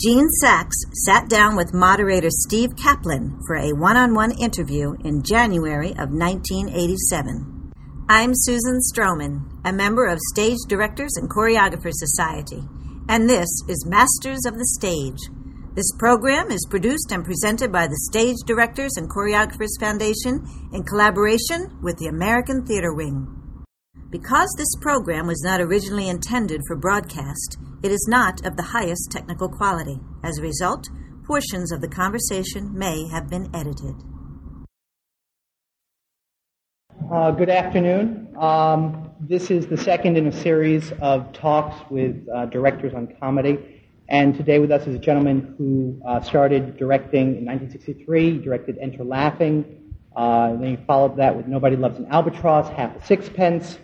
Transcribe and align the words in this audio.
Gene 0.00 0.26
Saks 0.42 0.72
sat 1.04 1.28
down 1.28 1.54
with 1.54 1.74
moderator 1.74 2.30
Steve 2.30 2.70
Kaplan 2.76 3.38
for 3.46 3.56
a 3.56 3.74
one 3.74 3.96
on 3.96 4.14
one 4.14 4.32
interview 4.32 4.94
in 5.04 5.22
January 5.22 5.90
of 5.90 6.08
1987. 6.10 7.70
I'm 8.08 8.30
Susan 8.34 8.80
Stroman, 8.90 9.60
a 9.66 9.72
member 9.72 10.06
of 10.06 10.18
Stage 10.32 10.56
Directors 10.66 11.12
and 11.16 11.28
Choreographers 11.28 11.92
Society, 11.92 12.62
and 13.10 13.28
this 13.28 13.48
is 13.68 13.86
Masters 13.86 14.46
of 14.46 14.54
the 14.54 14.66
Stage. 14.80 15.18
This 15.74 15.92
program 15.98 16.50
is 16.50 16.66
produced 16.70 17.12
and 17.12 17.22
presented 17.22 17.70
by 17.70 17.86
the 17.86 18.08
Stage 18.10 18.38
Directors 18.46 18.92
and 18.96 19.10
Choreographers 19.10 19.78
Foundation 19.78 20.42
in 20.72 20.84
collaboration 20.84 21.78
with 21.82 21.98
the 21.98 22.06
American 22.06 22.64
Theater 22.64 22.94
Wing. 22.94 23.41
Because 24.12 24.54
this 24.58 24.74
program 24.82 25.26
was 25.26 25.42
not 25.42 25.62
originally 25.62 26.06
intended 26.06 26.60
for 26.66 26.76
broadcast, 26.76 27.56
it 27.82 27.90
is 27.90 28.06
not 28.10 28.44
of 28.44 28.58
the 28.58 28.62
highest 28.62 29.10
technical 29.10 29.48
quality. 29.48 29.98
As 30.22 30.36
a 30.36 30.42
result, 30.42 30.86
portions 31.26 31.72
of 31.72 31.80
the 31.80 31.88
conversation 31.88 32.76
may 32.76 33.08
have 33.08 33.30
been 33.30 33.48
edited. 33.54 33.94
Uh, 37.10 37.30
good 37.30 37.48
afternoon. 37.48 38.36
Um, 38.38 39.12
this 39.18 39.50
is 39.50 39.66
the 39.66 39.78
second 39.78 40.18
in 40.18 40.26
a 40.26 40.32
series 40.32 40.92
of 41.00 41.32
talks 41.32 41.90
with 41.90 42.28
uh, 42.28 42.44
directors 42.46 42.92
on 42.92 43.14
comedy. 43.18 43.82
And 44.10 44.34
today 44.34 44.58
with 44.58 44.70
us 44.72 44.86
is 44.86 44.94
a 44.94 44.98
gentleman 44.98 45.54
who 45.56 45.98
uh, 46.06 46.20
started 46.20 46.76
directing 46.76 47.38
in 47.38 47.46
1963. 47.46 48.32
He 48.32 48.38
directed 48.40 48.76
Enter 48.78 49.04
Laughing. 49.04 49.94
Uh, 50.14 50.50
then 50.56 50.76
he 50.76 50.84
followed 50.86 51.16
that 51.16 51.34
with 51.34 51.46
Nobody 51.46 51.76
Loves 51.76 51.96
an 51.96 52.08
Albatross, 52.10 52.68
Half 52.68 52.94
a 52.96 53.06
Sixpence, 53.06 53.78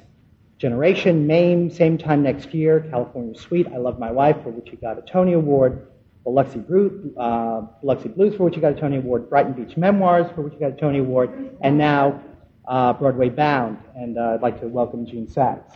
Generation, 0.58 1.24
MAME, 1.24 1.70
same 1.70 1.96
time 1.96 2.24
next 2.24 2.52
year, 2.52 2.80
California 2.90 3.38
Suite, 3.38 3.68
I 3.72 3.76
Love 3.76 4.00
My 4.00 4.10
Wife, 4.10 4.42
for 4.42 4.50
which 4.50 4.68
he 4.70 4.76
got 4.76 4.98
a 4.98 5.02
Tony 5.02 5.34
Award, 5.34 5.86
Biloxi, 6.24 6.58
Bru- 6.58 7.14
uh, 7.16 7.60
Biloxi 7.80 8.08
Blues, 8.08 8.34
for 8.34 8.42
which 8.42 8.56
he 8.56 8.60
got 8.60 8.72
a 8.72 8.74
Tony 8.74 8.96
Award, 8.96 9.30
Brighton 9.30 9.52
Beach 9.52 9.76
Memoirs, 9.76 10.26
for 10.34 10.42
which 10.42 10.54
he 10.54 10.58
got 10.58 10.72
a 10.72 10.76
Tony 10.76 10.98
Award, 10.98 11.56
and 11.60 11.78
now 11.78 12.20
uh, 12.66 12.92
Broadway 12.92 13.28
Bound. 13.28 13.78
And 13.94 14.18
uh, 14.18 14.34
I'd 14.34 14.42
like 14.42 14.60
to 14.60 14.66
welcome 14.66 15.06
Gene 15.06 15.28
Saks. 15.28 15.72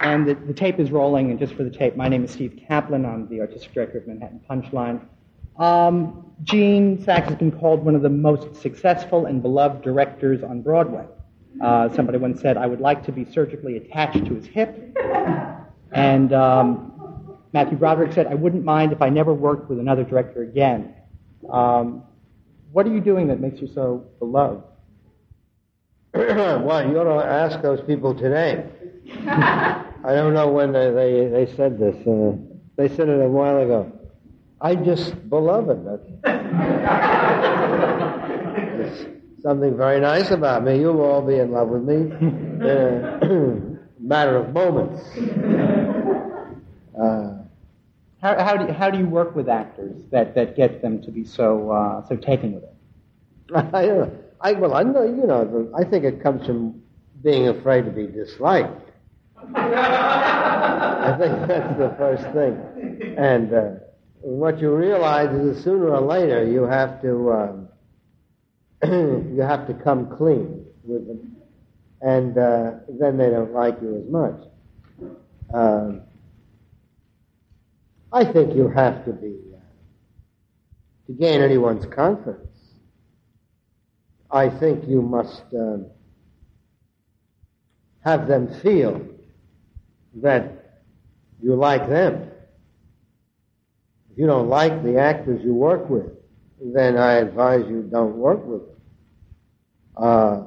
And 0.00 0.28
the, 0.28 0.34
the, 0.34 0.52
tape 0.52 0.80
is 0.80 0.90
rolling, 0.90 1.30
and 1.30 1.38
just 1.38 1.54
for 1.54 1.62
the 1.62 1.70
tape, 1.70 1.96
my 1.96 2.08
name 2.08 2.24
is 2.24 2.32
Steve 2.32 2.60
Kaplan. 2.68 3.06
I'm 3.06 3.26
the 3.28 3.40
artistic 3.40 3.72
director 3.72 3.98
of 3.98 4.06
Manhattan 4.06 4.40
Punchline. 4.50 5.00
Um, 5.58 6.32
Gene 6.42 6.98
Saks 6.98 7.26
has 7.26 7.36
been 7.36 7.52
called 7.52 7.84
one 7.84 7.94
of 7.94 8.02
the 8.02 8.08
most 8.08 8.56
successful 8.60 9.26
and 9.26 9.40
beloved 9.40 9.82
directors 9.82 10.42
on 10.42 10.62
Broadway. 10.62 11.06
Uh, 11.62 11.88
somebody 11.94 12.18
once 12.18 12.40
said, 12.40 12.56
I 12.56 12.66
would 12.66 12.80
like 12.80 13.04
to 13.04 13.12
be 13.12 13.24
surgically 13.24 13.76
attached 13.76 14.24
to 14.26 14.34
his 14.34 14.46
hip. 14.46 14.96
And 15.92 16.32
um, 16.32 17.38
Matthew 17.52 17.78
Broderick 17.78 18.12
said, 18.12 18.26
I 18.26 18.34
wouldn't 18.34 18.64
mind 18.64 18.92
if 18.92 19.00
I 19.00 19.08
never 19.08 19.32
worked 19.32 19.70
with 19.70 19.78
another 19.78 20.02
director 20.02 20.42
again. 20.42 20.92
Um, 21.48 22.02
what 22.72 22.86
are 22.86 22.92
you 22.92 23.00
doing 23.00 23.28
that 23.28 23.40
makes 23.40 23.60
you 23.60 23.68
so 23.68 24.04
beloved? 24.18 24.64
well, 26.14 26.88
you 26.88 26.98
ought 26.98 27.22
to 27.22 27.24
ask 27.24 27.62
those 27.62 27.80
people 27.82 28.14
today. 28.14 28.66
I 29.26 30.14
don't 30.14 30.34
know 30.34 30.48
when 30.48 30.72
they, 30.72 30.90
they, 30.90 31.28
they 31.28 31.54
said 31.54 31.78
this. 31.78 31.94
Uh, 32.06 32.36
they 32.76 32.88
said 32.88 33.08
it 33.08 33.20
a 33.20 33.28
while 33.28 33.58
ago. 33.58 33.92
I 34.64 34.74
just 34.76 35.28
beloved. 35.28 35.84
There's 38.64 39.06
something 39.42 39.76
very 39.76 40.00
nice 40.00 40.30
about 40.30 40.64
me. 40.64 40.80
You'll 40.80 41.02
all 41.02 41.20
be 41.20 41.36
in 41.36 41.52
love 41.52 41.68
with 41.68 41.82
me 41.82 41.96
in 41.96 42.62
a 42.62 43.76
matter 44.00 44.38
of 44.38 44.54
moments. 44.54 45.02
Uh, 46.98 47.42
how, 48.22 48.42
how, 48.42 48.56
do 48.56 48.64
you, 48.64 48.72
how 48.72 48.88
do 48.88 48.96
you 48.96 49.06
work 49.06 49.36
with 49.36 49.50
actors 49.50 50.02
that, 50.10 50.34
that 50.34 50.56
get 50.56 50.80
them 50.80 51.02
to 51.02 51.10
be 51.10 51.24
so 51.24 51.70
uh, 51.70 52.08
so 52.08 52.16
taken 52.16 52.54
with 52.54 52.64
it? 52.64 52.74
I, 53.54 54.08
I 54.40 54.52
well, 54.54 54.72
I 54.72 54.82
know 54.82 55.02
you 55.02 55.26
know. 55.26 55.70
I 55.76 55.84
think 55.84 56.04
it 56.04 56.22
comes 56.22 56.46
from 56.46 56.80
being 57.22 57.48
afraid 57.48 57.84
to 57.84 57.90
be 57.90 58.06
disliked. 58.06 58.80
I 59.54 61.16
think 61.18 61.48
that's 61.48 61.78
the 61.78 61.94
first 61.98 62.24
thing, 62.32 63.14
and. 63.18 63.52
Uh, 63.52 63.72
what 64.24 64.58
you 64.58 64.74
realize 64.74 65.34
is 65.34 65.56
that 65.56 65.64
sooner 65.64 65.90
or 65.90 66.00
later 66.00 66.46
you 66.46 66.62
have 66.62 67.02
to 67.02 67.30
um, 67.30 67.68
you 68.82 69.42
have 69.42 69.66
to 69.66 69.74
come 69.74 70.16
clean 70.16 70.64
with 70.82 71.06
them, 71.06 71.36
and 72.00 72.38
uh, 72.38 72.70
then 72.88 73.18
they 73.18 73.28
don't 73.28 73.52
like 73.52 73.76
you 73.82 74.02
as 74.02 74.10
much. 74.10 74.40
Um, 75.52 76.02
I 78.12 78.24
think 78.24 78.56
you 78.56 78.68
have 78.68 79.04
to 79.04 79.12
be 79.12 79.36
uh, 79.54 79.60
to 81.06 81.12
gain 81.12 81.42
anyone's 81.42 81.84
confidence. 81.94 82.48
I 84.30 84.48
think 84.48 84.88
you 84.88 85.02
must 85.02 85.42
um, 85.52 85.86
have 88.02 88.26
them 88.26 88.48
feel 88.62 89.06
that 90.14 90.80
you 91.42 91.56
like 91.56 91.88
them 91.90 92.30
if 94.14 94.20
you 94.20 94.28
don't 94.28 94.48
like 94.48 94.84
the 94.84 94.96
actors 94.96 95.42
you 95.42 95.52
work 95.52 95.90
with, 95.90 96.06
then 96.60 96.96
I 96.96 97.14
advise 97.14 97.64
you 97.68 97.82
don't 97.82 98.14
work 98.14 98.46
with 98.46 98.60
them. 98.60 98.76
Uh, 99.96 100.42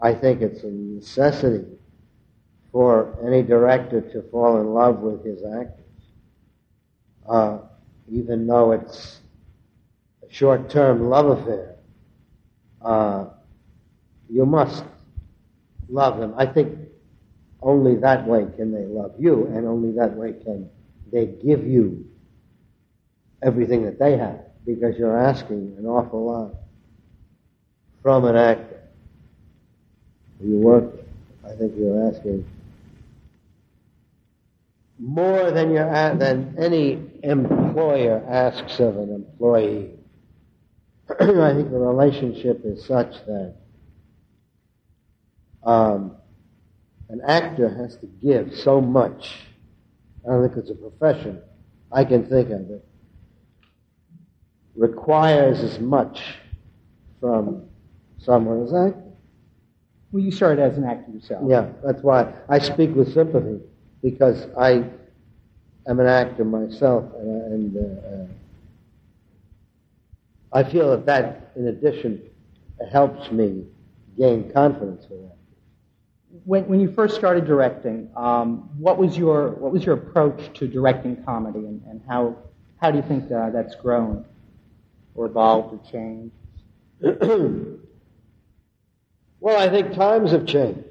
I 0.00 0.14
think 0.14 0.42
it's 0.42 0.62
a 0.62 0.70
necessity 0.70 1.66
for 2.70 3.18
any 3.26 3.42
director 3.42 4.00
to 4.00 4.22
fall 4.30 4.60
in 4.60 4.68
love 4.68 5.00
with 5.00 5.24
his 5.24 5.42
actors, 5.42 6.04
uh, 7.28 7.58
even 8.08 8.46
though 8.46 8.70
it's 8.70 9.18
a 10.22 10.32
short-term 10.32 11.08
love 11.08 11.36
affair. 11.40 11.74
Uh, 12.80 13.26
you 14.30 14.46
must 14.46 14.84
love 15.88 16.20
them. 16.20 16.32
I 16.36 16.46
think 16.46 16.78
only 17.60 17.96
that 17.96 18.24
way 18.24 18.46
can 18.54 18.70
they 18.70 18.84
love 18.84 19.14
you, 19.18 19.46
and 19.46 19.66
only 19.66 19.90
that 19.96 20.14
way 20.14 20.34
can 20.44 20.70
they 21.10 21.26
give 21.26 21.66
you 21.66 22.08
everything 23.44 23.84
that 23.84 23.98
they 23.98 24.16
have 24.16 24.40
because 24.64 24.96
you're 24.98 25.18
asking 25.18 25.76
an 25.78 25.86
awful 25.86 26.24
lot 26.24 26.54
from 28.02 28.24
an 28.24 28.36
actor. 28.36 28.80
You 30.40 30.58
work, 30.58 30.92
I 31.44 31.54
think 31.54 31.74
you're 31.76 32.08
asking 32.08 32.46
more 34.98 35.50
than 35.50 35.74
than 36.18 36.54
any 36.58 37.00
employer 37.22 38.24
asks 38.28 38.80
of 38.80 38.96
an 38.96 39.14
employee. 39.14 39.90
I 41.10 41.52
think 41.54 41.70
the 41.70 41.78
relationship 41.78 42.62
is 42.64 42.84
such 42.86 43.14
that 43.26 43.54
um, 45.62 46.16
an 47.10 47.20
actor 47.26 47.68
has 47.68 47.96
to 47.96 48.06
give 48.06 48.54
so 48.54 48.80
much. 48.80 49.34
I 50.26 50.32
don't 50.32 50.48
think 50.48 50.56
it's 50.58 50.70
a 50.70 50.74
profession. 50.74 51.40
I 51.92 52.04
can 52.04 52.26
think 52.26 52.50
of 52.50 52.70
it 52.70 52.84
requires 54.76 55.60
as 55.60 55.78
much 55.78 56.20
from 57.20 57.62
someone 58.18 58.62
as 58.64 58.72
acting. 58.72 59.12
Well, 60.12 60.22
you 60.22 60.30
started 60.30 60.62
as 60.62 60.78
an 60.78 60.84
actor 60.84 61.10
yourself. 61.10 61.42
Yeah, 61.46 61.68
that's 61.84 62.02
why 62.02 62.32
I 62.48 62.58
speak 62.58 62.94
with 62.94 63.12
sympathy 63.12 63.60
because 64.02 64.46
I 64.56 64.84
am 65.86 66.00
an 66.00 66.06
actor 66.06 66.44
myself, 66.44 67.04
and, 67.18 67.52
and 67.52 67.76
uh, 67.76 68.08
uh, 68.08 68.26
I 70.52 70.62
feel 70.70 70.90
that 70.90 71.06
that, 71.06 71.52
in 71.56 71.66
addition, 71.68 72.22
helps 72.92 73.30
me 73.32 73.66
gain 74.16 74.52
confidence 74.52 75.06
with 75.10 75.22
that. 75.22 75.36
When, 76.44 76.66
when 76.68 76.80
you 76.80 76.92
first 76.92 77.16
started 77.16 77.44
directing, 77.44 78.10
um, 78.16 78.70
what 78.78 78.98
was 78.98 79.16
your 79.16 79.50
what 79.50 79.72
was 79.72 79.84
your 79.84 79.94
approach 79.96 80.52
to 80.58 80.68
directing 80.68 81.22
comedy, 81.24 81.60
and, 81.60 81.82
and 81.88 82.00
how 82.06 82.36
how 82.80 82.90
do 82.90 82.98
you 82.98 83.04
think 83.04 83.30
uh, 83.32 83.50
that's 83.50 83.74
grown? 83.76 84.24
Or 85.14 85.26
evolved 85.26 85.74
or 85.74 85.80
changed? 85.90 86.34
well, 89.40 89.58
I 89.58 89.68
think 89.68 89.94
times 89.94 90.30
have 90.32 90.46
changed. 90.46 90.84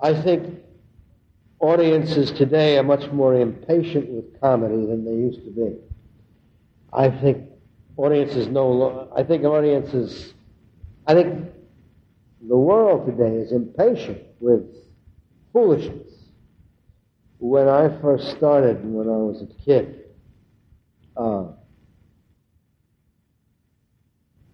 I 0.00 0.20
think 0.20 0.58
audiences 1.60 2.32
today 2.32 2.76
are 2.76 2.82
much 2.82 3.10
more 3.12 3.34
impatient 3.34 4.08
with 4.10 4.40
comedy 4.40 4.86
than 4.86 5.04
they 5.04 5.12
used 5.12 5.44
to 5.44 5.50
be. 5.50 5.76
I 6.92 7.08
think 7.08 7.48
audiences 7.96 8.48
no 8.48 9.08
I 9.16 9.22
think 9.22 9.44
audiences, 9.44 10.34
I 11.06 11.14
think 11.14 11.50
the 12.48 12.56
world 12.56 13.06
today 13.06 13.36
is 13.36 13.52
impatient 13.52 14.22
with 14.40 14.62
foolishness. 15.52 16.08
When 17.38 17.68
I 17.68 17.88
first 18.00 18.30
started, 18.36 18.84
when 18.84 19.08
I 19.08 19.16
was 19.16 19.42
a 19.42 19.64
kid, 19.64 20.04
uh, 21.16 21.44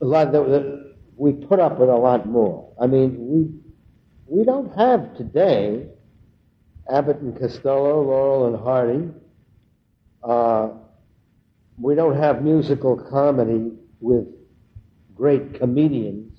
a 0.00 0.04
lot 0.04 0.32
that 0.32 0.94
we 1.16 1.32
put 1.32 1.58
up 1.58 1.78
with 1.78 1.88
a 1.88 1.96
lot 1.96 2.26
more. 2.26 2.72
I 2.80 2.86
mean, 2.86 3.16
we 3.18 4.38
we 4.38 4.44
don't 4.44 4.74
have 4.76 5.16
today 5.16 5.86
Abbott 6.90 7.18
and 7.18 7.38
Costello, 7.38 8.02
Laurel 8.02 8.46
and 8.46 8.62
Hardy. 8.62 9.08
Uh, 10.22 10.70
we 11.80 11.94
don't 11.94 12.16
have 12.16 12.42
musical 12.42 12.96
comedy 12.96 13.72
with 14.00 14.26
great 15.14 15.54
comedians. 15.58 16.32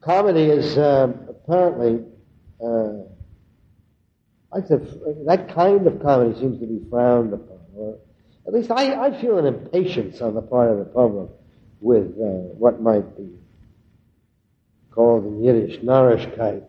Comedy 0.00 0.44
is 0.44 0.78
uh, 0.78 1.12
apparently, 1.28 2.04
uh, 2.64 3.02
I 4.52 4.66
said, 4.66 4.88
that 5.26 5.52
kind 5.54 5.86
of 5.86 6.00
comedy 6.00 6.38
seems 6.38 6.60
to 6.60 6.66
be 6.66 6.80
frowned 6.88 7.32
upon, 7.32 7.58
or 7.74 7.98
at 8.46 8.54
least 8.54 8.70
I, 8.70 9.06
I 9.06 9.20
feel 9.20 9.38
an 9.38 9.46
impatience 9.46 10.20
on 10.20 10.34
the 10.34 10.42
part 10.42 10.70
of 10.70 10.78
the 10.78 10.84
public 10.84 11.30
with 11.86 12.08
uh, 12.20 12.50
what 12.58 12.82
might 12.82 13.16
be 13.16 13.30
called 14.90 15.24
in 15.24 15.44
Yiddish 15.44 15.78
Narishkeit. 15.78 16.64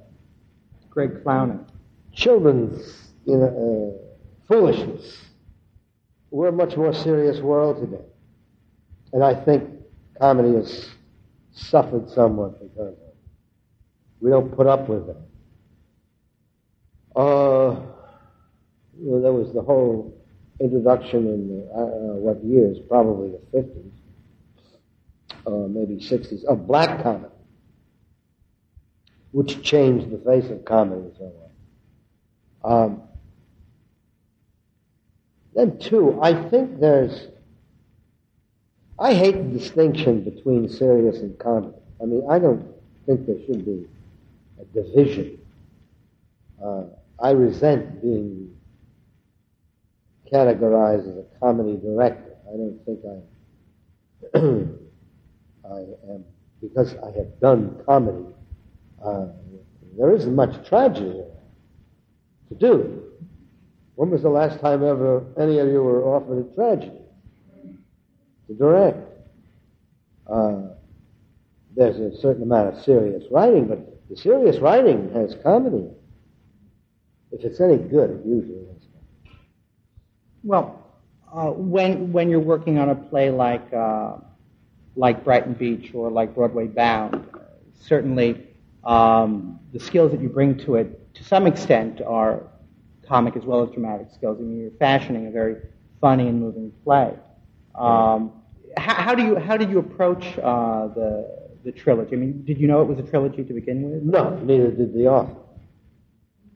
Greg 0.92 1.24
clowning. 1.24 1.66
Children's 2.14 3.10
you 3.26 3.38
know, 3.38 3.98
uh, 3.98 4.48
foolishness. 4.48 5.18
We're 6.30 6.50
a 6.50 6.52
much 6.52 6.78
more 6.78 6.94
serious 6.94 7.40
world 7.40 7.82
today. 7.82 8.04
And 9.12 9.24
I 9.24 9.34
think 9.44 9.68
comedy 10.22 10.54
has 10.54 10.88
suffered 11.52 12.12
somewhat 12.12 12.60
because 12.62 12.94
of 12.94 12.94
it. 12.94 13.16
We 14.22 14.30
don't 14.30 14.56
put 14.56 14.68
up 14.68 14.88
with 14.88 15.10
it. 15.10 15.18
Uh, 17.16 17.82
there 19.00 19.34
was 19.34 19.52
the 19.54 19.64
whole 19.64 20.14
introduction 20.60 21.28
in 21.28 21.48
the, 21.50 21.74
uh 21.74 22.16
what 22.18 22.44
years, 22.44 22.78
probably 22.88 23.30
the 23.30 23.58
50s, 23.58 23.97
uh, 25.48 25.68
maybe 25.70 25.96
60s, 25.96 26.44
of 26.44 26.68
black 26.68 27.02
comedy, 27.02 27.34
which 29.32 29.62
changed 29.64 30.12
the 30.12 30.18
face 30.18 30.50
of 30.52 30.66
comedy 30.66 31.10
somewhat. 31.18 31.52
Um, 32.64 33.02
then, 35.56 35.80
too, 35.80 36.20
I 36.22 36.50
think 36.50 36.80
there's. 36.80 37.30
I 39.00 39.14
hate 39.14 39.36
the 39.36 39.58
distinction 39.58 40.24
between 40.24 40.68
serious 40.70 41.18
and 41.20 41.38
comedy. 41.40 41.78
I 42.02 42.06
mean, 42.06 42.24
I 42.30 42.40
don't 42.40 42.66
think 43.06 43.26
there 43.26 43.38
should 43.46 43.64
be 43.64 43.88
a 44.60 44.66
division. 44.66 45.40
Uh, 46.64 46.84
I 47.20 47.32
resent 47.32 48.02
being 48.02 48.56
categorized 50.32 51.10
as 51.10 51.18
a 51.18 51.40
comedy 51.40 51.78
director. 51.78 52.36
I 52.48 52.58
don't 52.58 52.80
think 52.86 53.00
I, 54.36 54.78
I 55.72 55.80
am, 56.14 56.24
because 56.62 56.96
I 56.96 57.12
have 57.18 57.40
done 57.40 57.82
comedy, 57.86 58.26
uh, 59.04 59.28
there 59.98 60.16
isn't 60.16 60.36
much 60.36 60.68
tragedy 60.68 61.24
to 62.50 62.56
do. 62.56 63.04
When 63.96 64.12
was 64.12 64.22
the 64.22 64.30
last 64.30 64.60
time 64.60 64.84
ever 64.84 65.26
any 65.40 65.60
of 65.60 65.68
you 65.68 65.82
were 65.82 66.04
offered 66.04 66.46
a 66.46 66.56
tragedy 66.56 67.02
to 68.48 68.54
direct? 68.54 69.00
Uh, 70.28 70.62
there's 71.76 71.98
a 72.00 72.16
certain 72.20 72.44
amount 72.44 72.76
of 72.76 72.84
serious 72.84 73.24
writing, 73.32 73.68
but 73.68 73.80
the 74.10 74.16
serious 74.16 74.58
writing 74.58 75.12
has 75.14 75.36
comedy. 75.44 75.90
If 77.32 77.44
it's 77.44 77.60
any 77.60 77.78
good, 77.78 78.12
it 78.12 78.26
usually 78.26 78.60
is. 78.60 78.84
Well, 80.44 80.84
uh, 81.34 81.52
when 81.52 82.12
when 82.14 82.30
you're 82.30 82.40
working 82.40 82.80
on 82.80 82.90
a 82.90 82.96
play 82.96 83.30
like 83.30 83.74
uh, 83.74 84.18
like 84.98 85.24
Brighton 85.24 85.54
Beach 85.54 85.92
or 85.94 86.10
like 86.10 86.34
Broadway 86.34 86.68
Bound, 86.68 87.26
certainly 87.80 88.48
um, 88.84 89.60
the 89.72 89.80
skills 89.80 90.12
that 90.12 90.22
you 90.22 90.28
bring 90.28 90.58
to 90.60 90.76
it, 90.76 91.14
to 91.14 91.24
some 91.24 91.46
extent, 91.46 92.02
are 92.02 92.44
comic 93.08 93.36
as 93.38 93.44
well 93.44 93.64
as 93.64 93.70
dramatic 93.70 94.08
skills. 94.14 94.38
I 94.40 94.44
mean, 94.44 94.60
you're 94.60 94.72
fashioning 94.72 95.28
a 95.28 95.32
very 95.32 95.58
funny 96.02 96.28
and 96.28 96.42
moving 96.42 96.72
play. 96.84 97.14
Um, 97.76 98.34
how, 98.76 98.96
how, 98.96 99.16
do 99.16 99.24
you 99.24 99.36
how 99.36 99.56
did 99.56 99.70
you 99.70 99.80
approach 99.80 100.26
uh, 100.40 100.88
the 100.88 101.48
the 101.64 101.72
trilogy? 101.72 102.16
I 102.16 102.20
mean, 102.20 102.44
did 102.44 102.58
you 102.58 102.68
know 102.68 102.82
it 102.82 102.88
was 102.88 102.98
a 103.00 103.10
trilogy 103.10 103.44
to 103.44 103.54
begin 103.54 103.90
with? 103.90 104.04
No, 104.04 104.36
neither 104.40 104.72
did 104.72 104.94
the 104.94 105.08
author. 105.08 105.36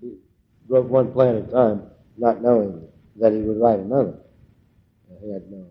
He 0.02 0.14
wrote 0.68 0.88
one 0.88 1.12
play 1.12 1.30
at 1.30 1.36
a 1.36 1.44
time, 1.44 1.84
not 2.18 2.42
knowing 2.42 2.88
that 3.20 3.34
he 3.34 3.40
would 3.40 3.60
write 3.60 3.80
another. 3.80 4.18
He 5.22 5.32
had 5.32 5.50
no. 5.52 5.68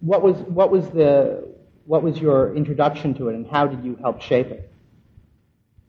What 0.00 0.22
was 0.22 0.36
what 0.42 0.70
was 0.70 0.88
the 0.90 1.51
what 1.84 2.02
was 2.02 2.18
your 2.18 2.54
introduction 2.54 3.14
to 3.14 3.28
it, 3.28 3.34
and 3.34 3.46
how 3.46 3.66
did 3.66 3.84
you 3.84 3.96
help 3.96 4.20
shape 4.20 4.48
it? 4.48 4.70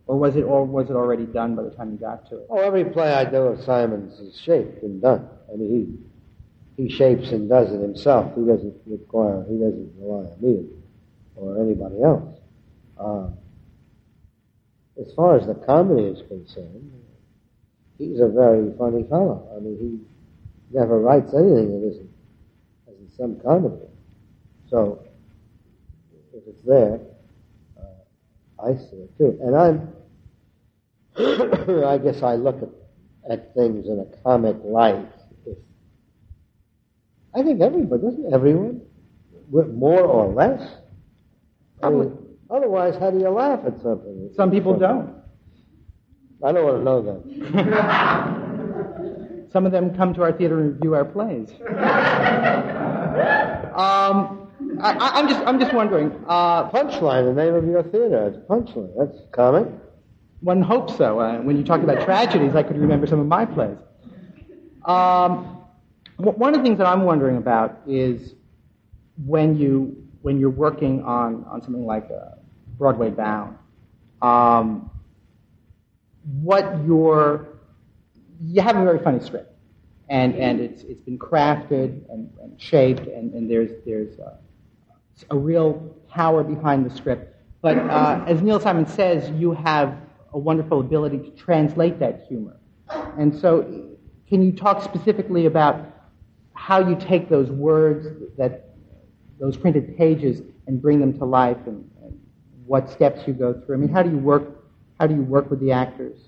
Or 0.06 0.18
was 0.18 0.36
it, 0.36 0.44
or 0.44 0.66
was 0.66 0.90
it 0.90 0.94
already 0.94 1.26
done 1.26 1.56
by 1.56 1.64
the 1.64 1.72
time 1.72 1.92
you 1.92 1.98
got 1.98 2.30
to 2.30 2.40
it? 2.40 2.48
Oh, 2.50 2.60
every 2.60 2.86
play 2.86 3.14
I 3.14 3.24
do 3.26 3.38
of 3.38 3.64
Simon's 3.64 4.20
is 4.20 4.38
shaped 4.40 4.84
and 4.84 5.02
done. 5.02 5.28
I 5.52 5.56
mean, 5.56 5.70
he 5.70 6.84
he 6.84 6.90
shapes 6.90 7.32
and 7.32 7.48
does 7.48 7.72
it 7.72 7.80
himself. 7.80 8.34
He 8.36 8.42
doesn't 8.46 8.76
require, 8.86 9.46
he 9.48 9.58
doesn't 9.58 9.94
rely 10.00 10.32
on 10.32 10.42
me 10.42 10.68
or 11.36 11.62
anybody 11.62 12.02
else. 12.02 12.40
Uh, 12.98 13.28
as 15.00 15.12
far 15.14 15.38
as 15.38 15.46
the 15.48 15.56
comedy 15.56 16.04
is 16.04 16.28
concerned, 16.28 16.92
he's 17.98 18.20
a 18.20 18.28
very 18.28 18.74
funny 18.78 19.04
fellow. 19.04 19.48
I 19.56 19.60
mean, 19.60 19.78
he 19.78 20.78
never 20.78 21.00
writes 21.00 21.34
anything 21.34 21.80
that 21.80 21.88
isn't, 21.88 22.10
isn't 22.88 23.18
some 23.18 23.40
comedy. 23.40 23.76
So, 24.70 25.04
it's 26.48 26.62
there, 26.66 27.00
I 28.64 28.76
see 28.76 28.96
it 28.96 29.18
too. 29.18 29.38
And 29.42 29.56
I'm, 29.56 29.90
I 31.86 31.98
guess 31.98 32.22
I 32.24 32.36
look 32.36 32.62
at, 32.62 32.70
at 33.30 33.54
things 33.54 33.88
in 33.88 34.00
a 34.00 34.06
comic 34.24 34.56
light. 34.64 35.10
I 37.36 37.42
think 37.42 37.62
everybody, 37.62 38.04
doesn't 38.04 38.32
everyone? 38.34 38.82
More 39.52 40.02
or 40.02 40.32
less? 40.34 40.62
I 41.82 41.90
mean, 41.90 42.16
otherwise, 42.50 42.96
how 43.00 43.12
do 43.12 43.20
you 43.20 43.30
laugh 43.30 43.62
at 43.66 43.82
something? 43.82 44.30
Some 44.36 44.52
people 44.52 44.78
don't. 44.78 45.16
I 46.44 46.52
don't 46.52 46.66
want 46.66 46.78
to 46.78 46.84
know 46.84 47.02
that. 47.02 47.24
Some 49.52 49.66
of 49.66 49.72
them 49.72 49.96
come 49.96 50.14
to 50.16 50.24
our 50.24 50.34
theater 50.34 50.60
and 50.60 50.74
review 50.74 50.96
our 50.96 51.06
plays. 51.06 51.50
um, 53.76 54.43
I, 54.82 55.20
am 55.20 55.28
just, 55.28 55.42
I'm 55.42 55.60
just 55.60 55.74
wondering. 55.74 56.12
Uh, 56.28 56.70
punchline, 56.70 57.34
the 57.34 57.42
name 57.42 57.54
of 57.54 57.66
your 57.66 57.84
theater. 57.84 58.28
It's 58.28 58.38
Punchline. 58.48 58.92
That's 58.98 59.18
comic. 59.32 59.68
One 60.42 60.62
hopes 60.62 60.98
so. 60.98 61.20
Uh, 61.20 61.40
when 61.40 61.58
you 61.58 61.64
talk 61.64 61.82
about 61.82 62.04
tragedies, 62.06 62.56
I 62.56 62.64
could 62.64 62.78
remember 62.78 63.08
some 63.08 63.20
of 63.20 63.28
my 63.28 63.46
plays. 63.46 63.78
Um, 64.86 65.62
one 66.18 66.54
of 66.54 66.60
the 66.60 66.64
things 66.64 66.78
that 66.78 66.88
I'm 66.88 67.04
wondering 67.04 67.38
about 67.38 67.80
is 67.88 68.36
when 69.26 69.58
you 69.58 69.98
when 70.22 70.40
you're 70.40 70.50
working 70.50 71.04
on 71.04 71.46
on 71.46 71.62
something 71.62 71.86
like 71.86 72.10
a 72.10 72.38
Broadway 72.78 73.10
Bound, 73.10 73.58
um, 74.22 74.90
what 76.42 76.84
your 76.86 77.48
you 78.42 78.62
have 78.62 78.76
a 78.76 78.84
very 78.84 79.00
funny 79.00 79.20
script, 79.20 79.54
and 80.10 80.36
and 80.36 80.60
it's 80.60 80.84
it's 80.84 81.02
been 81.02 81.18
crafted 81.18 82.10
and, 82.10 82.30
and 82.42 82.60
shaped, 82.62 83.08
and, 83.08 83.34
and 83.34 83.50
there's 83.50 83.72
there's 83.86 84.20
uh, 84.20 84.36
a 85.30 85.38
real 85.38 85.96
power 86.10 86.44
behind 86.44 86.86
the 86.90 86.96
script. 86.96 87.36
But 87.62 87.78
uh, 87.78 88.24
as 88.28 88.42
Neil 88.42 88.60
Simon 88.60 88.86
says, 88.86 89.30
you 89.40 89.54
have 89.54 89.98
a 90.34 90.38
wonderful 90.38 90.80
ability 90.80 91.20
to 91.20 91.30
translate 91.32 92.00
that 92.00 92.26
humor. 92.28 92.58
And 93.18 93.34
so, 93.40 93.88
can 94.28 94.44
you 94.44 94.52
talk 94.52 94.84
specifically 94.84 95.46
about 95.46 95.86
how 96.54 96.88
you 96.88 96.96
take 96.96 97.30
those 97.30 97.50
words, 97.50 98.08
that 98.38 98.76
those 99.40 99.56
printed 99.56 99.98
pages, 99.98 100.42
and 100.68 100.82
bring 100.82 101.00
them 101.00 101.18
to 101.20 101.26
life, 101.26 101.58
and, 101.66 101.90
and 102.04 102.20
what 102.66 102.90
steps 102.90 103.22
you 103.28 103.34
go 103.34 103.54
through? 103.54 103.76
I 103.76 103.80
mean, 103.80 103.90
how 103.90 104.04
do 104.04 104.10
you 104.10 104.18
work? 104.18 104.44
How 105.00 105.08
do 105.08 105.16
you 105.16 105.22
work 105.22 105.50
with 105.50 105.60
the 105.60 105.72
actors? 105.72 106.20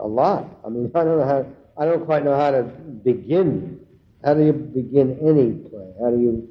A 0.00 0.06
lot. 0.06 0.48
I 0.64 0.68
mean, 0.68 0.90
I 0.94 1.04
don't 1.04 1.18
know 1.18 1.26
how. 1.26 1.46
I 1.76 1.84
don't 1.84 2.04
quite 2.04 2.24
know 2.24 2.36
how 2.36 2.52
to 2.52 2.62
begin 2.62 3.83
how 4.24 4.34
do 4.34 4.44
you 4.44 4.52
begin 4.52 5.18
any 5.20 5.52
play? 5.52 5.92
How 6.00 6.10
do 6.10 6.18
you 6.18 6.48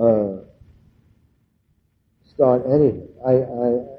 uh, 0.00 0.44
start 2.32 2.62
anything? 2.66 3.08
I, 3.26 3.32
I 3.32 3.98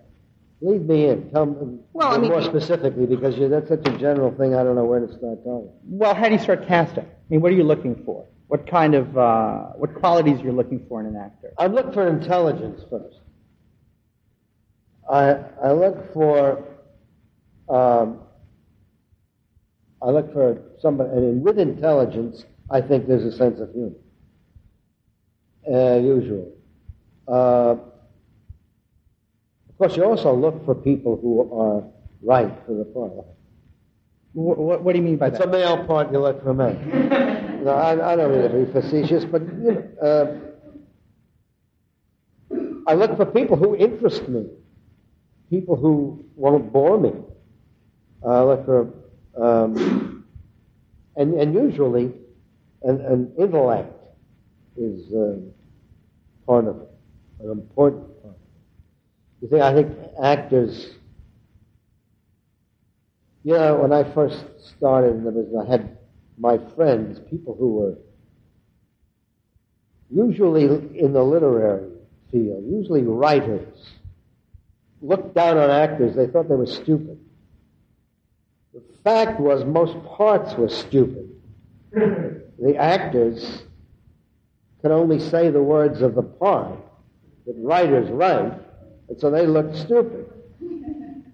lead 0.61 0.87
me 0.87 1.09
in. 1.09 1.29
Tell 1.31 1.45
me 1.45 1.79
well, 1.93 2.13
I 2.13 2.17
mean, 2.17 2.31
more 2.31 2.41
specifically 2.41 3.05
because 3.05 3.37
you, 3.37 3.49
that's 3.49 3.67
such 3.67 3.85
a 3.85 3.97
general 3.97 4.31
thing. 4.31 4.55
I 4.55 4.63
don't 4.63 4.75
know 4.75 4.85
where 4.85 5.01
to 5.01 5.07
start 5.07 5.43
talking. 5.43 5.71
Well, 5.83 6.15
how 6.15 6.29
do 6.29 6.35
you 6.35 6.39
start 6.39 6.67
casting? 6.67 7.05
I 7.05 7.29
mean, 7.29 7.41
what 7.41 7.51
are 7.51 7.55
you 7.55 7.63
looking 7.63 8.01
for? 8.05 8.25
What 8.47 8.65
kind 8.65 8.95
of 8.95 9.17
uh, 9.17 9.57
what 9.75 9.93
qualities 9.95 10.39
you're 10.41 10.53
looking 10.53 10.85
for 10.87 11.01
in 11.01 11.05
an 11.07 11.17
actor? 11.17 11.51
I 11.57 11.67
look 11.67 11.93
for 11.93 12.07
intelligence 12.07 12.81
first. 12.89 13.19
I 15.11 15.35
I 15.61 15.71
look 15.73 16.13
for 16.13 16.65
um, 17.67 18.19
I 20.01 20.09
look 20.11 20.31
for 20.31 20.61
somebody, 20.81 21.09
and 21.09 21.43
with 21.43 21.59
intelligence, 21.59 22.45
I 22.71 22.81
think 22.81 23.07
there's 23.07 23.23
a 23.23 23.35
sense 23.35 23.59
of 23.59 23.71
humor. 23.71 23.95
Uh, 25.71 25.99
usually. 25.99 26.51
Uh, 27.27 27.75
of 29.69 29.77
course, 29.77 29.95
you 29.95 30.03
also 30.03 30.33
look 30.33 30.65
for 30.65 30.75
people 30.75 31.17
who 31.17 31.51
are 31.57 31.83
right 32.21 32.53
for 32.65 32.73
the 32.73 32.85
part. 32.85 33.11
What, 34.33 34.57
what, 34.57 34.83
what 34.83 34.93
do 34.93 34.99
you 34.99 35.05
mean 35.05 35.17
by 35.17 35.27
It's 35.27 35.39
that? 35.39 35.47
It's 35.47 35.55
a 35.55 35.57
male 35.57 35.85
part 35.85 36.11
you 36.11 36.19
look 36.19 36.43
for 36.43 36.53
men. 36.53 37.61
no, 37.63 37.71
I, 37.71 38.13
I 38.13 38.15
don't 38.15 38.31
mean 38.31 38.41
to 38.49 38.65
be 38.65 38.71
facetious, 38.71 39.25
but 39.25 39.41
you 39.41 39.71
know, 39.73 39.83
uh, 40.01 40.49
I 42.87 42.93
look 42.95 43.15
for 43.17 43.25
people 43.25 43.57
who 43.57 43.75
interest 43.75 44.27
me, 44.27 44.47
people 45.49 45.75
who 45.75 46.25
won't 46.35 46.71
bore 46.71 46.99
me. 46.99 47.13
I 48.27 48.41
look 48.43 48.65
for, 48.65 48.93
um, 49.39 50.25
and, 51.15 51.33
and 51.35 51.53
usually, 51.53 52.13
an, 52.83 53.01
an 53.01 53.33
intellect 53.37 53.93
is 54.77 55.13
uh, 55.13 55.35
part 56.45 56.65
of 56.67 56.81
it, 56.81 56.89
an 57.41 57.51
important 57.51 58.21
part. 58.23 58.35
You 59.41 59.49
see, 59.49 59.61
I 59.61 59.73
think 59.73 59.95
actors 60.21 60.89
you 63.43 63.53
know, 63.53 63.77
when 63.77 63.93
I 63.93 64.03
first 64.03 64.45
started 64.77 65.15
in 65.15 65.23
the 65.23 65.31
business, 65.31 65.65
I 65.67 65.71
had 65.71 65.97
my 66.37 66.57
friends, 66.75 67.19
people 67.29 67.55
who 67.57 67.73
were 67.73 67.97
usually 70.11 70.65
in 70.99 71.13
the 71.13 71.23
literary 71.23 71.89
field, 72.31 72.63
usually 72.67 73.03
writers, 73.03 73.93
looked 75.01 75.33
down 75.33 75.57
on 75.57 75.69
actors. 75.69 76.15
They 76.15 76.27
thought 76.27 76.49
they 76.49 76.55
were 76.55 76.65
stupid. 76.65 77.19
The 78.73 78.81
fact 79.03 79.39
was, 79.39 79.63
most 79.65 79.97
parts 80.05 80.53
were 80.55 80.69
stupid. 80.69 81.29
The 82.61 82.75
actors 82.75 83.63
could 84.81 84.91
only 84.91 85.19
say 85.19 85.49
the 85.49 85.63
words 85.63 86.01
of 86.01 86.15
the 86.15 86.23
part 86.23 86.77
that 87.45 87.55
writers 87.57 88.09
write, 88.09 88.53
and 89.07 89.19
so 89.19 89.31
they 89.31 89.47
looked 89.47 89.77
stupid. 89.77 90.31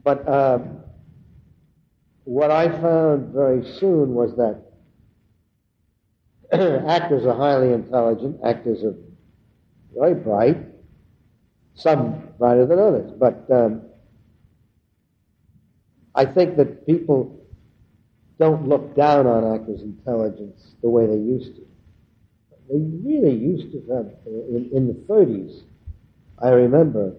But 0.03 0.27
uh, 0.27 0.60
what 2.25 2.51
I 2.51 2.70
found 2.70 3.34
very 3.34 3.63
soon 3.79 4.13
was 4.13 4.36
that 4.36 4.62
actors 6.88 7.25
are 7.25 7.36
highly 7.36 7.74
intelligent, 7.74 8.39
actors 8.44 8.84
are 8.84 8.96
very 9.98 10.13
bright, 10.13 10.58
some 11.74 12.24
brighter 12.38 12.65
than 12.67 12.79
others, 12.79 13.12
but 13.17 13.46
um, 13.51 13.82
I 16.13 16.25
think 16.25 16.58
that 16.58 16.86
people 16.86 17.45
don't 18.39 18.68
look 18.68 18.96
down 18.96 19.27
on 19.27 19.56
actors' 19.56 19.82
intelligence 19.82 20.74
the 20.82 20.89
way 20.89 21.06
they 21.06 21.15
used 21.15 21.56
to. 21.56 21.62
They 22.70 22.80
really 22.80 23.36
used 23.36 23.72
to 23.72 23.94
have, 23.94 24.12
in, 24.25 24.70
in 24.74 24.88
the 24.88 24.94
30s, 24.94 25.62
I 26.42 26.50
remember 26.50 27.13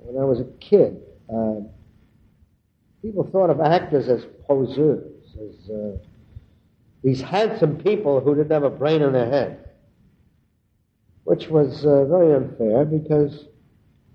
when 0.00 0.20
I 0.20 0.24
was 0.24 0.40
a 0.40 0.44
kid, 0.60 1.00
uh, 1.32 1.60
people 3.02 3.28
thought 3.30 3.50
of 3.50 3.60
actors 3.60 4.08
as 4.08 4.26
poseurs, 4.46 5.12
as 5.34 5.70
uh, 5.70 5.96
these 7.02 7.20
handsome 7.20 7.76
people 7.76 8.20
who 8.20 8.34
didn't 8.34 8.50
have 8.50 8.64
a 8.64 8.70
brain 8.70 9.02
in 9.02 9.12
their 9.12 9.28
head, 9.28 9.68
which 11.24 11.48
was 11.48 11.84
uh, 11.84 12.04
very 12.06 12.34
unfair 12.34 12.84
because 12.84 13.46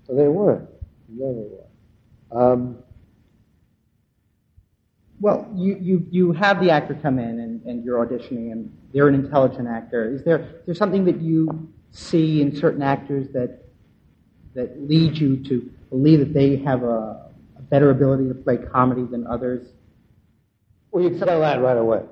they 0.08 0.28
weren't. 0.28 0.68
Never 1.08 1.32
were. 1.32 2.52
Um, 2.52 2.78
Well, 5.20 5.46
you, 5.54 6.32
have 6.32 6.60
the 6.60 6.70
actor 6.70 6.94
come 6.94 7.18
in 7.18 7.62
and, 7.66 7.84
you're 7.84 8.04
auditioning 8.04 8.52
and 8.52 8.74
they're 8.92 9.06
an 9.06 9.14
intelligent 9.14 9.68
actor. 9.68 10.14
Is 10.14 10.24
there, 10.24 10.62
something 10.74 11.04
that 11.04 11.20
you 11.20 11.68
see 11.90 12.40
in 12.40 12.56
certain 12.56 12.82
actors 12.82 13.28
that, 13.34 13.64
that 14.54 14.80
leads 14.80 15.20
you 15.20 15.36
to 15.44 15.70
believe 15.90 16.20
that 16.20 16.32
they 16.32 16.56
have 16.56 16.82
a, 16.82 17.30
a 17.58 17.62
better 17.62 17.90
ability 17.90 18.28
to 18.28 18.34
play 18.34 18.56
comedy 18.56 19.04
than 19.04 19.26
others? 19.26 19.68
well, 20.90 21.04
you 21.04 21.10
can 21.10 21.20
tell 21.20 21.40
that 21.40 21.60
right 21.60 21.76
away. 21.76 22.02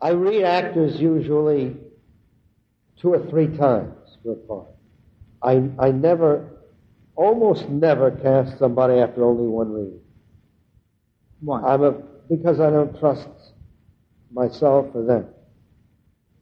I 0.00 0.10
read 0.10 0.44
actors 0.44 1.00
usually 1.00 1.76
two 3.00 3.14
or 3.14 3.26
three 3.30 3.56
times 3.56 3.94
for 4.22 4.32
a 4.32 4.36
part. 4.36 4.66
I, 5.42 5.70
I 5.78 5.90
never, 5.92 6.48
almost 7.14 7.68
never 7.68 8.10
cast 8.10 8.58
somebody 8.58 8.98
after 9.00 9.24
only 9.24 9.46
one 9.46 9.72
reading. 9.72 10.00
One. 11.46 11.64
I'm 11.64 11.84
a, 11.84 11.92
because 12.28 12.58
I 12.58 12.70
don't 12.70 12.98
trust 12.98 13.28
myself 14.32 14.86
or 14.94 15.04
them. 15.04 15.26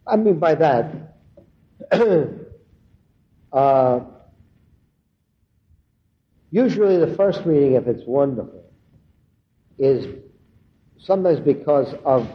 I 0.06 0.16
mean 0.16 0.38
by 0.38 0.54
that, 0.54 1.18
uh, 3.52 4.00
usually 6.50 6.96
the 6.96 7.14
first 7.16 7.42
reading, 7.44 7.74
if 7.74 7.86
it's 7.86 8.04
wonderful, 8.06 8.64
is 9.78 10.06
sometimes 10.98 11.38
because 11.38 11.94
of 12.06 12.26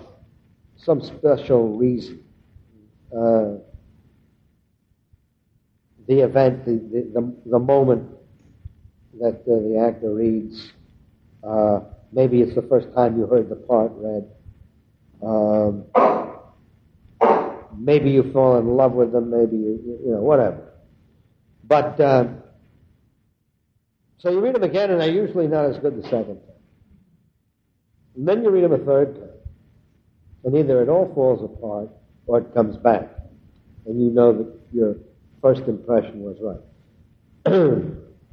some 0.77 1.01
special 1.01 1.75
reason. 1.75 2.23
Uh, 3.11 3.55
the 6.07 6.19
event, 6.19 6.65
the, 6.65 6.73
the, 6.73 7.01
the, 7.19 7.35
the 7.49 7.59
moment 7.59 8.11
that 9.19 9.41
uh, 9.41 9.57
the 9.67 9.83
actor 9.87 10.13
reads, 10.13 10.71
uh, 11.43 11.79
maybe 12.11 12.41
it's 12.41 12.55
the 12.55 12.61
first 12.63 12.87
time 12.93 13.17
you 13.17 13.27
heard 13.27 13.49
the 13.49 13.55
part 13.55 13.91
read. 13.95 14.27
Um, 15.21 15.85
maybe 17.77 18.11
you 18.11 18.31
fall 18.31 18.57
in 18.57 18.67
love 18.67 18.93
with 18.93 19.11
them, 19.11 19.29
maybe 19.29 19.57
you, 19.57 19.99
you 20.05 20.11
know, 20.11 20.21
whatever. 20.21 20.73
But, 21.63 21.99
uh, 21.99 22.27
so 24.17 24.31
you 24.31 24.41
read 24.41 24.55
them 24.55 24.63
again 24.63 24.91
and 24.91 24.99
they're 24.99 25.11
usually 25.11 25.47
not 25.47 25.65
as 25.65 25.77
good 25.77 26.01
the 26.01 26.03
second 26.03 26.39
time. 26.41 26.55
And 28.15 28.27
then 28.27 28.43
you 28.43 28.49
read 28.49 28.63
them 28.63 28.73
a 28.73 28.79
third 28.79 29.15
time. 29.15 29.29
And 30.43 30.55
either 30.55 30.81
it 30.81 30.89
all 30.89 31.11
falls 31.13 31.43
apart 31.43 31.89
or 32.27 32.39
it 32.39 32.53
comes 32.53 32.77
back. 32.77 33.07
And 33.85 34.01
you 34.01 34.09
know 34.09 34.33
that 34.33 34.59
your 34.73 34.95
first 35.41 35.61
impression 35.61 36.21
was 36.21 36.37
right. 36.41 36.59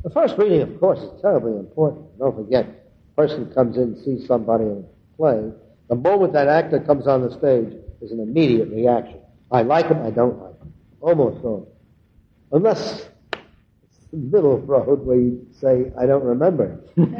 the 0.03 0.11
first 0.13 0.37
reading, 0.39 0.63
of 0.63 0.81
course, 0.81 0.99
is 0.99 1.21
terribly 1.21 1.53
important. 1.53 2.19
Don't 2.19 2.35
forget, 2.35 2.76
person 3.17 3.53
comes 3.55 3.77
in, 3.77 3.97
sees 4.05 4.27
somebody 4.27 4.65
in 4.65 4.85
a 4.85 5.17
play. 5.17 5.51
The 5.89 5.97
moment 5.97 6.33
that 6.35 6.49
actor 6.49 6.81
comes 6.81 7.07
on 7.07 7.23
the 7.23 7.31
stage 7.39 7.73
is 8.03 8.13
an 8.13 8.21
immediate 8.21 8.69
reaction. 8.69 9.21
I 9.51 9.63
like 9.63 9.87
him, 9.87 10.03
I 10.03 10.11
don't 10.11 10.41
like 10.43 10.59
him. 10.61 10.73
Almost 11.01 11.45
always. 11.45 11.69
Unless 12.53 13.09
it's 13.83 14.07
the 14.11 14.17
middle 14.19 14.55
of 14.55 14.69
road 14.69 15.05
where 15.07 15.17
you 15.19 15.47
say, 15.53 15.93
I 15.99 16.07
don't 16.07 16.25
remember 16.25 16.81
him. 16.97 17.15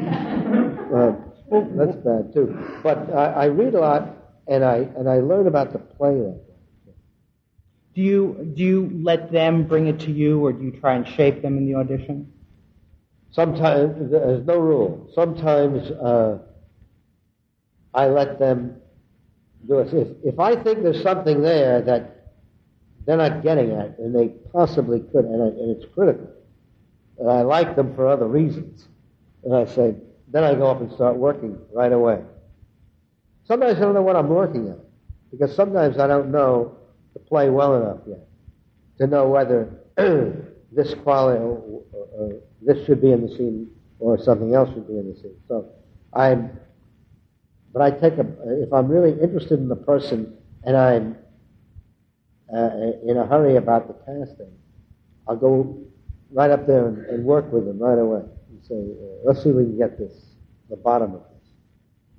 uh, 0.95 1.13
that's 1.77 1.97
bad 1.99 2.33
too. 2.35 2.59
But 2.83 3.13
I, 3.15 3.25
I 3.27 3.45
read 3.47 3.75
a 3.75 3.81
lot 3.81 4.17
and 4.49 4.65
I, 4.65 4.77
and 4.97 5.09
I 5.09 5.21
learn 5.21 5.47
about 5.47 5.73
the 5.73 5.79
play 5.79 6.15
that 6.15 6.21
way. 6.21 6.95
Do 7.95 8.03
you, 8.03 8.53
do 8.55 8.63
you 8.63 8.91
let 9.03 9.33
them 9.33 9.65
bring 9.65 9.87
it 9.87 10.01
to 10.01 10.11
you 10.13 10.45
or 10.45 10.53
do 10.53 10.65
you 10.65 10.73
try 10.73 10.95
and 10.97 11.07
shape 11.07 11.41
them 11.43 11.57
in 11.57 11.67
the 11.67 11.77
audition? 11.77 12.33
Sometimes 13.37 14.11
there's 14.11 14.47
no 14.47 14.59
rule. 14.59 15.11
Sometimes 15.15 15.91
uh, 15.91 16.39
I 17.93 18.07
let 18.07 18.39
them 18.39 18.77
do 19.69 19.81
it. 19.81 19.93
If, 19.93 20.09
if 20.25 20.41
I 20.41 20.57
think 20.57 20.83
there's 20.83 21.03
something 21.03 21.43
there 21.43 21.83
that 21.83 22.33
they're 23.05 23.19
not 23.19 23.43
getting 23.43 23.73
at, 23.73 23.99
and 23.99 24.15
they 24.15 24.29
possibly 24.53 25.01
could, 25.01 25.27
and, 25.27 25.43
I, 25.43 25.47
and 25.49 25.77
it's 25.77 25.85
critical, 25.95 26.31
and 27.19 27.31
I 27.31 27.43
like 27.43 27.77
them 27.77 27.95
for 27.95 28.09
other 28.09 28.27
reasons, 28.27 28.89
and 29.45 29.55
I 29.55 29.67
say, 29.67 29.95
then 30.29 30.43
I 30.43 30.55
go 30.55 30.71
up 30.71 30.81
and 30.81 30.91
start 30.93 31.17
working 31.17 31.59
right 31.75 31.93
away. 31.93 32.23
Sometimes 33.45 33.77
I 33.77 33.81
don't 33.81 33.93
know 33.93 34.01
what 34.01 34.17
I'm 34.17 34.31
working 34.31 34.71
at, 34.71 34.79
because 35.31 35.55
sometimes 35.55 35.99
I 35.99 36.07
don't 36.07 36.33
know 36.33 36.79
to 37.13 37.19
play 37.19 37.51
well 37.51 37.77
enough 37.83 38.01
yet 38.09 38.27
to 38.97 39.07
know 39.07 39.29
whether 39.29 39.69
this 40.73 40.95
quality, 41.03 41.39
or, 41.39 41.83
or, 41.93 42.41
this 42.63 42.85
should 42.87 43.01
be 43.01 43.13
in 43.13 43.27
the 43.27 43.29
scene, 43.37 43.71
or 43.99 44.19
something 44.19 44.55
else 44.55 44.69
should 44.73 44.87
be 44.87 44.99
in 44.99 45.13
the 45.13 45.21
scene. 45.21 45.37
So 45.49 45.69
I'm, 46.13 46.59
but 47.73 47.83
I 47.83 47.91
take 47.91 48.15
a, 48.19 48.27
if 48.63 48.73
I'm 48.73 48.89
really 48.89 49.13
interested 49.21 49.59
in 49.59 49.69
the 49.69 49.77
person 49.77 50.37
and 50.65 50.77
I'm 50.77 51.17
uh, 52.53 52.71
in 53.07 53.17
a 53.17 53.27
hurry 53.27 53.57
about 53.57 53.89
the 53.89 53.95
casting, 53.95 54.53
I'll 55.29 55.37
go 55.37 55.79
right 56.31 56.51
up 56.51 56.67
there 56.67 56.89
and, 56.89 57.05
and 57.07 57.25
work 57.25 57.53
with 57.53 57.67
them 57.67 57.79
right 57.79 57.99
away 57.99 58.23
and 58.49 58.65
say, 58.65 58.75
uh, 58.75 59.25
let's 59.25 59.43
see 59.43 59.51
if 59.51 59.57
we 59.57 59.65
can 59.65 59.79
get 59.79 59.99
this, 59.99 60.13
the 60.71 60.77
bottom 60.77 61.15
of 61.15 61.21
this. 61.21 61.51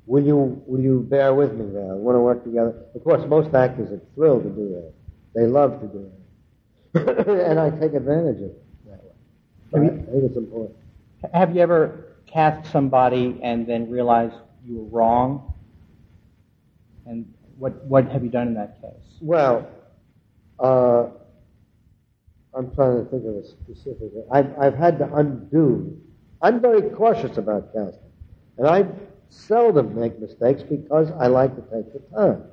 Will 0.05 0.23
you, 0.23 0.61
will 0.65 0.79
you 0.79 1.05
bear 1.09 1.33
with 1.33 1.53
me 1.53 1.65
now? 1.65 1.91
I 1.91 1.93
want 1.95 2.15
to 2.15 2.21
work 2.21 2.43
together. 2.43 2.73
Of 2.95 3.03
course, 3.03 3.27
most 3.27 3.53
actors 3.53 3.91
are 3.91 4.01
thrilled 4.15 4.43
to 4.43 4.49
do 4.49 4.69
that. 4.69 4.93
They 5.35 5.47
love 5.47 5.81
to 5.81 5.87
do 5.87 6.11
that. 6.93 7.27
and 7.49 7.59
I 7.59 7.69
take 7.71 7.93
advantage 7.93 8.37
of 8.37 8.51
it 8.51 8.66
that 9.71 9.81
way. 9.81 9.87
I 9.87 10.11
think 10.11 10.23
it's 10.23 10.37
important. 10.37 10.75
Have 11.33 11.55
you 11.55 11.61
ever 11.61 12.15
cast 12.27 12.71
somebody 12.71 13.39
and 13.41 13.65
then 13.65 13.89
realized 13.89 14.35
you 14.63 14.77
were 14.77 14.97
wrong? 14.97 15.53
And 17.05 17.33
what, 17.57 17.83
what 17.85 18.07
have 18.09 18.23
you 18.23 18.29
done 18.29 18.47
in 18.47 18.53
that 18.55 18.81
case? 18.81 19.17
Well, 19.21 19.67
uh, 20.59 21.07
I'm 22.53 22.73
trying 22.75 23.03
to 23.03 23.09
think 23.09 23.25
of 23.25 23.35
a 23.35 23.43
specific. 23.45 24.11
I've, 24.31 24.57
I've 24.59 24.75
had 24.75 24.99
to 24.99 25.13
undo. 25.15 25.99
I'm 26.41 26.59
very 26.59 26.89
cautious 26.89 27.37
about 27.37 27.73
casting. 27.73 28.01
And 28.57 28.67
I 28.67 28.85
seldom 29.29 29.99
make 29.99 30.19
mistakes 30.19 30.63
because 30.63 31.11
I 31.19 31.27
like 31.27 31.55
to 31.55 31.61
take 31.61 31.93
the 31.93 31.99
time. 32.15 32.43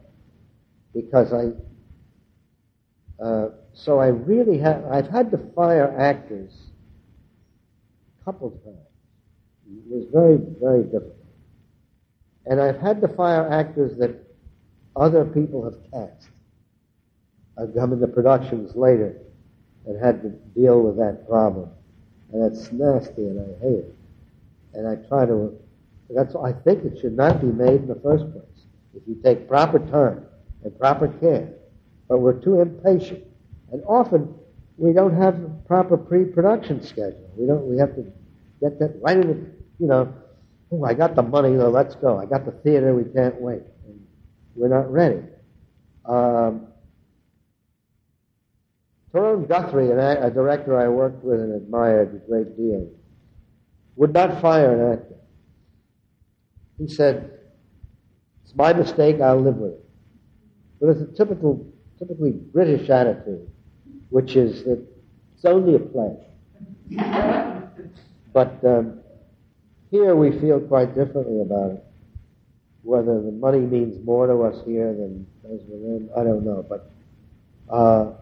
Because 0.94 1.33
I, 1.33 1.50
uh, 3.23 3.49
so 3.73 3.99
I 3.99 4.09
really 4.09 4.59
have, 4.59 4.85
I've 4.87 5.09
had 5.09 5.30
to 5.33 5.38
fire 5.54 5.94
actors 5.99 6.52
couple 8.24 8.50
times. 8.50 8.78
It 9.66 9.94
was 9.94 10.06
very, 10.12 10.38
very 10.60 10.84
difficult. 10.84 11.16
And 12.46 12.60
I've 12.60 12.78
had 12.78 13.00
to 13.00 13.08
fire 13.08 13.48
actors 13.50 13.96
that 13.98 14.14
other 14.96 15.24
people 15.24 15.64
have 15.64 15.76
cast. 15.90 16.28
I've 17.58 17.74
come 17.74 17.92
into 17.92 18.06
productions 18.06 18.74
later 18.76 19.16
and 19.86 20.02
had 20.02 20.22
to 20.22 20.30
deal 20.58 20.80
with 20.80 20.96
that 20.96 21.26
problem. 21.28 21.70
And 22.32 22.52
it's 22.52 22.72
nasty 22.72 23.26
and 23.26 23.40
I 23.40 23.64
hate 23.64 23.78
it. 23.78 23.94
And 24.74 24.88
I 24.88 24.96
try 25.08 25.24
to, 25.26 25.56
that's, 26.10 26.34
I 26.34 26.52
think 26.52 26.84
it 26.84 26.98
should 27.00 27.16
not 27.16 27.40
be 27.40 27.46
made 27.46 27.82
in 27.82 27.86
the 27.86 28.00
first 28.02 28.30
place. 28.32 28.44
If 28.94 29.02
you 29.06 29.20
take 29.22 29.48
proper 29.48 29.78
time 29.78 30.26
and 30.64 30.78
proper 30.78 31.08
care. 31.08 31.48
But 32.08 32.18
we're 32.18 32.40
too 32.40 32.60
impatient. 32.60 33.24
And 33.72 33.82
often 33.86 34.34
we 34.76 34.92
don't 34.92 35.16
have 35.16 35.34
a 35.42 35.48
proper 35.66 35.96
pre-production 35.96 36.82
schedule. 36.82 37.30
We 37.36 37.46
don't, 37.46 37.66
we 37.66 37.78
have 37.78 37.94
to 37.94 38.04
get 38.60 38.78
that 38.80 38.98
right 39.00 39.16
in 39.16 39.28
the, 39.28 39.34
you 39.78 39.86
know, 39.86 40.12
oh, 40.72 40.84
I 40.84 40.94
got 40.94 41.14
the 41.14 41.22
money, 41.22 41.56
so 41.56 41.68
let's 41.68 41.94
go. 41.94 42.18
I 42.18 42.26
got 42.26 42.44
the 42.44 42.52
theater, 42.52 42.94
we 42.94 43.04
can't 43.04 43.40
wait. 43.40 43.62
And 43.86 44.06
we're 44.54 44.68
not 44.68 44.90
ready. 44.90 45.22
Um, 46.04 46.68
Guthrie, 49.12 49.90
a, 49.90 50.26
a 50.26 50.30
director 50.30 50.78
I 50.78 50.88
worked 50.88 51.24
with 51.24 51.38
and 51.38 51.54
admired 51.54 52.14
a 52.14 52.28
great 52.28 52.56
deal, 52.56 52.90
would 53.94 54.12
not 54.12 54.40
fire 54.40 54.72
an 54.72 54.92
actor. 54.92 55.14
He 56.78 56.88
said, 56.88 57.30
it's 58.44 58.54
my 58.56 58.72
mistake, 58.72 59.20
I'll 59.20 59.40
live 59.40 59.56
with 59.56 59.72
it. 59.72 59.84
But 60.80 60.88
it's 60.90 61.00
a 61.00 61.16
typical, 61.16 61.72
typically 61.98 62.32
British 62.32 62.90
attitude, 62.90 63.48
which 64.14 64.37
is 64.37 64.62
that 64.62 64.80
it's 65.35 65.44
only 65.44 65.75
a 65.75 65.78
play. 65.80 66.14
but 68.33 68.64
um, 68.64 69.00
here 69.90 70.14
we 70.14 70.30
feel 70.38 70.61
quite 70.61 70.94
differently 70.94 71.40
about 71.40 71.73
it. 71.73 71.85
Whether 72.85 73.21
the 73.21 73.33
money 73.33 73.59
means 73.59 73.99
more 74.06 74.28
to 74.28 74.40
us 74.44 74.64
here 74.64 74.92
than 74.94 75.26
does 75.42 75.62
within, 75.68 76.09
I 76.16 76.23
don't 76.23 76.44
know. 76.44 76.64
But 76.68 76.88
uh, 77.68 78.12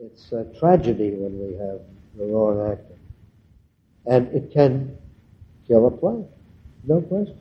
it's 0.00 0.32
a 0.32 0.44
tragedy 0.58 1.12
when 1.12 1.38
we 1.38 1.52
have 1.58 1.82
the 2.18 2.24
wrong 2.24 2.72
actor. 2.72 2.98
And 4.06 4.26
it 4.34 4.50
can 4.52 4.98
kill 5.68 5.86
a 5.86 5.90
play. 5.92 6.24
No 6.82 7.00
question. 7.00 7.38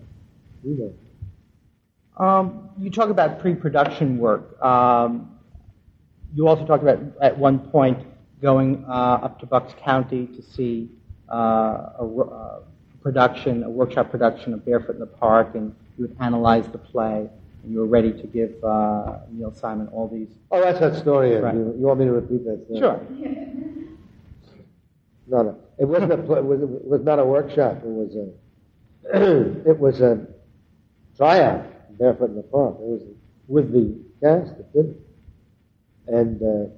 You 0.64 0.94
know. 2.20 2.24
Um, 2.24 2.70
you 2.78 2.92
talk 2.92 3.10
about 3.10 3.40
pre-production 3.40 4.20
work. 4.20 4.62
Um, 4.62 5.35
you 6.36 6.48
also 6.48 6.66
talked 6.66 6.84
about 6.84 7.00
at 7.22 7.38
one 7.38 7.60
point 7.60 8.06
going 8.42 8.86
uh, 8.88 9.20
up 9.24 9.40
to 9.40 9.46
Bucks 9.46 9.74
County 9.84 10.28
to 10.28 10.42
see 10.42 10.90
uh, 11.32 11.94
a, 12.00 12.22
uh, 12.22 12.60
production, 13.02 13.64
a 13.64 13.70
workshop 13.70 14.12
production 14.12 14.54
of 14.54 14.66
Barefoot 14.66 14.96
in 14.96 15.00
the 15.00 15.06
Park, 15.06 15.56
and 15.56 15.74
you 15.98 16.08
would 16.08 16.18
analyze 16.20 16.68
the 16.68 16.78
play 16.78 17.30
and 17.64 17.72
you 17.72 17.80
were 17.80 17.88
ready 17.88 18.12
to 18.12 18.28
give 18.28 18.52
uh, 18.64 19.20
Neil 19.32 19.54
Simon 19.54 19.88
all 19.88 20.08
these. 20.08 20.28
Oh, 20.52 20.62
that's 20.62 20.80
that 20.80 20.96
story. 20.96 21.36
Right. 21.36 21.56
You, 21.56 21.74
you, 21.80 21.88
want 21.88 22.00
me 22.00 22.06
to 22.06 22.12
repeat 22.12 22.44
that 22.46 22.64
story? 22.66 22.80
Sure. 22.80 23.02
No, 25.28 25.42
no. 25.42 25.58
It 25.80 25.86
wasn't 25.86 26.12
a. 26.12 26.20
It 26.20 26.46
was, 26.46 26.62
it 26.62 26.86
was 26.86 27.02
not 27.02 27.18
a 27.18 27.26
workshop. 27.26 27.78
It 27.78 27.86
was 27.86 28.16
a. 28.16 28.30
it 29.72 29.80
was 29.80 30.00
a 30.00 30.28
tryout. 31.18 31.66
Barefoot 31.98 32.30
in 32.30 32.36
the 32.36 32.44
Park. 32.44 32.76
It 32.76 32.86
was 32.86 33.02
with 33.48 33.72
the 33.72 33.98
cast 34.22 34.56
that 34.58 34.72
did 34.72 34.86
it, 34.92 35.05
and 36.08 36.42
uh, 36.42 36.72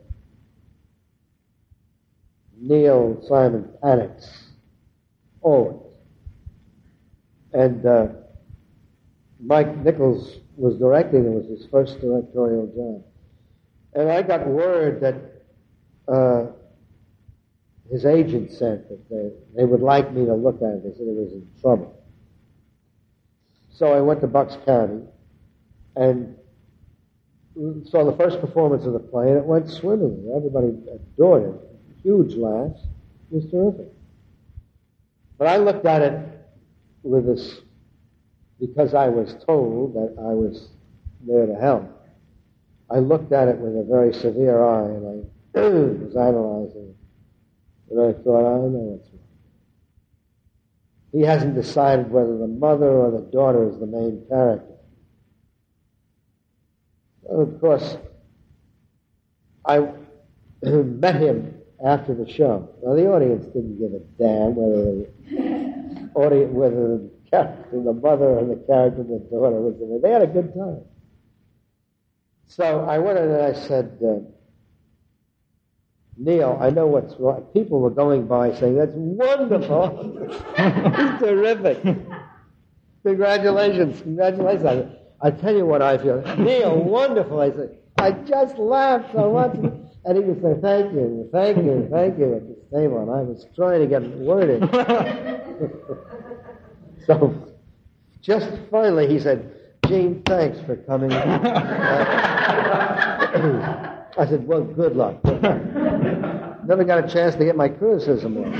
Neil 2.59 3.23
Simon 3.27 3.69
panics 3.81 4.49
always, 5.41 5.93
and. 7.53 7.85
Uh, 7.85 8.07
Mike 9.39 9.83
Nichols 9.83 10.37
was 10.55 10.77
directing. 10.77 11.25
It 11.25 11.29
was 11.29 11.45
his 11.47 11.67
first 11.69 11.99
directorial 12.01 12.67
job. 12.67 13.03
And 13.93 14.11
I 14.11 14.21
got 14.21 14.47
word 14.47 15.01
that 15.01 16.11
uh, 16.11 16.47
his 17.91 18.05
agent 18.05 18.51
said 18.51 18.85
that 18.89 19.09
they, 19.09 19.31
they 19.55 19.65
would 19.65 19.81
like 19.81 20.11
me 20.13 20.25
to 20.25 20.33
look 20.33 20.57
at 20.57 20.69
it. 20.69 20.83
They 20.83 20.91
said 20.91 21.07
it 21.07 21.15
was 21.15 21.33
in 21.33 21.47
trouble. 21.61 22.03
So 23.71 23.93
I 23.93 24.01
went 24.01 24.21
to 24.21 24.27
Bucks 24.27 24.57
County 24.65 25.03
and 25.95 26.35
saw 27.89 28.03
the 28.03 28.15
first 28.17 28.39
performance 28.39 28.85
of 28.85 28.93
the 28.93 28.99
play, 28.99 29.29
and 29.29 29.37
it 29.37 29.45
went 29.45 29.69
swimmingly. 29.69 30.31
Everybody 30.35 30.67
adored 30.67 31.55
it. 31.55 32.03
Huge 32.03 32.35
laughs. 32.35 32.79
It 33.31 33.35
was 33.35 33.51
terrific. 33.51 33.91
But 35.37 35.47
I 35.47 35.57
looked 35.57 35.85
at 35.85 36.01
it 36.01 36.19
with 37.03 37.25
this 37.25 37.61
because 38.59 38.93
I 38.93 39.07
was 39.09 39.35
told 39.45 39.93
that 39.93 40.15
I 40.19 40.33
was 40.33 40.69
there 41.25 41.45
to 41.45 41.55
help. 41.55 41.91
I 42.89 42.99
looked 42.99 43.31
at 43.31 43.47
it 43.47 43.57
with 43.57 43.75
a 43.75 43.83
very 43.83 44.13
severe 44.13 44.63
eye 44.63 44.85
and 44.85 45.25
I 45.55 45.59
was 45.59 46.15
analyzing 46.15 46.89
it. 46.89 46.95
And 47.91 48.01
I 48.01 48.13
thought, 48.23 48.39
I 48.39 48.57
know 48.67 48.97
what's 48.97 49.09
wrong. 49.09 49.21
He 51.11 51.21
hasn't 51.21 51.55
decided 51.55 52.11
whether 52.11 52.37
the 52.37 52.47
mother 52.47 52.89
or 52.89 53.11
the 53.11 53.29
daughter 53.31 53.69
is 53.69 53.79
the 53.79 53.85
main 53.85 54.25
character. 54.29 54.76
Of 57.29 57.59
course, 57.59 57.97
I 59.65 59.79
met 60.63 61.15
him 61.15 61.55
after 61.85 62.13
the 62.13 62.31
show. 62.31 62.69
Now 62.83 62.95
the 62.95 63.07
audience 63.11 63.45
didn't 63.47 63.79
give 63.79 63.93
a 63.93 63.99
damn 64.17 64.55
whether 64.55 64.83
the 64.85 66.09
audience, 66.15 66.53
whether 66.53 66.99
character, 67.29 67.83
the 67.83 67.93
mother 67.93 68.39
and 68.39 68.51
the 68.51 68.55
character 68.65 69.03
the 69.03 69.19
daughter 69.29 69.59
was 69.59 69.75
in 69.81 69.89
there. 69.89 69.99
They 69.99 70.11
had 70.11 70.21
a 70.21 70.27
good 70.27 70.53
time. 70.53 70.81
So 72.47 72.85
I 72.85 72.97
went 72.97 73.19
in 73.19 73.29
and 73.29 73.41
I 73.41 73.53
said, 73.53 73.97
uh, 74.01 74.19
Neil, 76.17 76.57
I 76.59 76.69
know 76.69 76.87
what's 76.87 77.13
wrong. 77.19 77.41
People 77.53 77.79
were 77.79 77.91
going 77.91 78.25
by 78.25 78.53
saying, 78.55 78.77
that's 78.77 78.93
wonderful. 78.95 80.29
Terrific. 81.19 81.83
Congratulations. 83.05 84.01
Congratulations. 84.01 84.95
I, 85.21 85.31
tell 85.31 85.55
you 85.55 85.65
what 85.65 85.81
I 85.81 85.97
feel. 85.97 86.21
Neil, 86.37 86.75
wonderful. 86.83 87.41
I 87.41 87.51
said, 87.51 87.77
I 87.97 88.11
just 88.11 88.57
laughed 88.57 89.13
so 89.13 89.31
much. 89.31 89.55
And 90.05 90.17
he 90.17 90.23
would 90.23 90.41
say, 90.41 90.61
thank 90.61 90.93
you, 90.93 91.27
thank 91.31 91.57
you, 91.57 91.87
thank 91.91 92.17
you 92.17 92.35
at 92.35 92.47
this 92.47 92.57
table. 92.73 93.01
And 93.01 93.11
I 93.11 93.21
was 93.23 93.45
trying 93.55 93.81
to 93.81 93.87
get 93.87 94.03
worded. 94.17 94.63
So 97.07 97.33
just 98.21 98.51
finally 98.69 99.07
he 99.07 99.17
said, 99.19 99.53
Gene, 99.87 100.21
thanks 100.25 100.59
for 100.65 100.75
coming. 100.75 101.13
I 101.13 101.45
said, 104.27 104.45
well, 104.45 104.63
good 104.63 104.97
luck. 104.97 105.23
Never 105.23 106.83
got 106.83 107.05
a 107.05 107.07
chance 107.07 107.35
to 107.35 107.45
get 107.45 107.55
my 107.55 107.69
criticism 107.69 108.37
off. 108.37 108.53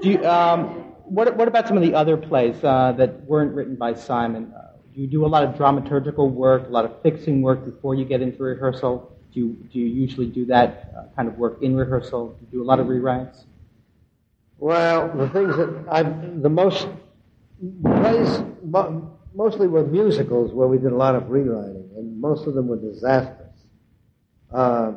do 0.00 0.08
you, 0.08 0.24
um, 0.24 0.87
what, 1.10 1.36
what 1.36 1.48
about 1.48 1.66
some 1.66 1.76
of 1.76 1.82
the 1.82 1.94
other 1.94 2.16
plays 2.16 2.62
uh, 2.62 2.92
that 2.92 3.24
weren't 3.24 3.54
written 3.54 3.76
by 3.76 3.94
Simon? 3.94 4.52
Uh, 4.56 4.72
do 4.94 5.00
you 5.00 5.06
do 5.06 5.24
a 5.24 5.28
lot 5.28 5.44
of 5.44 5.54
dramaturgical 5.54 6.30
work, 6.30 6.66
a 6.66 6.70
lot 6.70 6.84
of 6.84 7.02
fixing 7.02 7.42
work 7.42 7.64
before 7.64 7.94
you 7.94 8.04
get 8.04 8.20
into 8.20 8.42
rehearsal? 8.42 9.16
Do 9.32 9.40
you, 9.40 9.56
do 9.72 9.78
you 9.78 9.86
usually 9.86 10.26
do 10.26 10.44
that 10.46 10.92
uh, 10.96 11.14
kind 11.16 11.28
of 11.28 11.38
work 11.38 11.62
in 11.62 11.76
rehearsal? 11.76 12.28
Do 12.28 12.36
you 12.40 12.58
do 12.58 12.62
a 12.62 12.66
lot 12.66 12.80
of 12.80 12.86
rewrites? 12.86 13.44
Well, 14.58 15.08
the 15.16 15.28
things 15.28 15.56
that 15.56 15.84
I've, 15.90 16.42
the 16.42 16.48
most 16.48 16.88
plays 17.84 18.42
mostly 19.34 19.68
were 19.68 19.86
musicals 19.86 20.52
where 20.52 20.66
we 20.66 20.78
did 20.78 20.92
a 20.92 20.96
lot 20.96 21.14
of 21.14 21.30
rewriting, 21.30 21.88
and 21.96 22.20
most 22.20 22.46
of 22.46 22.54
them 22.54 22.66
were 22.66 22.76
disasters. 22.76 23.46
Uh, 24.52 24.92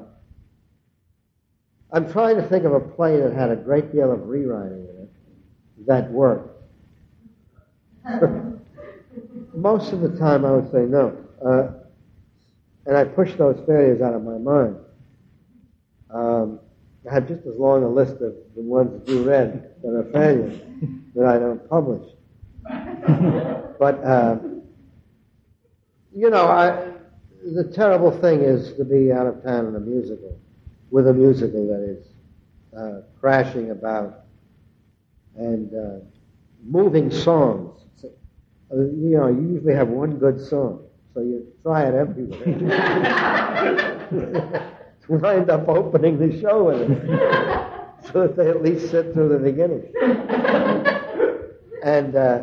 I'm 1.92 2.12
trying 2.12 2.38
to 2.38 2.48
think 2.48 2.64
of 2.64 2.74
a 2.74 2.80
play 2.80 3.20
that 3.20 3.34
had 3.34 3.52
a 3.52 3.56
great 3.56 3.92
deal 3.92 4.12
of 4.12 4.28
rewriting 4.28 4.80
in 4.80 4.81
it 4.81 4.81
that 5.88 6.12
worked. 6.12 6.50
most 9.54 9.94
of 9.94 10.02
the 10.02 10.18
time, 10.18 10.46
I 10.46 10.52
would 10.52 10.72
say 10.72 10.82
no, 10.84 11.18
uh, 11.46 11.72
and 12.86 12.98
I 12.98 13.04
push 13.04 13.36
those 13.36 13.58
failures 13.68 14.02
out 14.02 14.14
of 14.14 14.24
my 14.24 14.38
mind. 14.38 14.76
Um, 16.10 16.60
I 17.10 17.14
have 17.14 17.28
just 17.28 17.46
as 17.46 17.56
long 17.56 17.84
a 17.84 17.90
list 17.90 18.14
of 18.14 18.36
the 18.56 18.62
ones 18.62 18.92
that 18.92 19.12
you 19.12 19.24
read 19.24 19.76
that 19.82 19.90
are 19.90 20.04
failures 20.12 20.60
that 21.16 21.26
I 21.26 21.40
don't 21.40 21.68
publish. 21.70 22.08
but, 23.80 24.04
uh, 24.04 24.38
you 26.14 26.30
know, 26.30 26.48
I, 26.48 26.92
the 27.44 27.64
terrible 27.64 28.12
thing 28.12 28.42
is 28.42 28.74
to 28.74 28.86
be 28.86 29.12
out 29.12 29.26
of 29.26 29.44
town 29.44 29.68
in 29.68 29.76
a 29.76 29.80
musical, 29.80 30.40
with 30.92 31.08
a 31.08 31.14
musical 31.14 31.68
that 31.68 31.82
is 31.82 32.06
uh, 32.78 33.02
crashing 33.20 33.72
about 33.72 34.26
and 35.36 35.74
uh, 35.74 36.00
moving 36.64 37.12
songs. 37.12 37.80
So, 37.96 38.10
uh, 38.72 38.76
you 38.78 39.18
know, 39.18 39.28
you 39.28 39.54
usually 39.54 39.74
have 39.74 39.90
one 39.90 40.18
good 40.18 40.40
song, 40.40 40.84
so 41.14 41.22
you 41.22 41.48
try 41.64 41.86
it 41.88 41.96
everywhere. 41.96 42.46
to 45.08 45.14
wind 45.14 45.50
up 45.50 45.68
opening 45.68 46.20
the 46.20 46.40
show 46.40 46.66
with 46.66 46.92
it, 46.92 48.04
so 48.12 48.28
that 48.28 48.36
they 48.36 48.50
at 48.50 48.62
least 48.62 48.92
sit 48.92 49.14
through 49.14 49.30
the 49.30 49.40
beginning. 49.40 49.92
and 51.84 52.16
uh, 52.16 52.42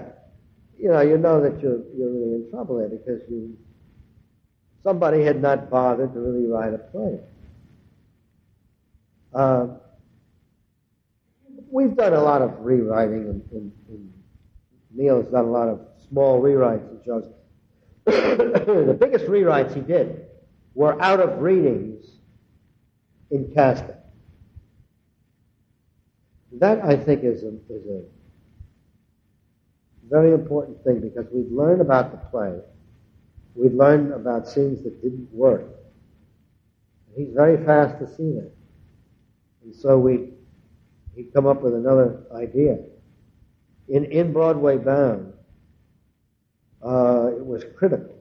you 0.79 0.88
know, 0.88 1.01
you 1.01 1.18
know 1.18 1.40
that 1.40 1.61
you're 1.61 1.81
you're 1.96 2.11
really 2.11 2.35
in 2.35 2.51
trouble 2.51 2.79
there 2.79 2.88
because 2.88 3.20
you 3.31 3.57
somebody 4.83 5.22
had 5.22 5.40
not 5.42 5.70
bothered 5.70 6.12
to 6.14 6.20
really 6.20 6.46
write 6.46 6.74
a 6.74 6.79
play. 6.79 7.20
Uh, 9.35 9.66
we've 11.70 11.96
done 11.96 12.12
a 12.12 12.22
lot 12.22 12.42
of 12.42 12.61
rewriting, 12.61 13.28
and, 13.28 13.42
and, 13.52 13.72
and 14.98 15.31
done 15.31 15.44
a 15.44 15.50
lot 15.50 15.68
of 15.68 15.81
small 16.09 16.40
rewrites 16.40 16.88
and 16.90 17.04
shows. 17.04 17.31
the 18.04 18.96
biggest 18.98 19.26
rewrites 19.26 19.74
he 19.74 19.81
did 19.81 20.26
were 20.74 21.00
out 21.02 21.20
of 21.20 21.40
readings 21.40 22.07
in 23.31 23.50
casting. 23.54 23.94
That, 26.52 26.83
I 26.83 26.96
think, 26.96 27.22
is 27.24 27.42
a, 27.42 27.48
is 27.68 27.87
a 27.87 28.02
very 30.09 30.33
important 30.33 30.83
thing 30.83 31.00
because 31.00 31.26
we've 31.33 31.52
learned 31.52 31.81
about 31.81 32.11
the 32.11 32.16
play. 32.31 32.59
We've 33.54 33.74
learned 33.74 34.12
about 34.12 34.48
scenes 34.48 34.83
that 34.85 35.02
didn't 35.02 35.28
work. 35.33 35.64
He's 37.16 37.33
very 37.35 37.62
fast 37.64 37.98
to 37.98 38.07
see 38.07 38.33
that. 38.33 38.52
And 39.64 39.74
so 39.74 39.98
we 39.98 40.31
he'd 41.18 41.35
come 41.35 41.46
up 41.46 41.61
with 41.62 41.74
another 41.74 42.22
idea. 42.33 42.78
In 43.88 44.04
In 44.04 44.33
Broadway 44.33 44.78
Bound, 44.78 45.33
uh, 46.83 47.31
it 47.37 47.44
was 47.44 47.64
critical. 47.76 48.14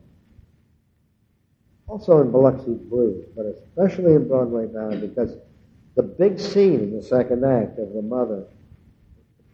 Also 1.87 2.21
in 2.21 2.31
Biloxi 2.31 2.73
Blues, 2.73 3.25
but 3.35 3.45
especially 3.45 4.13
in 4.15 4.27
Broadway 4.27 4.65
Bound 4.65 4.99
because 4.99 5.37
the 5.95 6.03
big 6.03 6.39
scene 6.39 6.81
in 6.81 6.97
the 6.97 7.03
second 7.03 7.45
act 7.45 7.77
of 7.77 7.93
the 7.93 8.01
mother 8.01 8.45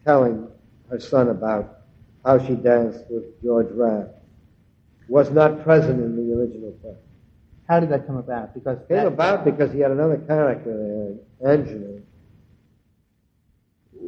telling 0.06 0.47
her 0.89 0.99
son 0.99 1.29
about 1.29 1.82
how 2.25 2.39
she 2.39 2.56
danced 2.56 3.03
with 3.10 3.23
George 3.43 3.71
Raft 3.71 4.10
was 5.10 5.29
not 5.32 5.63
present 5.63 5.99
in 5.99 6.15
the 6.15 6.34
original 6.34 6.71
play. 6.82 6.95
How 7.67 7.82
did 7.82 7.89
that 7.89 8.08
come 8.08 8.17
about? 8.17 8.53
Because 8.53 8.79
it 8.79 8.88
came 8.88 9.08
about 9.08 9.43
because 9.45 9.71
he 9.71 9.79
had 9.79 9.91
another 9.91 10.17
character 10.17 11.17
there, 11.41 11.51
Angela, 11.51 11.99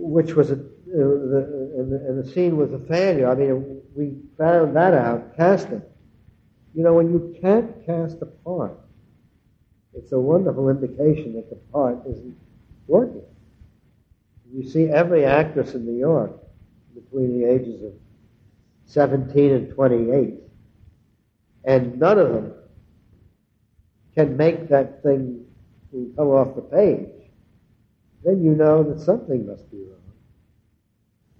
which 0.05 0.35
was 0.35 0.51
a, 0.51 0.53
uh, 0.53 0.57
the, 0.87 1.73
and, 1.77 1.91
the, 1.91 1.95
and 2.07 2.23
the 2.23 2.31
scene 2.31 2.57
was 2.57 2.71
a 2.71 2.79
failure. 2.79 3.29
I 3.29 3.35
mean, 3.35 3.81
we 3.95 4.17
found 4.37 4.75
that 4.75 4.93
out 4.93 5.35
casting. 5.35 5.81
You 6.73 6.83
know, 6.83 6.93
when 6.93 7.11
you 7.11 7.35
can't 7.41 7.85
cast 7.85 8.21
a 8.21 8.25
part, 8.25 8.77
it's 9.93 10.11
a 10.11 10.19
wonderful 10.19 10.69
indication 10.69 11.33
that 11.35 11.49
the 11.49 11.55
part 11.71 11.99
isn't 12.07 12.37
working. 12.87 13.23
You 14.53 14.69
see 14.69 14.87
every 14.87 15.25
actress 15.25 15.73
in 15.73 15.85
New 15.85 15.97
York 15.97 16.31
between 16.93 17.39
the 17.39 17.49
ages 17.49 17.81
of 17.83 17.93
17 18.85 19.51
and 19.51 19.73
28, 19.73 20.35
and 21.63 21.99
none 21.99 22.19
of 22.19 22.33
them 22.33 22.53
can 24.13 24.37
make 24.37 24.69
that 24.69 25.01
thing 25.01 25.45
come 26.15 26.27
off 26.27 26.55
the 26.55 26.61
page, 26.61 27.09
then 28.25 28.43
you 28.43 28.55
know 28.55 28.83
that 28.83 28.99
something 28.99 29.45
must 29.45 29.69
be 29.71 29.77
wrong. 29.77 30.01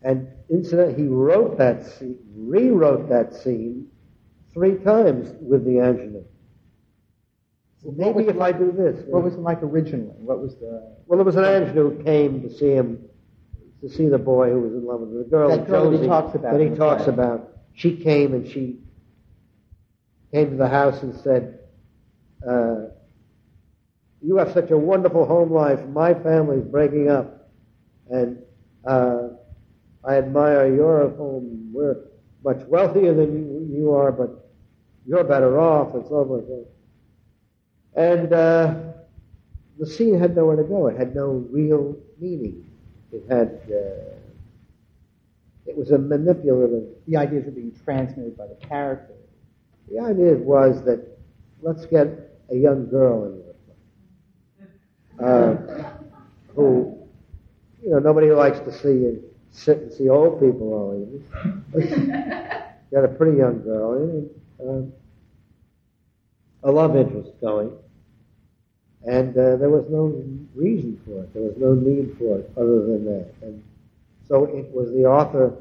And 0.04 0.28
incidentally, 0.50 1.02
he 1.04 1.08
wrote 1.08 1.58
that 1.58 1.84
scene, 1.84 2.20
rewrote 2.36 3.10
that 3.10 3.34
scene 3.34 3.88
three 4.54 4.76
times 4.78 5.34
with 5.42 5.66
the 5.66 5.80
Angela. 5.80 6.22
So 7.82 7.94
maybe 7.98 8.28
if 8.28 8.40
I 8.40 8.52
do 8.52 8.72
this. 8.72 9.04
What 9.08 9.24
was 9.24 9.34
it 9.34 9.40
like 9.40 9.64
originally? 9.64 10.14
What 10.18 10.40
was 10.42 10.56
the? 10.56 10.96
Well, 11.08 11.18
there 11.18 11.26
was 11.26 11.36
an 11.36 11.46
Angela 11.46 11.90
who 11.90 12.04
came 12.04 12.42
to 12.42 12.54
see 12.54 12.72
him, 12.72 13.04
to 13.82 13.90
see 13.90 14.08
the 14.08 14.18
boy 14.18 14.52
who 14.52 14.62
was 14.62 14.74
in 14.74 14.86
love 14.86 15.02
with 15.02 15.18
the 15.18 15.30
girl. 15.30 15.50
That 15.50 15.68
girl 15.68 15.92
Josie, 15.92 15.98
that 15.98 16.04
he 16.04 16.08
talks 16.08 16.36
about. 16.36 16.52
That 16.54 16.62
he 16.62 16.76
talks 16.76 17.04
play. 17.04 17.14
about. 17.14 17.50
She 17.74 17.98
came 17.98 18.34
and 18.34 18.48
she 18.48 18.80
came 20.32 20.52
to 20.52 20.56
the 20.56 20.68
house 20.68 21.02
and 21.02 21.16
said, 21.22 21.60
uh, 22.48 22.90
"You 24.26 24.38
have 24.38 24.52
such 24.54 24.72
a 24.72 24.78
wonderful 24.78 25.26
home 25.26 25.52
life. 25.52 25.86
My 25.88 26.14
family's 26.14 26.64
breaking 26.64 27.10
up, 27.10 27.50
and 28.10 28.40
uh, 28.86 29.30
I 30.04 30.16
admire 30.16 30.74
your 30.74 31.10
home. 31.10 31.72
We're 31.72 31.98
much 32.44 32.66
wealthier 32.68 33.14
than 33.14 33.34
you, 33.34 33.78
you 33.78 33.92
are, 33.94 34.12
but 34.12 34.50
you're 35.06 35.24
better 35.24 35.60
off, 35.60 35.94
and 35.94 36.04
so 36.08 36.26
forth." 36.26 36.46
And 37.96 38.34
uh, 38.34 38.76
the 39.80 39.86
scene 39.86 40.20
had 40.20 40.36
nowhere 40.36 40.56
to 40.56 40.64
go. 40.64 40.88
It 40.88 40.98
had 40.98 41.16
no 41.16 41.46
real 41.52 41.96
meaning. 42.20 42.66
It 43.12 43.24
had. 43.30 43.62
Uh, 43.70 44.16
it 45.68 45.76
was 45.76 45.92
a 45.92 45.98
manipulative. 45.98 46.84
The 47.08 47.18
ideas 47.18 47.46
were 47.46 47.52
being 47.52 47.76
transmitted 47.84 48.38
by 48.38 48.48
the 48.48 48.56
character. 48.56 49.14
The 49.92 50.00
idea 50.00 50.36
was 50.36 50.84
that 50.86 51.18
let's 51.62 51.86
get 51.86 52.08
a 52.52 52.56
young 52.56 52.88
girl 52.90 53.45
play, 53.45 53.45
uh, 55.24 55.56
who, 56.56 56.98
you 57.82 57.90
know, 57.92 58.00
nobody 58.00 58.32
likes 58.32 58.60
to 58.60 58.72
see 58.72 58.90
you 58.90 59.24
sit 59.56 59.78
and 59.78 59.94
see 59.94 60.10
old 60.10 60.40
people 60.40 60.74
all 60.74 60.94
evening. 61.02 61.64
Got 62.92 63.06
a 63.06 63.08
pretty 63.08 63.38
young 63.38 63.62
girl 63.64 63.94
in, 63.96 64.30
and 64.60 64.94
uh, 66.64 66.70
a 66.70 66.72
love 66.72 66.96
interest 66.96 67.32
going. 67.42 67.72
And 69.06 69.38
uh, 69.38 69.56
there 69.58 69.70
was 69.70 69.86
no 69.90 70.24
reason 70.56 71.00
for 71.06 71.24
it. 71.24 71.34
There 71.34 71.44
was 71.44 71.58
no 71.58 71.74
need 71.74 72.16
for 72.18 72.40
it 72.40 72.52
other 72.58 72.86
than 72.86 73.06
that. 73.06 73.34
And 73.42 73.64
so 74.28 74.46
it 74.46 74.66
was 74.72 74.92
the 74.92 75.06
author 75.06 75.54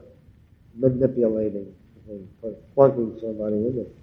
manipulating 0.75 1.75
the 2.07 2.13
thing, 2.13 2.57
plunking 2.75 3.19
somebody 3.21 3.57
in 3.57 3.79
it. 3.81 3.97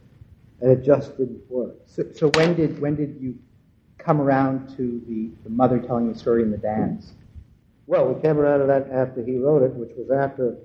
And 0.62 0.72
it 0.72 0.84
just 0.86 1.18
didn't 1.18 1.50
work. 1.50 1.76
So, 1.88 2.04
so 2.14 2.30
when 2.30 2.56
did 2.56 2.80
when 2.80 2.96
did 2.96 3.18
you 3.20 3.38
come 4.04 4.22
around 4.22 4.76
to 4.78 5.02
the, 5.08 5.30
the 5.44 5.50
mother 5.50 5.80
telling 5.80 6.12
the 6.12 6.18
story 6.18 6.44
in 6.44 6.52
the 6.52 6.58
dance? 6.58 7.14
Well, 7.88 8.14
we 8.14 8.22
came 8.22 8.38
around 8.38 8.60
to 8.62 8.66
that 8.68 8.90
after 8.92 9.24
he 9.24 9.38
wrote 9.38 9.64
it, 9.64 9.74
which 9.74 9.92
was 9.98 10.10
after 10.12 10.56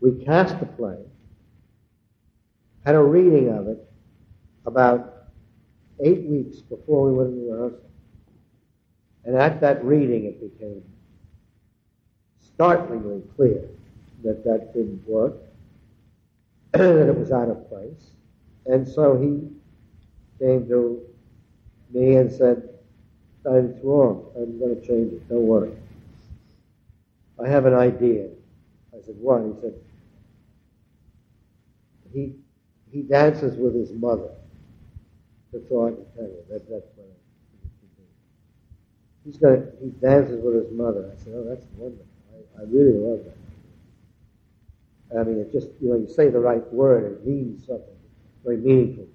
we 0.00 0.24
cast 0.24 0.58
the 0.60 0.66
play, 0.66 0.98
had 2.84 2.94
a 2.94 3.02
reading 3.02 3.48
of 3.50 3.68
it 3.68 3.84
about 4.66 5.28
eight 6.00 6.22
weeks 6.24 6.58
before 6.58 7.10
we 7.10 7.16
went 7.16 7.30
into 7.30 7.52
rehearsal. 7.52 7.80
And 9.24 9.36
at 9.36 9.60
that 9.60 9.84
reading, 9.84 10.24
it 10.24 10.40
became 10.40 10.82
startlingly 12.40 13.22
clear 13.36 13.68
that 14.24 14.44
that 14.44 14.72
didn't 14.72 15.06
work, 15.06 15.34
that 16.72 17.08
it 17.08 17.18
was 17.18 17.30
out 17.30 17.48
of 17.48 17.68
place. 17.68 18.10
And 18.66 18.86
so 18.86 19.16
he 19.16 19.48
came 20.38 20.68
to 20.68 21.02
me 21.92 22.16
and 22.16 22.30
said, 22.30 22.67
it's 23.44 23.84
wrong. 23.84 24.26
I'm 24.36 24.58
going 24.58 24.78
to 24.80 24.86
change 24.86 25.12
it. 25.12 25.28
Don't 25.28 25.46
worry. 25.46 25.72
I 27.42 27.48
have 27.48 27.66
an 27.66 27.74
idea. 27.74 28.28
I 28.92 29.00
said, 29.04 29.14
what? 29.18 29.42
He 29.42 29.60
said, 29.60 29.74
he, 32.12 32.34
he 32.90 33.02
dances 33.02 33.56
with 33.56 33.74
his 33.74 33.92
mother. 33.92 34.30
That's 35.52 35.70
all 35.70 35.86
I 35.86 35.90
can 35.90 36.04
tell 36.14 36.24
you. 36.24 36.44
That, 36.50 36.68
that's 36.68 36.84
what 36.96 37.08
he's 39.28 39.36
got 39.36 39.58
he 39.82 39.90
dances 40.00 40.42
with 40.42 40.54
his 40.54 40.72
mother. 40.72 41.12
I 41.12 41.16
said, 41.22 41.34
oh, 41.36 41.44
that's 41.44 41.64
wonderful. 41.76 42.06
I, 42.32 42.62
I 42.62 42.64
really 42.64 42.98
love 42.98 43.20
that. 43.24 43.36
I 45.20 45.24
mean, 45.24 45.38
it 45.38 45.52
just 45.52 45.68
you 45.80 45.90
know 45.90 45.96
you 45.96 46.08
say 46.08 46.28
the 46.28 46.40
right 46.40 46.66
word, 46.72 47.04
it 47.12 47.26
means 47.26 47.66
something 47.66 47.84
very 48.44 48.56
meaningful. 48.56 49.06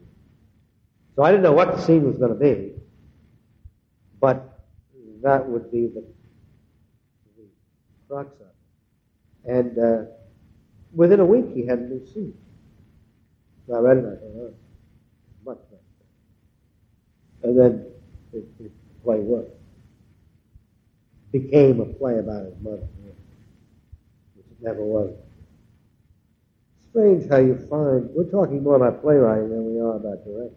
So 1.15 1.23
I 1.23 1.31
didn't 1.31 1.43
know 1.43 1.53
what 1.53 1.75
the 1.75 1.81
scene 1.81 2.03
was 2.05 2.17
going 2.17 2.33
to 2.33 2.39
be, 2.39 2.73
but 4.23 4.57
that 5.21 5.45
would 5.49 5.69
be 5.69 5.87
the, 5.87 6.01
the 7.35 7.43
crux 8.07 8.29
of 8.39 8.47
it. 8.47 9.51
And 9.51 9.77
uh, 9.77 10.05
within 10.95 11.19
a 11.19 11.25
week, 11.25 11.47
he 11.53 11.65
had 11.67 11.79
a 11.79 11.81
new 11.81 12.07
scene. 12.13 12.33
So 13.67 13.75
I 13.75 13.79
read 13.79 13.97
it, 13.97 14.05
I 14.05 14.15
thought, 14.15 14.31
oh, 14.37 14.53
much 15.45 15.57
better. 15.69 15.81
And 17.43 17.59
then 17.59 17.85
it, 18.31 18.45
it 18.63 18.71
play 19.03 19.19
worked 19.19 19.51
became 21.33 21.81
a 21.81 21.85
play 21.85 22.19
about 22.19 22.45
his 22.45 22.53
mother, 22.61 22.87
which 24.35 24.45
it 24.45 24.61
never 24.61 24.83
was. 24.83 25.13
Strange 26.91 27.29
how 27.29 27.39
you 27.39 27.55
find, 27.69 28.09
we're 28.15 28.31
talking 28.31 28.63
more 28.63 28.77
about 28.77 29.01
playwriting 29.01 29.49
than 29.49 29.65
we 29.65 29.81
are 29.81 29.97
about 29.97 30.23
directing. 30.23 30.55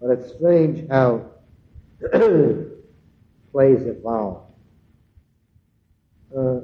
But 0.00 0.10
it's 0.10 0.32
strange 0.34 0.88
how 0.88 1.32
plays 3.52 3.86
evolve. 3.86 4.42
Uh, 6.36 6.60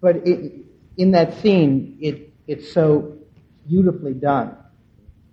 but 0.00 0.16
it, 0.26 0.64
in 0.96 1.12
that 1.12 1.40
scene, 1.40 1.96
it, 2.00 2.32
it's 2.46 2.72
so 2.72 3.16
beautifully 3.68 4.14
done 4.14 4.56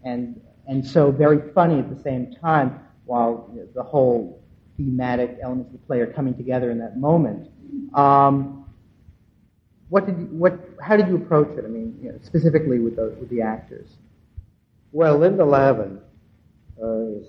and, 0.03 0.39
and 0.67 0.85
so 0.85 1.11
very 1.11 1.51
funny 1.53 1.79
at 1.79 1.95
the 1.95 2.01
same 2.03 2.35
time 2.41 2.79
while 3.05 3.49
you 3.53 3.61
know, 3.61 3.67
the 3.73 3.83
whole 3.83 4.41
thematic 4.77 5.37
elements 5.41 5.73
of 5.73 5.79
the 5.79 5.85
play 5.87 5.99
are 5.99 6.07
coming 6.07 6.35
together 6.35 6.71
in 6.71 6.79
that 6.79 6.97
moment. 6.97 7.49
Um, 7.93 8.65
what 9.89 10.05
did 10.05 10.17
you, 10.17 10.25
what, 10.25 10.59
how 10.81 10.97
did 10.97 11.07
you 11.07 11.15
approach 11.15 11.57
it? 11.57 11.65
I 11.65 11.67
mean, 11.67 11.97
you 12.01 12.11
know, 12.11 12.19
specifically 12.23 12.79
with 12.79 12.95
the, 12.95 13.15
with 13.19 13.29
the 13.29 13.41
actors. 13.41 13.87
Well, 14.91 15.17
Linda 15.17 15.45
Lavin 15.45 15.99
uh, 16.81 17.19
is 17.19 17.27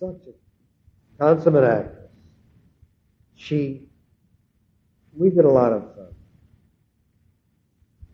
such 0.00 0.28
a 0.28 1.22
consummate 1.22 1.64
actress. 1.64 2.10
She, 3.36 3.82
we 5.16 5.28
did 5.30 5.44
a 5.44 5.50
lot 5.50 5.72
of 5.72 5.82
uh, 5.82 6.04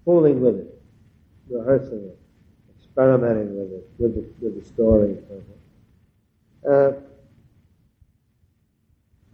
fooling 0.04 0.40
with 0.40 0.56
it, 0.56 0.82
rehearsing 1.48 2.10
it, 2.10 2.18
experimenting 2.76 3.56
with 3.56 3.72
it, 3.72 3.90
with 3.98 4.14
the, 4.14 4.44
with 4.44 4.60
the 4.60 4.68
story. 4.68 5.16
Uh, 6.68 6.92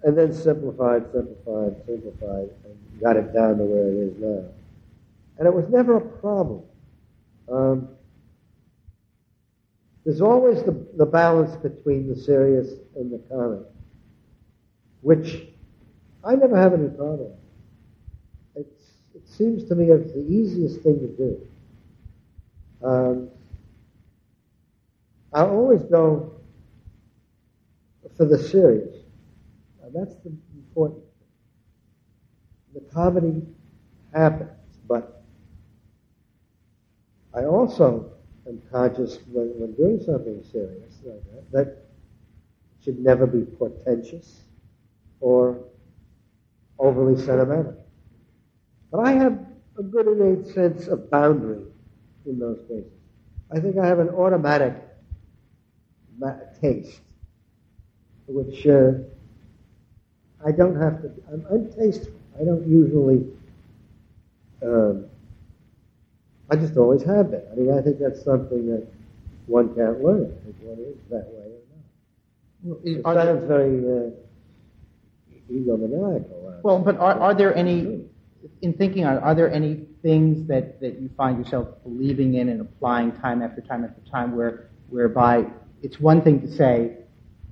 and 0.05 0.19
then 0.19 0.33
simplified, 0.35 1.05
simplified, 1.12 1.75
simplified, 1.87 2.51
and 2.65 3.01
got 3.01 3.17
it 3.17 3.33
down 3.33 3.57
to 3.57 3.65
where 3.65 3.88
it 3.88 3.95
is 3.95 4.19
now. 4.19 4.45
And 5.38 5.47
it 5.47 5.55
was 5.55 5.69
never 5.71 5.97
a 5.97 6.01
problem. 6.01 6.62
Um, 7.51 7.88
there's 10.05 10.21
always 10.21 10.62
the, 10.65 10.87
the 10.97 11.07
balance 11.07 11.55
between 11.57 12.09
the 12.09 12.17
serious 12.17 12.71
and 12.97 13.12
the 13.12 13.19
comic, 13.29 13.67
which 15.01 15.47
I 16.25 16.35
never 16.35 16.57
have 16.57 16.75
any 16.75 16.88
problem. 16.88 17.33
It's, 18.57 18.83
it 19.15 19.29
seems 19.29 19.65
to 19.69 19.75
me 19.75 19.91
it's 19.91 20.12
the 20.12 20.21
easiest 20.21 20.81
thing 20.83 20.99
to 21.01 21.09
do. 21.17 21.49
Um, 22.85 23.29
I 25.33 25.43
always 25.43 25.83
go 25.85 26.33
for 28.17 28.25
the 28.25 28.38
serious. 28.38 28.95
Now 29.81 29.88
that's 29.95 30.15
the 30.17 30.33
important 30.55 31.05
thing. 32.75 32.83
The 32.83 32.93
comedy 32.93 33.43
happens, 34.12 34.51
but 34.88 35.23
I 37.35 37.45
also 37.45 38.12
am 38.48 38.61
conscious 38.70 39.18
when, 39.31 39.48
when 39.59 39.72
doing 39.74 40.00
something 40.05 40.42
serious 40.50 40.94
like 41.05 41.22
that, 41.33 41.52
that 41.52 41.76
should 42.85 42.98
never 42.98 43.26
be 43.26 43.42
portentous 43.42 44.42
or 45.20 45.59
overly 46.78 47.16
sentimental. 47.20 47.76
But 48.90 49.00
I 49.07 49.12
have 49.12 49.38
a 49.78 49.83
good 49.83 50.07
innate 50.09 50.46
sense 50.48 50.88
of 50.88 51.11
boundary 51.11 51.64
in 52.26 52.38
those 52.38 52.59
cases. 52.68 52.92
I 53.50 53.61
think 53.61 53.78
I 53.78 53.87
have 53.87 53.98
an 53.98 54.09
automatic 54.11 54.74
ma- 56.18 56.38
taste, 56.61 57.00
which 58.26 58.66
uh, 58.66 58.92
I 60.44 60.52
don't 60.52 60.76
have 60.81 61.02
to. 61.02 61.11
I'm, 61.33 61.46
I'm 61.50 61.72
tasteful. 61.72 62.12
I 62.40 62.44
don't 62.44 62.66
usually. 62.66 63.26
Um, 64.62 65.07
I 66.53 66.57
just 66.57 66.77
always 66.77 67.03
have 67.05 67.31
been. 67.31 67.43
I 67.51 67.55
mean, 67.55 67.73
I 67.73 67.81
think 67.81 67.99
that's 67.99 68.23
something 68.23 68.67
that 68.71 68.87
one 69.47 69.75
can't 69.75 70.05
learn. 70.05 70.25
I 70.38 70.45
think 70.45 70.57
one 70.61 70.79
is 70.81 70.97
that 71.11 71.27
way 71.33 71.47
or 71.49 71.61
not. 71.73 71.85
Well, 72.62 72.79
It 72.85 73.03
there- 73.03 73.25
sounds 73.27 73.47
very 73.49 73.79
uh, 73.79 74.11
egomaniacal. 75.51 76.49
uh, 76.49 76.61
Well, 76.62 76.79
but 76.79 76.99
are, 76.99 77.19
are 77.19 77.35
there 77.35 77.55
any, 77.57 78.05
in 78.61 78.75
thinking 78.75 79.05
on, 79.07 79.17
are 79.19 79.35
there 79.35 79.51
any 79.51 79.87
things 80.03 80.47
that, 80.49 80.79
that 80.81 81.01
you 81.01 81.09
find 81.17 81.38
yourself 81.38 81.69
believing 81.85 82.35
in 82.35 82.51
and 82.51 82.61
applying 82.61 83.12
time 83.12 83.41
after 83.43 83.62
time 83.62 83.85
after 83.85 84.03
time 84.11 84.37
where, 84.37 84.69
whereby 84.91 85.47
it's 85.83 85.99
one 86.01 86.21
thing 86.21 86.41
to 86.43 86.51
say 86.55 86.99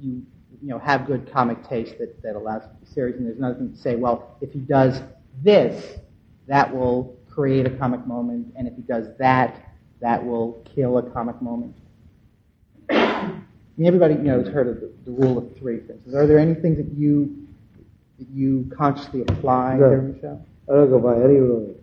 you, 0.00 0.22
you 0.62 0.68
know, 0.68 0.78
have 0.78 1.06
good 1.06 1.32
comic 1.32 1.66
taste 1.66 1.94
that, 1.98 2.20
that 2.22 2.36
allows 2.36 2.62
to 2.62 2.68
be 2.80 2.86
serious, 2.92 3.16
and 3.16 3.26
there's 3.26 3.38
another 3.38 3.54
thing 3.54 3.72
to 3.72 3.78
say, 3.78 3.96
well, 3.96 4.36
if 4.42 4.52
he 4.52 4.58
does 4.58 5.00
this, 5.42 5.98
that 6.48 6.74
will 6.74 7.16
create 7.40 7.64
a 7.66 7.70
comic 7.70 8.06
moment, 8.06 8.52
and 8.56 8.68
if 8.68 8.76
he 8.76 8.82
does 8.82 9.06
that, 9.18 9.72
that 10.02 10.22
will 10.22 10.62
kill 10.74 10.98
a 10.98 11.02
comic 11.02 11.40
moment. 11.40 11.74
I 12.90 13.32
mean, 13.78 13.86
everybody, 13.86 14.12
you 14.12 14.20
know, 14.20 14.40
has 14.40 14.48
heard 14.52 14.68
of 14.68 14.74
the, 14.80 14.92
the 15.06 15.10
rule 15.10 15.38
of 15.38 15.56
three, 15.56 15.80
for 15.86 15.92
instance. 15.94 16.14
Are 16.14 16.26
there 16.26 16.38
any 16.38 16.52
things 16.54 16.76
that 16.76 16.92
you 16.92 17.48
that 18.18 18.28
you 18.28 18.70
consciously 18.76 19.22
apply 19.22 19.78
No. 19.78 19.88
during 19.88 20.12
the 20.12 20.20
show? 20.20 20.44
I 20.68 20.72
don't 20.74 20.90
go 20.90 20.98
by 20.98 21.14
any 21.14 21.36
rule. 21.36 21.74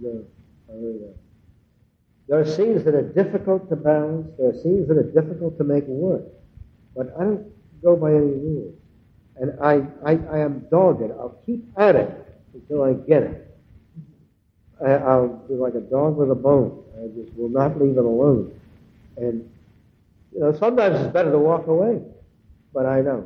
No, 0.00 0.24
I 0.68 0.72
really 0.74 0.98
don't. 1.00 1.16
There 2.28 2.38
are 2.38 2.46
scenes 2.46 2.84
that 2.84 2.94
are 2.94 3.02
difficult 3.02 3.68
to 3.70 3.74
balance. 3.74 4.28
There 4.38 4.50
are 4.50 4.54
scenes 4.62 4.86
that 4.86 4.96
are 4.96 5.10
difficult 5.10 5.58
to 5.58 5.64
make 5.64 5.84
work. 5.88 6.22
But 6.94 7.12
I 7.18 7.24
don't 7.24 7.46
go 7.82 7.96
by 7.96 8.10
any 8.10 8.20
rules. 8.20 8.76
And 9.40 9.58
I, 9.60 9.82
I, 10.06 10.20
I 10.32 10.38
am 10.38 10.66
dogged. 10.70 11.02
I'll 11.10 11.42
keep 11.44 11.64
at 11.76 11.96
it 11.96 12.10
until 12.54 12.84
I 12.84 12.92
get 12.92 13.24
it. 13.24 13.49
I, 14.84 14.92
I'll 14.92 15.28
be 15.28 15.54
like 15.54 15.74
a 15.74 15.80
dog 15.80 16.16
with 16.16 16.30
a 16.30 16.34
bone. 16.34 16.82
I 16.98 17.06
just 17.08 17.36
will 17.36 17.48
not 17.48 17.80
leave 17.80 17.96
it 17.96 18.04
alone. 18.04 18.58
And, 19.16 19.50
you 20.32 20.40
know, 20.40 20.52
sometimes 20.52 20.98
it's 21.00 21.12
better 21.12 21.30
to 21.30 21.38
walk 21.38 21.66
away. 21.66 22.02
But 22.72 22.86
I. 22.86 23.00
I, 23.00 23.18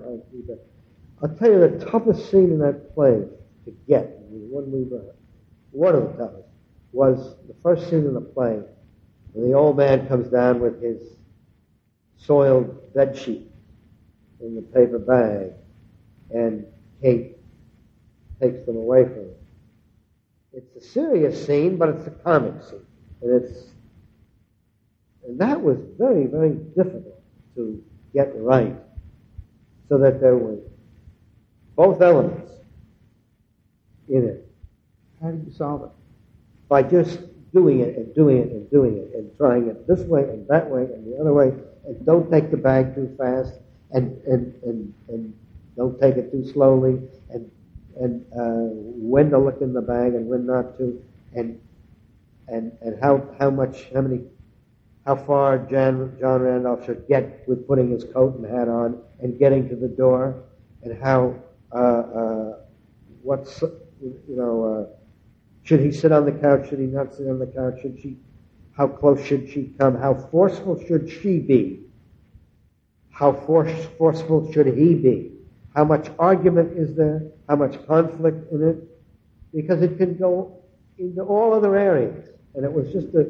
I'll 1.23 1.35
tell 1.37 1.51
you 1.51 1.61
the 1.61 1.87
toughest 1.87 2.31
scene 2.31 2.51
in 2.51 2.59
that 2.59 2.95
play 2.95 3.23
to 3.65 3.71
get, 3.89 4.19
one 4.29 4.71
we 4.71 4.83
wrote, 4.83 5.15
one 5.71 5.95
of 5.95 6.03
the 6.03 6.25
toughest, 6.25 6.49
was 6.93 7.37
the 7.49 7.55
first 7.63 7.89
scene 7.89 8.05
in 8.05 8.15
the 8.15 8.21
play 8.21 8.61
when 9.33 9.51
the 9.51 9.57
old 9.57 9.77
man 9.77 10.07
comes 10.07 10.29
down 10.29 10.61
with 10.61 10.83
his 10.83 11.01
soiled 12.17 12.93
bed 12.95 13.17
sheet 13.17 13.51
in 14.41 14.55
the 14.55 14.63
paper 14.63 14.99
bag 14.99 15.53
and 16.31 16.67
Kate 17.01 17.37
takes 18.41 18.65
them 18.67 18.77
away 18.77 19.05
from 19.05 19.15
him. 19.15 19.35
It's 20.55 20.77
a 20.77 20.89
serious 20.89 21.47
scene, 21.47 21.77
but 21.77 21.89
it's 21.89 22.07
a 22.07 22.11
comic 22.11 22.63
scene. 22.63 22.87
And 23.23 23.43
it's 23.43 23.75
and 25.27 25.39
that 25.39 25.61
was 25.61 25.79
very, 25.99 26.27
very 26.27 26.55
difficult 26.77 27.23
to 27.57 27.83
get 28.13 28.33
right 28.37 28.77
so 29.89 29.99
that 29.99 30.21
there 30.21 30.37
were 30.37 30.59
both 31.77 32.01
elements 32.03 32.53
in 34.09 34.25
it 34.25 34.47
How 35.23 35.31
do 35.31 35.43
you 35.45 35.53
solve 35.53 35.83
it? 35.85 35.91
by 36.69 36.83
just 36.83 37.21
doing 37.53 37.81
it 37.81 37.97
and 37.97 38.15
doing 38.15 38.39
it 38.39 38.49
and 38.49 38.71
doing 38.71 38.97
it 38.97 39.11
and 39.15 39.31
trying 39.37 39.69
it 39.69 39.87
this 39.87 40.01
way 40.01 40.23
and 40.23 40.47
that 40.49 40.69
way 40.69 40.83
and 40.83 41.07
the 41.07 41.19
other 41.19 41.33
way 41.33 41.53
and 41.87 42.07
don't 42.07 42.31
take 42.31 42.51
the 42.51 42.57
bag 42.57 42.95
too 42.95 43.15
fast 43.17 43.55
and 43.93 44.21
and 44.27 44.55
and, 44.65 44.95
and 45.09 45.35
don't 45.77 46.01
take 46.01 46.17
it 46.17 46.31
too 46.33 46.47
slowly 46.53 47.01
and 48.01 48.25
uh, 48.33 48.69
when 49.15 49.31
to 49.31 49.39
look 49.39 49.61
in 49.61 49.73
the 49.73 49.83
bag 49.83 50.15
and 50.15 50.27
when 50.29 50.47
not 50.47 50.77
to 50.79 51.03
and 51.35 51.61
and 52.49 52.73
and 52.81 53.01
how 53.03 53.27
how 53.39 53.51
much 53.51 53.87
how 53.95 54.01
many 54.01 54.21
how 55.07 55.17
far 55.17 55.59
John, 55.59 56.17
John 56.19 56.41
Randolph 56.41 56.87
should 56.87 57.07
get 57.09 57.47
with 57.47 57.67
putting 57.69 57.91
his 57.91 58.05
coat 58.05 58.37
and 58.37 58.47
hat 58.47 58.69
on 58.69 59.03
and 59.21 59.39
getting 59.39 59.69
to 59.69 59.77
the 59.77 59.89
door 59.89 60.45
and 60.83 61.01
how 61.03 61.35
uh, 61.73 61.77
uh, 61.79 62.57
what's 63.23 63.63
you 63.63 64.37
know 64.37 64.65
uh, 64.65 64.97
should 65.63 65.81
he 65.81 65.93
sit 65.93 66.13
on 66.13 66.25
the 66.25 66.33
couch? 66.33 66.69
Should 66.69 66.79
he 66.79 66.87
not 66.87 67.15
sit 67.15 67.29
on 67.29 67.39
the 67.39 67.47
couch? 67.47 67.81
Should 67.83 67.99
she? 68.01 68.19
How 68.77 68.89
close 68.89 69.25
should 69.25 69.49
she 69.51 69.73
come? 69.79 69.97
How 69.97 70.15
forceful 70.15 70.83
should 70.87 71.09
she 71.09 71.39
be? 71.39 71.81
How 73.11 73.33
force, 73.33 73.73
forceful 73.97 74.53
should 74.53 74.67
he 74.67 74.95
be? 74.95 75.33
How 75.75 75.85
much 75.85 76.11
argument 76.19 76.77
is 76.77 76.97
there? 76.97 77.23
How 77.49 77.57
much 77.57 77.87
conflict 77.87 78.51
in 78.53 78.69
it? 78.69 78.77
Because 79.55 79.83
it 79.83 79.99
can 79.99 80.17
go 80.17 80.59
into 80.99 81.23
all 81.23 81.55
other 81.55 81.77
areas, 81.77 82.29
and 82.55 82.65
it 82.65 82.73
was 82.73 82.93
just 82.93 83.09
a 83.15 83.29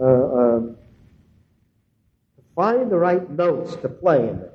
uh, 0.00 0.04
um, 0.04 0.76
to 2.36 2.42
find 2.54 2.90
the 2.90 2.96
right 2.96 3.28
notes 3.30 3.74
to 3.76 3.88
play 3.88 4.28
in 4.28 4.36
it 4.38 4.52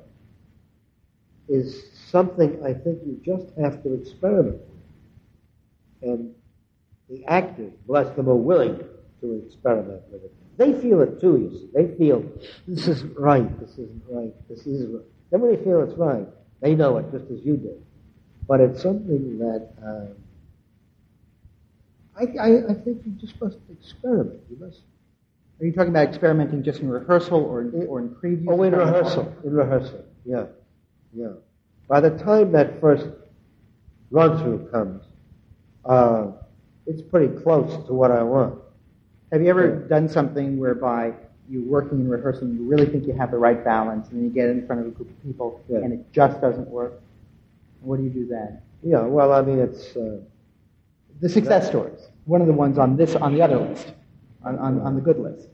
is 1.48 1.90
something 2.10 2.64
I 2.64 2.72
think 2.72 3.00
you 3.04 3.20
just 3.24 3.46
have 3.58 3.82
to 3.82 3.94
experiment 3.94 4.60
with. 6.00 6.10
And 6.10 6.34
the 7.10 7.24
actors, 7.26 7.72
bless 7.86 8.14
them, 8.16 8.28
are 8.28 8.34
willing 8.34 8.82
to 9.20 9.44
experiment 9.46 10.02
with 10.10 10.24
it. 10.24 10.32
They 10.56 10.72
feel 10.80 11.02
it 11.02 11.20
too, 11.20 11.36
you 11.36 11.58
see. 11.58 11.70
They 11.74 11.94
feel 11.96 12.24
this 12.66 12.86
isn't 12.88 13.18
right, 13.18 13.60
this 13.60 13.72
isn't 13.72 14.02
right, 14.08 14.32
this 14.48 14.66
is 14.66 14.88
right. 14.88 15.04
Then 15.30 15.40
when 15.40 15.54
they 15.54 15.62
feel 15.62 15.82
it's 15.82 15.98
right, 15.98 16.26
they 16.60 16.74
know 16.74 16.96
it 16.98 17.10
just 17.10 17.30
as 17.30 17.44
you 17.44 17.56
do. 17.56 17.82
But 18.46 18.60
it's 18.60 18.82
something 18.82 19.38
that 19.38 19.68
um, 19.82 20.08
I, 22.16 22.22
I, 22.40 22.48
I 22.70 22.74
think 22.74 23.02
you 23.04 23.12
just 23.20 23.40
must 23.40 23.56
experiment. 23.72 24.40
You 24.50 24.56
must 24.64 24.80
Are 25.60 25.66
you 25.66 25.72
talking 25.72 25.90
about 25.90 26.06
experimenting 26.08 26.62
just 26.62 26.80
in 26.80 26.88
rehearsal 26.88 27.40
or 27.42 27.62
in, 27.62 27.86
or 27.88 28.00
in 28.00 28.10
preview? 28.10 28.46
Oh, 28.48 28.62
in 28.62 28.72
rehearsal. 28.74 29.34
In 29.44 29.52
rehearsal. 29.54 30.04
Yeah. 30.24 30.44
Yeah. 31.14 31.32
By 31.88 32.00
the 32.00 32.10
time 32.10 32.52
that 32.52 32.80
first 32.80 33.06
run 34.10 34.38
through 34.38 34.68
comes, 34.70 35.04
uh, 35.84 36.32
it's 36.86 37.02
pretty 37.02 37.34
close 37.42 37.86
to 37.86 37.92
what 37.94 38.10
I 38.10 38.22
want. 38.22 38.58
Have 39.32 39.42
you 39.42 39.48
ever 39.48 39.68
done 39.88 40.08
something 40.08 40.58
whereby 40.58 41.12
you're 41.48 41.62
working 41.62 42.00
in 42.00 42.08
rehearsal 42.08 42.42
and 42.42 42.52
rehearsing, 42.52 42.64
you 42.64 42.70
really 42.70 42.86
think 42.86 43.06
you 43.06 43.12
have 43.14 43.30
the 43.30 43.36
right 43.38 43.62
balance, 43.64 44.08
and 44.08 44.18
then 44.18 44.24
you 44.24 44.30
get 44.30 44.48
in 44.48 44.66
front 44.66 44.80
of 44.82 44.86
a 44.88 44.90
group 44.90 45.10
of 45.10 45.22
people 45.22 45.60
Yeah. 45.68 45.78
and 45.78 45.92
it 45.92 46.12
just 46.12 46.40
doesn't 46.40 46.68
work? 46.68 47.00
What 47.84 47.98
do 47.98 48.02
you 48.02 48.10
do 48.10 48.26
then? 48.26 48.60
Yeah, 48.82 49.02
well, 49.02 49.32
I 49.32 49.42
mean, 49.42 49.58
it's, 49.58 49.94
uh, 49.96 50.18
The 51.20 51.28
success 51.28 51.68
stories. 51.68 52.00
One 52.24 52.40
of 52.40 52.46
the 52.46 52.52
ones 52.52 52.78
on 52.78 52.96
this 52.96 53.14
on 53.14 53.34
the 53.34 53.42
other 53.42 53.58
list, 53.58 53.92
on, 54.42 54.58
on, 54.58 54.80
on 54.80 54.94
the 54.94 55.02
good 55.02 55.18
list. 55.18 55.48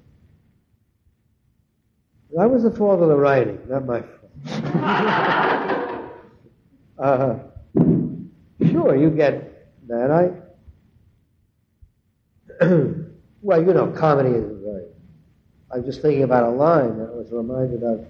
that 2.37 2.49
was 2.49 2.62
the 2.62 2.71
fault 2.71 3.03
of 3.03 3.09
the 3.09 3.16
writing, 3.16 3.59
not 3.69 3.85
my 3.85 4.03
fault. 4.03 4.31
uh, 6.99 7.35
sure, 8.71 8.97
you 8.97 9.11
get 9.11 9.69
that. 9.88 10.11
I, 10.11 10.31
well, 13.43 13.61
you 13.61 13.75
know, 13.75 13.88
comedy 13.88 14.31
is 14.31 14.62
very. 14.62 14.85
I 15.73 15.79
was 15.79 15.87
just 15.87 16.03
thinking 16.03 16.23
about 16.23 16.45
a 16.45 16.51
line 16.51 16.99
that 16.99 17.12
was 17.12 17.33
reminded 17.33 17.83
of. 17.83 18.07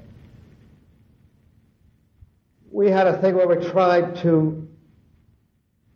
We 2.71 2.91
had 2.91 3.07
a 3.07 3.21
thing 3.21 3.35
where 3.35 3.49
we 3.49 3.57
tried 3.69 4.17
to 4.17 4.69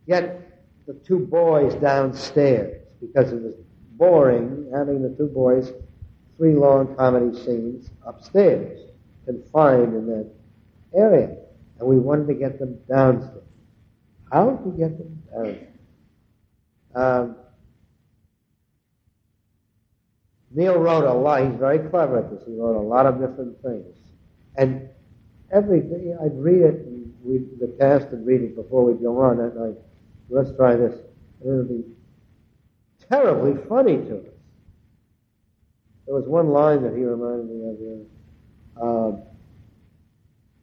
get 0.07 0.63
the 0.85 0.93
two 0.93 1.19
boys 1.19 1.73
downstairs 1.75 2.81
because 2.99 3.31
it 3.31 3.41
was 3.41 3.55
boring 3.91 4.69
having 4.75 5.01
the 5.01 5.15
two 5.17 5.27
boys 5.27 5.71
three 6.37 6.53
long 6.53 6.95
comedy 6.95 7.37
scenes 7.43 7.89
upstairs, 8.05 8.79
confined 9.25 9.95
in 9.95 10.07
that 10.07 10.29
area. 10.95 11.37
And 11.79 11.87
we 11.87 11.97
wanted 11.97 12.27
to 12.27 12.33
get 12.33 12.59
them 12.59 12.77
downstairs. 12.89 13.43
How 14.31 14.49
we 14.49 14.77
get 14.77 14.97
them 14.97 15.23
downstairs? 15.31 15.67
Um, 16.93 17.35
Neil 20.51 20.77
wrote 20.77 21.03
a 21.03 21.13
lot. 21.13 21.43
He's 21.43 21.59
very 21.59 21.79
clever 21.79 22.19
at 22.19 22.31
this. 22.31 22.41
He 22.45 22.53
wrote 22.53 22.77
a 22.77 22.87
lot 22.87 23.05
of 23.05 23.19
different 23.19 23.61
things. 23.61 23.97
And 24.55 24.89
every 25.55 25.79
day 25.79 26.13
I'd 26.21 26.37
read 26.37 26.61
it, 26.61 26.85
we, 27.23 27.39
the 27.59 27.73
cast 27.79 28.09
would 28.09 28.25
read 28.25 28.41
it 28.41 28.55
before 28.55 28.83
we'd 28.83 29.01
go 29.01 29.19
on 29.21 29.37
that 29.37 29.55
night. 29.55 29.75
Let's 30.29 30.55
try 30.55 30.75
this. 30.75 30.93
And 31.41 31.49
it 31.49 31.55
would 31.55 31.69
be 31.69 31.83
terribly 33.09 33.63
funny 33.67 33.97
to 33.97 34.17
us. 34.17 34.25
There 36.05 36.13
was 36.13 36.25
one 36.25 36.49
line 36.49 36.83
that 36.83 36.95
he 36.95 37.03
reminded 37.03 37.49
me 37.49 38.05
of 38.77 39.15
um, 39.15 39.21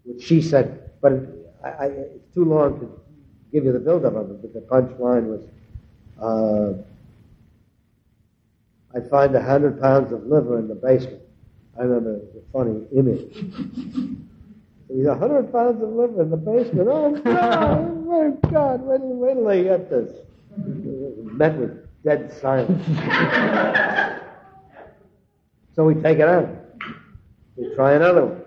which 0.04 0.22
she 0.22 0.42
said, 0.42 0.90
but 1.00 1.12
I, 1.64 1.68
I, 1.68 1.86
it's 1.86 2.34
too 2.34 2.44
long 2.44 2.78
to 2.80 3.00
give 3.50 3.64
you 3.64 3.72
the 3.72 3.80
buildup 3.80 4.14
of 4.14 4.30
it, 4.30 4.42
but 4.42 4.52
the 4.52 4.60
punch 4.60 4.98
line 5.00 5.28
was, 5.28 5.42
uh, 6.20 6.74
I 8.94 9.00
find 9.08 9.34
a 9.34 9.42
hundred 9.42 9.80
pounds 9.80 10.12
of 10.12 10.26
liver 10.26 10.58
in 10.58 10.68
the 10.68 10.74
basement. 10.74 11.22
I 11.78 11.82
remember 11.82 12.16
it 12.16 12.34
was 12.34 12.36
a 12.36 12.52
funny 12.52 12.86
image. 12.94 14.28
He's 14.94 15.06
a 15.06 15.14
hundred 15.14 15.50
pounds 15.52 15.82
of 15.82 15.88
liver 15.90 16.22
in 16.22 16.30
the 16.30 16.36
basement. 16.36 16.88
Oh 16.90 17.16
God! 17.16 18.04
Oh 18.08 18.38
God! 18.50 18.82
Wait, 18.82 19.00
wait 19.00 19.34
till 19.34 19.44
they 19.46 19.62
get 19.64 19.88
this. 19.88 20.10
Met 20.56 21.56
with 21.56 21.88
dead 22.04 22.30
silence. 22.40 22.84
so 25.74 25.84
we 25.84 25.94
take 25.94 26.18
it 26.18 26.28
out. 26.28 26.48
We 27.56 27.74
try 27.74 27.94
another 27.94 28.26
one. 28.26 28.42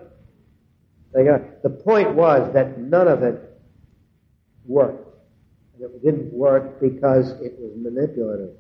Take 1.16 1.26
it 1.26 1.32
out. 1.32 1.64
The 1.64 1.70
point 1.70 2.14
was 2.14 2.54
that 2.54 2.78
none 2.78 3.08
of 3.08 3.24
it 3.24 3.60
worked. 4.66 5.18
And 5.76 5.84
it 5.84 6.04
didn't 6.04 6.32
work 6.32 6.80
because 6.80 7.32
it 7.42 7.58
was 7.60 7.72
manipulative. 7.76 8.52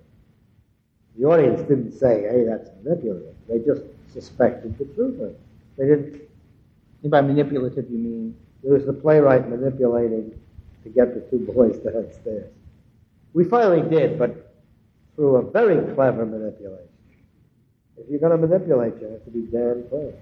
The 1.19 1.26
audience 1.26 1.62
didn't 1.62 1.91
say, 1.91 2.24
"Hey, 2.24 2.45
that's 2.45 2.69
manipulative." 2.84 3.36
They 3.48 3.60
just 3.60 3.84
suspected 4.12 4.76
the 4.80 4.86
truth 4.86 5.21
of 5.21 5.30
it. 5.30 5.39
They 5.78 5.86
didn't 5.88 6.21
And 7.06 7.12
by 7.12 7.22
manipulative, 7.22 7.86
you 7.91 8.00
mean 8.00 8.36
it 8.63 8.72
was 8.72 8.84
the 8.88 8.91
playwright 8.91 9.48
manipulating 9.48 10.34
to 10.84 10.89
get 10.89 11.13
the 11.13 11.22
two 11.30 11.46
boys 11.54 11.78
downstairs. 11.78 12.52
We 13.32 13.44
finally 13.44 13.88
did, 13.88 14.18
but 14.18 14.56
through 15.15 15.36
a 15.36 15.52
very 15.52 15.94
clever 15.94 16.26
manipulation. 16.26 16.89
If 17.96 18.10
you're 18.10 18.20
going 18.20 18.32
to 18.32 18.48
manipulate, 18.48 19.00
you 19.00 19.10
have 19.10 19.24
to 19.24 19.30
be 19.30 19.41
damn 19.41 19.84
clever. 19.88 20.13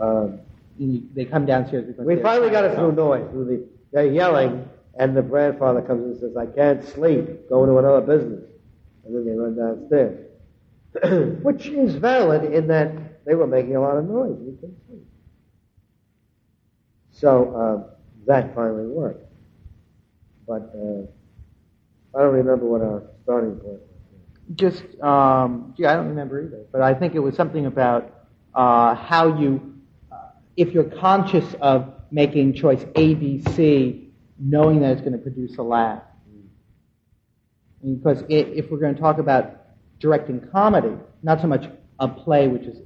Um, 0.00 0.40
you, 0.78 1.02
they 1.16 1.24
come 1.24 1.46
downstairs 1.46 1.92
we 1.98 2.22
finally 2.22 2.50
got 2.50 2.64
it 2.64 2.76
through 2.76 2.92
noise. 2.92 3.28
Through 3.32 3.46
the, 3.46 3.64
they're 3.90 4.06
yelling, 4.06 4.68
and 5.00 5.16
the 5.16 5.22
grandfather 5.22 5.82
comes 5.82 6.04
and 6.04 6.20
says, 6.20 6.36
I 6.36 6.46
can't 6.46 6.84
sleep, 6.84 7.48
go 7.48 7.64
into 7.64 7.76
another 7.76 8.02
business. 8.02 8.44
And 9.04 9.16
then 9.16 9.24
they 9.26 9.32
run 9.32 9.56
downstairs. 9.56 11.42
Which 11.42 11.66
is 11.66 11.96
valid 11.96 12.52
in 12.52 12.68
that 12.68 13.24
they 13.24 13.34
were 13.34 13.48
making 13.48 13.74
a 13.74 13.80
lot 13.80 13.96
of 13.96 14.08
noise. 14.08 14.38
So 17.20 17.54
uh, 17.54 17.94
that 18.26 18.54
finally 18.54 18.86
worked. 18.86 19.24
But 20.46 20.72
uh, 20.74 22.16
I 22.16 22.22
don't 22.22 22.34
remember 22.34 22.64
what 22.64 22.80
our 22.80 23.02
starting 23.24 23.56
point 23.56 23.80
was. 23.80 23.80
Just, 24.54 24.84
um, 25.02 25.74
gee, 25.76 25.84
I 25.84 25.94
don't 25.94 26.08
remember 26.08 26.42
either, 26.42 26.64
but 26.72 26.80
I 26.80 26.94
think 26.94 27.14
it 27.14 27.18
was 27.18 27.34
something 27.34 27.66
about 27.66 28.14
uh, 28.54 28.94
how 28.94 29.38
you, 29.38 29.74
uh, 30.10 30.30
if 30.56 30.72
you're 30.72 30.84
conscious 30.84 31.44
of 31.60 31.92
making 32.10 32.54
choice 32.54 32.84
A, 32.94 33.14
B, 33.14 33.42
C, 33.54 34.10
knowing 34.38 34.80
that 34.80 34.92
it's 34.92 35.00
going 35.00 35.12
to 35.12 35.18
produce 35.18 35.58
a 35.58 35.62
laugh. 35.62 36.02
Because 37.84 38.22
i 38.22 38.26
if 38.30 38.70
we're 38.70 38.78
going 38.78 38.94
to 38.94 39.00
talk 39.00 39.18
about 39.18 39.66
directing 40.00 40.40
comedy, 40.50 40.92
not 41.22 41.40
so 41.40 41.46
much 41.46 41.66
a 42.00 42.08
play, 42.08 42.48
which 42.48 42.62
is 42.62 42.78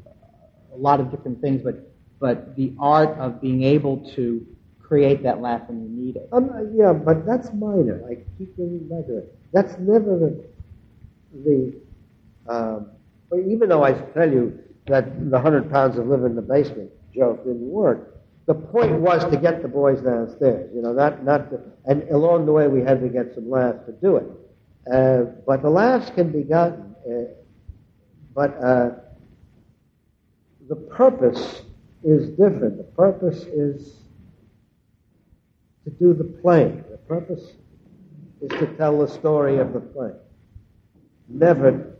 a 0.73 0.77
lot 0.77 1.01
of 1.01 1.11
different 1.11 1.41
things, 1.41 1.63
but 1.63 1.92
but 2.23 2.55
the 2.55 2.73
art 2.79 3.19
of 3.19 3.41
being 3.41 3.65
able 3.65 3.97
to 4.15 4.47
create 4.81 5.25
that 5.25 5.41
laugh 5.41 5.63
when 5.67 5.83
you 5.83 5.89
need 5.89 6.15
it. 6.17 6.29
Um, 6.31 6.51
uh, 6.51 6.63
yeah, 6.73 6.93
but 6.93 7.27
that's 7.27 7.53
minor. 7.53 8.01
I 8.09 8.15
keep 8.39 8.55
to 8.57 9.19
it. 9.19 9.37
That's 9.53 9.77
never 9.81 10.17
the 10.17 10.45
the. 11.45 11.75
Um, 12.49 12.91
even 13.35 13.69
though 13.69 13.83
I 13.83 13.93
tell 13.93 14.31
you 14.31 14.57
that 14.87 15.31
the 15.31 15.41
hundred 15.41 15.69
pounds 15.69 15.99
of 15.99 16.07
liver 16.07 16.29
in 16.29 16.37
the 16.37 16.43
basement 16.43 16.91
joke 17.13 17.39
didn't 17.45 17.69
work, 17.69 18.23
the 18.47 18.55
point 18.55 18.93
was 19.01 19.25
to 19.25 19.37
get 19.37 19.61
the 19.63 19.69
boys 19.69 20.01
downstairs. 20.01 20.71
You 20.73 20.83
know, 20.83 20.93
not 20.93 21.25
not. 21.25 21.51
To, 21.51 21.61
and 21.87 22.09
along 22.11 22.47
the 22.47 22.53
way, 22.53 22.69
we 22.69 22.83
had 22.83 23.01
to 23.01 23.09
get 23.09 23.35
some 23.35 23.51
laughs 23.51 23.85
to 23.87 23.93
do 23.93 24.17
it. 24.17 24.27
Uh, 24.93 25.23
but 25.45 25.63
the 25.63 25.71
laughs 25.71 26.09
can 26.11 26.31
be 26.31 26.43
gotten. 26.43 26.95
Uh, 27.05 27.35
but 28.33 28.57
uh, 28.63 28.91
the 30.69 30.77
purpose 30.77 31.63
is 32.05 32.31
different. 32.31 32.79
The 32.79 32.85
purpose 32.97 33.43
is 33.45 33.95
to 35.85 35.91
do 35.91 36.15
the 36.15 36.25
play. 36.25 36.83
The 36.91 36.99
purpose 36.99 37.53
is 38.41 38.51
to 38.51 38.67
tell 38.77 38.99
the 38.99 39.09
story 39.09 39.59
of 39.59 39.73
the 39.73 39.81
play. 39.81 40.13
Never 41.29 41.97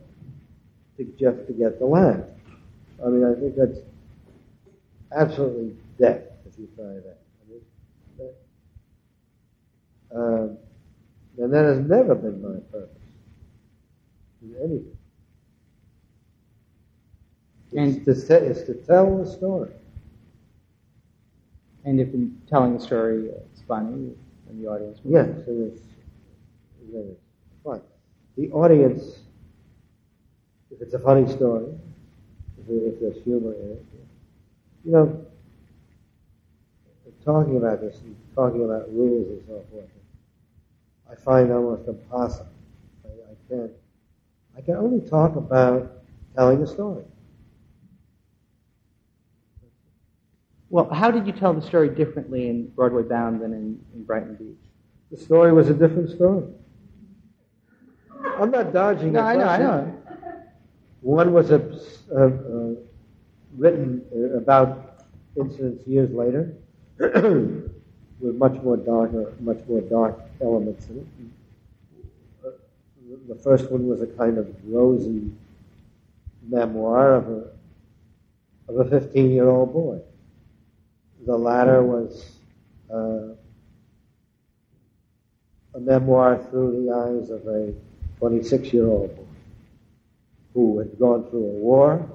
to 0.97 1.03
just 1.19 1.47
to 1.47 1.53
get 1.53 1.79
the 1.79 1.85
laugh. 1.85 2.19
I 3.03 3.09
mean, 3.09 3.23
I 3.25 3.39
think 3.39 3.55
that's 3.55 3.79
absolutely 5.15 5.75
dead 5.99 6.33
if 6.45 6.57
you 6.59 6.67
try 6.75 6.85
that. 6.85 7.19
I 7.41 7.51
mean, 7.51 7.61
that 8.17 8.35
um, 10.15 10.57
and 11.37 11.51
that 11.53 11.65
has 11.65 11.79
never 11.79 12.15
been 12.15 12.41
my 12.41 12.59
purpose 12.71 12.97
in 14.41 14.55
anything. 14.63 14.97
And- 17.75 18.07
It's 18.07 18.27
to, 18.27 18.35
it's 18.45 18.61
to 18.63 18.73
tell 18.75 19.17
the 19.17 19.25
story. 19.25 19.71
And 21.85 21.99
if 21.99 22.13
in 22.13 22.41
telling 22.49 22.73
the 22.73 22.79
story 22.79 23.27
it's 23.29 23.61
funny, 23.67 24.13
and 24.49 24.63
the 24.63 24.67
audience 24.67 24.99
will 25.03 25.11
Yes, 25.13 25.29
it's, 25.47 25.81
and 26.81 26.93
then 26.93 27.05
it's 27.11 27.63
fun. 27.63 27.81
The 28.37 28.51
audience, 28.51 29.21
if 30.71 30.81
it's 30.81 30.93
a 30.93 30.99
funny 30.99 31.27
story, 31.31 31.67
if, 32.59 32.67
there- 32.67 32.87
if 32.87 32.99
there's 32.99 33.23
humor 33.23 33.53
in 33.53 33.71
it, 33.71 33.85
you 34.85 34.91
know, 34.91 35.25
talking 37.23 37.57
about 37.57 37.79
this 37.81 38.01
and 38.01 38.15
talking 38.35 38.63
about 38.65 38.91
rules 38.93 39.27
and 39.29 39.41
so 39.47 39.63
forth, 39.71 39.89
I 41.09 41.15
find 41.15 41.51
almost 41.51 41.87
impossible. 41.87 42.49
I, 43.05 43.09
I 43.31 43.35
can't. 43.49 43.71
I 44.57 44.61
can 44.61 44.75
only 44.75 45.01
talk 45.09 45.35
about 45.35 45.91
telling 46.35 46.61
a 46.63 46.67
story. 46.67 47.05
Well, 50.73 50.89
how 50.91 51.11
did 51.11 51.27
you 51.27 51.33
tell 51.33 51.53
the 51.53 51.61
story 51.61 51.87
differently 51.87 52.49
in 52.49 52.65
Broadway 52.69 53.03
Bound 53.03 53.39
than 53.39 53.53
in, 53.53 53.79
in 53.93 54.03
Brighton 54.05 54.33
Beach? 54.33 54.57
The 55.11 55.17
story 55.17 55.53
was 55.53 55.69
a 55.69 55.73
different 55.75 56.09
story. 56.09 56.45
I'm 58.39 58.49
not 58.49 58.73
dodging. 58.73 59.11
No, 59.11 59.19
I 59.19 59.35
know, 59.35 59.47
I 59.47 59.57
know. 59.59 59.95
One 61.01 61.31
was 61.31 61.51
a, 61.51 61.61
uh, 62.11 62.15
uh, 62.15 62.73
written 63.55 64.03
uh, 64.15 64.37
about 64.39 65.05
incidents 65.37 65.85
years 65.85 66.09
later, 66.09 66.55
with 66.97 68.35
much 68.35 68.59
more 68.63 68.75
darker, 68.75 69.31
much 69.41 69.59
more 69.67 69.81
dark 69.81 70.19
elements 70.41 70.87
in 70.87 70.97
it. 70.97 72.47
Uh, 72.47 72.49
the 73.27 73.35
first 73.35 73.69
one 73.69 73.85
was 73.85 74.01
a 74.01 74.07
kind 74.07 74.39
of 74.39 74.47
rosy 74.65 75.31
memoir 76.41 77.13
of 77.13 77.29
a 77.29 77.47
of 78.69 78.87
a 78.87 78.89
15 78.89 79.29
year 79.29 79.47
old 79.47 79.71
boy. 79.71 80.01
The 81.25 81.35
latter 81.37 81.81
was 81.83 82.37
uh, 82.93 83.33
a 85.75 85.79
memoir 85.79 86.37
through 86.49 86.83
the 86.85 86.91
eyes 86.91 87.29
of 87.29 87.45
a 87.47 87.73
26 88.17 88.73
year 88.73 88.87
old 88.87 89.15
boy 89.15 89.23
who 90.53 90.79
had 90.79 90.97
gone 90.99 91.29
through 91.29 91.45
a 91.45 91.53
war 91.59 92.09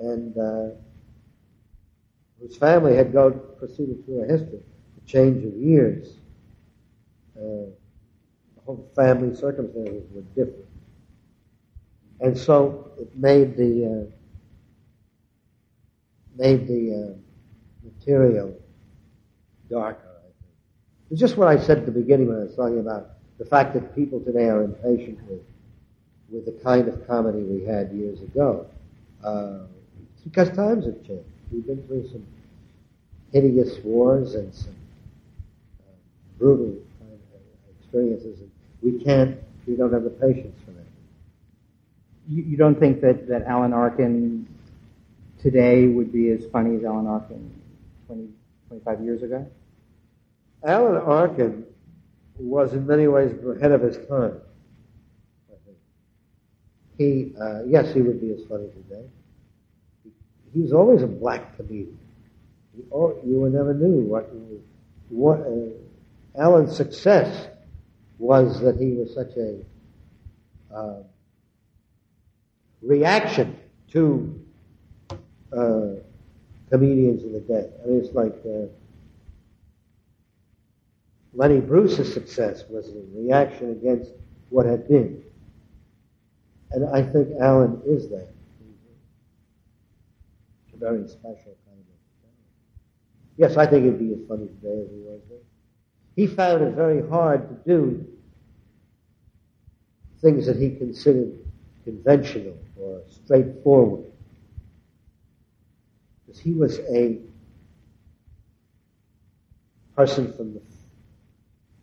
and 0.00 0.36
uh, 0.38 0.68
whose 2.40 2.56
family 2.56 2.96
had 2.96 3.12
gone 3.12 3.40
proceeded 3.58 4.04
through 4.04 4.22
a 4.22 4.26
history, 4.26 4.60
a 4.96 5.06
change 5.08 5.44
of 5.44 5.54
years. 5.54 6.14
Uh, 7.36 7.70
the 8.54 8.62
whole 8.66 8.88
family 8.96 9.34
circumstances 9.34 10.04
were 10.14 10.22
different. 10.34 10.66
And 12.20 12.36
so 12.36 12.90
it 12.98 13.16
made 13.16 13.56
the 13.56 13.86
uh, 13.86 14.12
made 16.36 16.66
the 16.68 16.94
uh, 16.94 17.27
material 18.08 18.54
darker. 19.70 20.00
I 20.00 20.22
think 20.22 20.56
it's 21.10 21.20
just 21.20 21.36
what 21.36 21.48
I 21.48 21.58
said 21.58 21.78
at 21.78 21.86
the 21.86 21.92
beginning 21.92 22.28
when 22.28 22.38
I 22.38 22.44
was 22.44 22.54
talking 22.54 22.80
about 22.80 23.10
the 23.38 23.44
fact 23.44 23.74
that 23.74 23.94
people 23.94 24.20
today 24.20 24.48
are 24.48 24.62
impatient 24.62 25.18
with 25.28 25.42
with 26.30 26.44
the 26.44 26.52
kind 26.62 26.88
of 26.88 27.06
comedy 27.06 27.42
we 27.42 27.64
had 27.64 27.90
years 27.92 28.20
ago. 28.20 28.66
Uh, 29.24 29.60
because 30.24 30.54
times 30.54 30.84
have 30.84 31.02
changed. 31.06 31.24
We've 31.50 31.66
been 31.66 31.82
through 31.86 32.08
some 32.10 32.26
hideous 33.32 33.78
wars 33.82 34.34
and 34.34 34.54
some 34.54 34.76
uh, 35.80 35.92
brutal 36.38 36.76
kind 36.98 37.12
of 37.12 37.78
experiences, 37.80 38.40
and 38.40 38.50
we 38.82 39.02
can't, 39.02 39.38
we 39.66 39.74
don't 39.74 39.90
have 39.90 40.04
the 40.04 40.10
patience 40.10 40.54
for 40.66 40.72
that. 40.72 40.84
You, 42.28 42.42
you 42.42 42.56
don't 42.58 42.78
think 42.78 43.00
that, 43.00 43.26
that 43.28 43.44
Alan 43.44 43.72
Arkin 43.72 44.46
today 45.40 45.86
would 45.86 46.12
be 46.12 46.28
as 46.28 46.44
funny 46.52 46.76
as 46.76 46.84
Alan 46.84 47.06
Arkin 47.06 47.58
20, 48.08 48.28
25 48.68 49.04
years 49.04 49.22
ago? 49.22 49.46
Alan 50.64 50.96
Arkin 50.96 51.64
was 52.38 52.72
in 52.72 52.86
many 52.86 53.06
ways 53.06 53.32
ahead 53.56 53.70
of 53.70 53.82
his 53.82 53.96
time. 54.08 54.40
He, 56.96 57.32
uh, 57.40 57.62
yes, 57.64 57.94
he 57.94 58.00
would 58.00 58.20
be 58.20 58.32
as 58.32 58.44
funny 58.48 58.68
today. 58.70 59.04
He, 60.02 60.10
he 60.52 60.62
was 60.62 60.72
always 60.72 61.02
a 61.02 61.06
black 61.06 61.56
comedian. 61.56 61.96
He, 62.74 62.82
oh, 62.90 63.16
you 63.24 63.48
never 63.50 63.72
knew 63.72 64.00
what. 64.00 64.28
what 65.10 65.40
uh, 65.40 66.40
Alan's 66.42 66.76
success 66.76 67.48
was 68.18 68.60
that 68.60 68.76
he 68.76 68.94
was 68.94 69.14
such 69.14 69.36
a 69.36 69.58
uh, 70.74 71.02
reaction 72.82 73.56
to 73.92 74.40
uh, 75.52 75.90
comedians 76.70 77.24
of 77.24 77.32
the 77.32 77.40
day. 77.40 77.68
I 77.82 77.86
mean, 77.86 78.00
it's 78.04 78.14
like 78.14 78.34
uh, 78.46 78.66
Lenny 81.32 81.60
Bruce's 81.62 82.12
success 82.12 82.64
was 82.68 82.90
a 82.90 83.02
reaction 83.18 83.70
against 83.70 84.12
what 84.50 84.66
had 84.66 84.86
been. 84.88 85.22
And 86.70 86.84
I 86.86 87.02
think 87.02 87.28
Alan 87.40 87.80
is 87.86 88.08
that. 88.10 88.28
A 90.72 90.76
very 90.78 91.06
special 91.08 91.56
kind 91.66 91.78
of 91.80 92.30
Yes, 93.36 93.56
I 93.56 93.66
think 93.66 93.84
he'd 93.84 93.98
be 93.98 94.12
as 94.12 94.20
funny 94.28 94.48
today 94.48 94.82
as 94.82 94.90
he 94.90 94.98
was 95.00 95.20
then. 95.30 95.38
He 96.16 96.26
found 96.26 96.62
it 96.62 96.74
very 96.74 97.06
hard 97.08 97.48
to 97.48 97.54
do 97.70 98.06
things 100.20 100.46
that 100.46 100.56
he 100.56 100.70
considered 100.76 101.32
conventional 101.84 102.56
or 102.76 103.00
straightforward 103.08 104.04
because 106.28 106.40
he 106.42 106.52
was 106.52 106.78
a 106.80 107.18
person 109.96 110.32
from 110.34 110.54
the, 110.54 110.60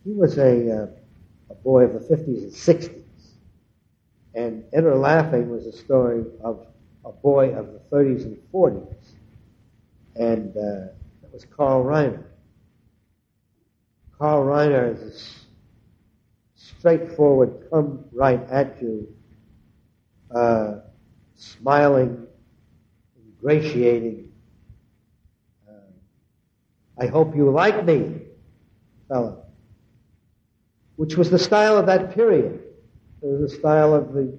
he 0.03 0.13
was 0.13 0.37
a, 0.37 0.83
uh, 0.83 0.87
a 1.49 1.55
boy 1.55 1.83
of 1.85 1.93
the 1.93 1.99
50s 1.99 2.43
and 2.43 2.51
60s. 2.53 3.01
And 4.35 4.63
Enter 4.73 4.95
Laughing 4.95 5.49
was 5.49 5.65
a 5.65 5.71
story 5.71 6.25
of 6.43 6.67
a 7.03 7.11
boy 7.11 7.55
of 7.55 7.73
the 7.73 7.79
30s 7.91 8.23
and 8.23 8.37
40s. 8.53 8.95
And 10.15 10.55
uh, 10.55 10.91
that 11.21 11.33
was 11.33 11.45
Carl 11.45 11.83
Reiner. 11.83 12.23
Carl 14.19 14.45
Reiner 14.45 14.93
is 14.93 15.01
a 15.01 15.19
straightforward, 16.55 17.67
come 17.71 18.05
right 18.13 18.41
at 18.49 18.81
you, 18.81 19.07
uh, 20.33 20.75
smiling, 21.35 22.27
ingratiating, 23.17 24.24
I 26.97 27.07
hope 27.07 27.35
you 27.35 27.51
like 27.51 27.83
me, 27.85 28.21
fellow. 29.07 29.43
Which 30.95 31.17
was 31.17 31.29
the 31.29 31.39
style 31.39 31.77
of 31.77 31.87
that 31.87 32.13
period. 32.13 32.61
It 33.21 33.25
was 33.25 33.51
the 33.51 33.57
style 33.57 33.93
of 33.93 34.13
the 34.13 34.37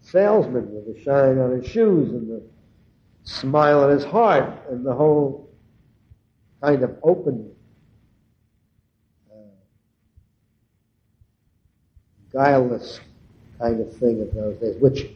salesman 0.00 0.74
with 0.74 0.86
the 0.92 1.00
shine 1.02 1.38
on 1.38 1.52
his 1.52 1.66
shoes 1.66 2.10
and 2.10 2.28
the 2.28 2.42
smile 3.22 3.84
on 3.84 3.90
his 3.90 4.04
heart 4.04 4.50
and 4.70 4.84
the 4.84 4.94
whole 4.94 5.50
kind 6.60 6.82
of 6.82 6.96
open, 7.02 7.50
uh, 9.30 9.36
guileless 12.32 13.00
kind 13.58 13.80
of 13.80 13.96
thing 13.96 14.20
of 14.20 14.34
those 14.34 14.58
days, 14.58 14.76
which 14.80 15.06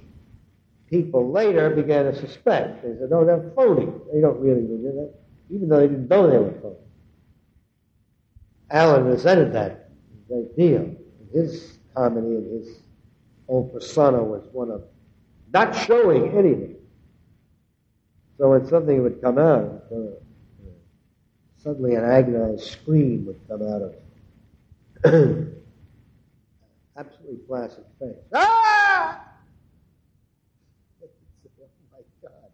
people 0.89 1.31
later 1.31 1.71
began 1.71 2.05
to 2.05 2.15
suspect. 2.15 2.83
They 2.83 2.97
said, 2.99 3.11
no, 3.11 3.25
they're 3.25 3.51
phony. 3.57 3.93
They 4.13 4.21
don't 4.21 4.39
really 4.41 4.63
mean 4.63 4.87
it." 4.87 5.21
Even 5.51 5.69
though 5.69 5.81
they 5.81 5.89
didn't 5.89 6.09
know 6.09 6.31
they 6.31 6.39
were 6.39 6.53
phony. 6.61 6.77
Alan 8.71 9.05
resented 9.05 9.53
that 9.55 9.91
a 10.13 10.33
great 10.33 10.57
deal. 10.57 10.95
His 11.33 11.79
comedy 11.95 12.27
and 12.27 12.61
his 12.61 12.77
whole 13.47 13.69
persona 13.69 14.23
was 14.23 14.47
one 14.53 14.71
of 14.71 14.83
not 15.53 15.75
showing 15.75 16.37
anything. 16.37 16.77
So 18.37 18.51
when 18.51 18.67
something 18.69 19.03
would 19.03 19.23
come 19.23 19.39
out, 19.39 19.85
uh, 19.91 19.97
suddenly 21.57 21.95
an 21.95 22.05
agonized 22.05 22.65
scream 22.65 23.27
would 23.27 23.41
come 23.49 23.63
out 23.63 23.83
of 23.83 23.95
absolutely 26.97 27.39
placid 27.47 27.85
face. 27.99 28.17
Ah! 28.35 29.25
oh 31.05 31.09
my 31.93 31.99
God, 32.23 32.51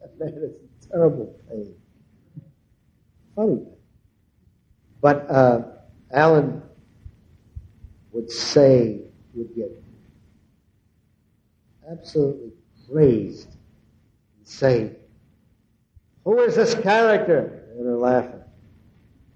that 0.00 0.18
man 0.18 0.34
is 0.34 0.54
in 0.54 0.68
terrible 0.90 1.34
pain 1.48 1.74
funny. 3.36 3.60
But 5.00 5.30
uh, 5.30 5.62
Alan 6.10 6.62
would 8.12 8.30
say, 8.30 9.02
would 9.34 9.54
get 9.54 9.70
absolutely 11.90 12.52
praised 12.90 13.48
and 13.48 14.46
say, 14.48 14.92
Who 16.24 16.40
is 16.40 16.56
this 16.56 16.74
character? 16.74 17.64
And 17.76 17.86
they're 17.86 17.96
laughing. 17.96 18.40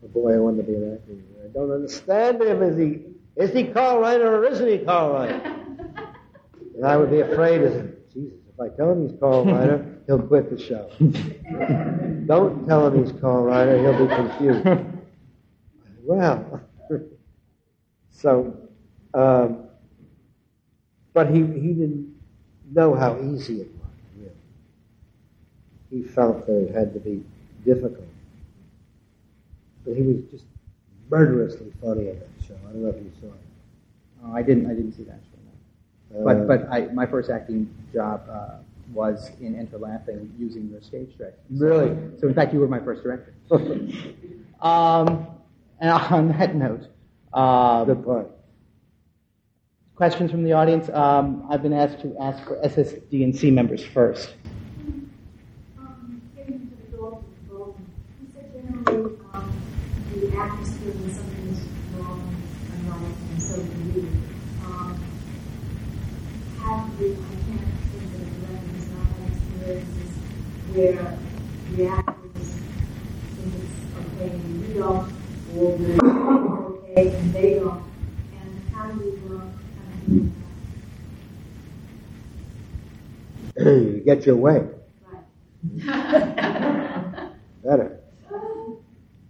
The 0.03 0.09
boy, 0.09 0.35
I 0.35 0.39
want 0.39 0.57
to 0.57 0.63
be 0.63 0.75
an 0.75 0.95
actor. 0.95 1.13
I 1.45 1.53
don't 1.53 1.71
understand 1.71 2.43
him. 2.43 2.63
Is 2.63 2.79
he 2.79 3.11
is 3.37 3.51
he 3.53 3.65
Carl 3.73 4.03
Reiner 4.03 4.25
or 4.25 4.45
isn't 4.47 4.67
he 4.67 4.79
Carl 4.79 5.15
Reiner? 5.15 5.45
and 6.75 6.85
I 6.85 6.97
would 6.97 7.11
be 7.11 7.21
afraid 7.21 7.63
of 7.63 7.73
him. 7.75 7.97
Jesus, 8.13 8.39
if 8.53 8.61
I 8.61 8.75
tell 8.77 8.93
him 8.93 9.09
he's 9.09 9.19
Carl 9.21 9.45
Reiner, 9.45 9.99
he'll 10.11 10.19
quit 10.19 10.51
the 10.51 10.59
show. 10.59 10.91
Don't 12.27 12.67
tell 12.67 12.89
him 12.89 13.05
he's 13.05 13.13
Carl 13.21 13.45
Reiner, 13.45 13.81
he'll 13.81 14.09
be 14.09 14.13
confused. 14.13 14.89
well, 16.05 16.61
so, 18.11 18.57
um, 19.15 19.69
but 21.13 21.29
he, 21.29 21.39
he 21.39 21.75
didn't 21.75 22.13
know 22.73 22.93
how 22.93 23.21
easy 23.21 23.61
it 23.61 23.71
was, 23.79 23.93
really. 24.19 24.33
He 25.91 26.03
felt 26.03 26.45
that 26.45 26.59
it 26.59 26.75
had 26.75 26.93
to 26.95 26.99
be 26.99 27.25
difficult. 27.65 28.09
But 29.85 29.95
he 29.95 30.03
was 30.03 30.23
just 30.25 30.45
murderously 31.09 31.73
funny 31.81 32.09
in 32.09 32.19
that 32.19 32.29
show. 32.49 32.57
I 32.69 32.73
don't 32.73 32.83
know 32.83 32.89
if 32.89 32.97
you 32.97 33.13
saw 33.21 33.29
it. 33.29 33.33
Oh, 34.25 34.35
I 34.35 34.43
didn't. 34.43 34.67
I 34.67 34.75
didn't 34.75 34.93
see 34.93 35.05
that 35.05 35.21
show. 35.31 36.19
No. 36.19 36.21
Uh, 36.21 36.25
but 36.25 36.47
but 36.49 36.73
I, 36.73 36.93
my 36.93 37.07
first 37.07 37.31
acting 37.31 37.73
job 37.93 38.23
uh, 38.31 38.57
was 38.93 39.31
in 39.41 39.55
Enter 39.59 39.79
Laughing 39.79 40.33
using 40.39 40.69
your 40.69 40.81
stage 40.81 41.17
direction. 41.17 41.41
So, 41.59 41.65
really? 41.65 41.97
So 42.21 42.29
in 42.29 42.35
fact, 42.35 42.53
you 42.53 42.61
were 42.61 42.69
my 42.69 42.81
first 42.81 43.03
director. 43.03 43.35
um, 44.61 45.27
and 45.81 45.91
on 45.91 46.29
that 46.39 46.55
note, 46.55 46.89
uh, 47.33 47.85
good 47.85 48.05
point. 48.05 48.29
Questions 49.95 50.31
from 50.31 50.45
the 50.45 50.53
audience? 50.53 50.89
Um, 50.89 51.47
I've 51.51 51.63
been 51.63 51.75
asked 51.75 52.01
to 52.03 52.17
ask 52.19 52.43
for 52.45 52.57
SSD&C 52.63 53.51
members 53.51 53.85
first. 53.85 54.35
Um, 55.79 56.23
the 60.15 60.37
atmosphere 60.37 60.93
when 60.93 61.15
something 61.15 61.49
is 61.49 61.61
wrong 61.97 62.31
we, 67.01 67.07
I 67.07 67.17
can't 67.17 67.67
think 67.91 68.05
of 68.05 68.21
the 68.21 68.27
reference, 68.47 68.87
not 68.91 69.07
have 69.09 69.25
experiences 69.33 70.13
where 70.73 71.09
the 71.77 71.83
actors 71.89 72.49
think 73.37 73.53
it's 73.57 73.79
okay 73.99 74.31
and 74.31 74.69
you 74.69 74.75
don't, 74.75 75.09
or 75.57 75.77
where 75.77 75.95
it's 75.95 76.03
okay 76.03 77.17
and 77.17 77.33
they 77.33 77.55
don't. 77.55 77.83
And 78.39 78.51
how 78.75 78.85
do 78.91 79.05
you 79.05 79.13
work, 79.29 79.49
how 79.77 80.05
do 80.07 80.15
you 80.15 80.31
you 83.57 84.10
get 84.21 84.27
your 84.27 84.37
way. 84.37 84.67
Better. 87.65 88.01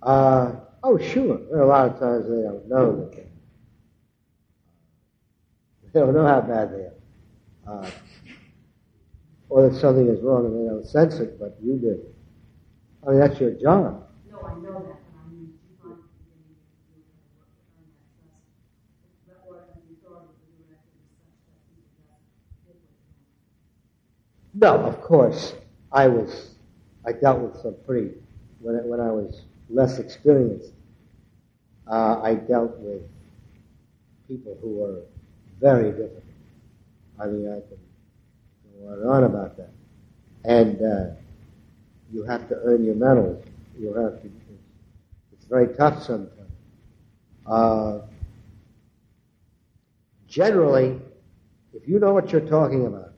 Uh, 0.03 0.53
oh, 0.83 0.99
sure. 0.99 1.39
There 1.51 1.61
are 1.61 1.63
a 1.63 1.67
lot 1.69 1.91
of 1.91 1.99
times 2.01 2.27
they 2.29 2.43
don't 2.43 2.69
know 2.69 2.97
that 2.97 3.13
they, 3.13 3.27
they 5.93 6.01
don't 6.01 6.15
know 6.15 6.27
how 6.27 6.41
bad 6.41 6.73
they 6.73 6.87
are. 6.87 6.95
Uh, 7.69 7.91
or 9.49 9.69
that 9.69 9.79
something 9.79 10.09
is 10.09 10.21
wrong 10.23 10.47
and 10.47 10.55
they 10.61 10.69
don't 10.69 10.87
sense 10.87 11.17
it, 11.17 11.39
but 11.39 11.57
you 11.63 11.77
do. 11.77 12.01
I 13.07 13.11
mean, 13.11 13.21
that's 13.21 13.39
your 13.41 13.51
job. 13.53 14.07
No, 14.31 14.39
I 14.47 14.55
know 14.55 14.73
that, 14.87 14.99
but 15.11 15.19
I 15.19 15.31
mean, 15.31 15.55
you 15.69 15.77
find 15.83 15.99
it 15.99 16.07
beginning 16.23 16.55
to 16.55 16.79
do 16.87 17.11
work 17.11 17.59
to 17.67 17.75
earn 17.75 17.91
that 18.31 18.47
trust. 18.47 18.47
But 19.27 19.39
or 19.47 19.67
have 19.75 19.83
you 19.91 19.97
thought 20.03 20.31
of 20.31 20.35
the 20.39 20.51
director 20.55 20.95
as 21.03 21.19
such 21.27 21.43
that 22.07 22.23
people 22.55 22.79
that 22.79 22.79
live 22.79 22.79
with 22.79 22.91
them? 23.11 24.50
No, 24.61 24.77
of 24.81 25.01
course. 25.03 25.55
I 25.93 26.09
was, 26.09 26.55
I 27.07 27.13
dealt 27.13 27.41
with 27.41 27.63
some 27.63 27.77
pretty, 27.87 28.13
when, 28.61 28.77
I- 28.77 28.83
when 28.87 29.01
I 29.01 29.11
was 29.13 29.43
less 29.71 29.99
experienced, 29.99 30.73
uh, 31.87 32.21
I 32.23 32.35
dealt 32.37 32.79
with 32.79 33.03
people 34.29 34.57
who 34.61 34.77
were 34.77 35.03
very 35.61 35.91
difficult. 35.93 36.25
I 37.21 37.27
mean, 37.27 37.49
I 37.49 37.61
can 37.61 37.79
go 38.81 38.89
on 38.89 38.99
and 39.01 39.09
on 39.11 39.25
about 39.25 39.57
that. 39.59 39.71
And 40.45 40.83
uh, 40.83 41.15
you 42.13 42.25
have 42.25 42.49
to 42.49 42.57
earn 42.65 42.85
your 42.85 42.95
medals. 42.97 43.45
You 43.79 43.95
have 43.95 44.23
to, 44.23 44.31
it's 45.33 45.45
very 45.47 45.69
tough 45.77 46.03
sometimes. 46.03 46.33
Uh, 47.47 48.01
generally, 50.29 51.01
if 51.75 51.89
you 51.89 51.99
know 51.99 52.13
what 52.15 52.33
you're 52.33 52.41
talking 52.49 52.87
about, 52.87 53.10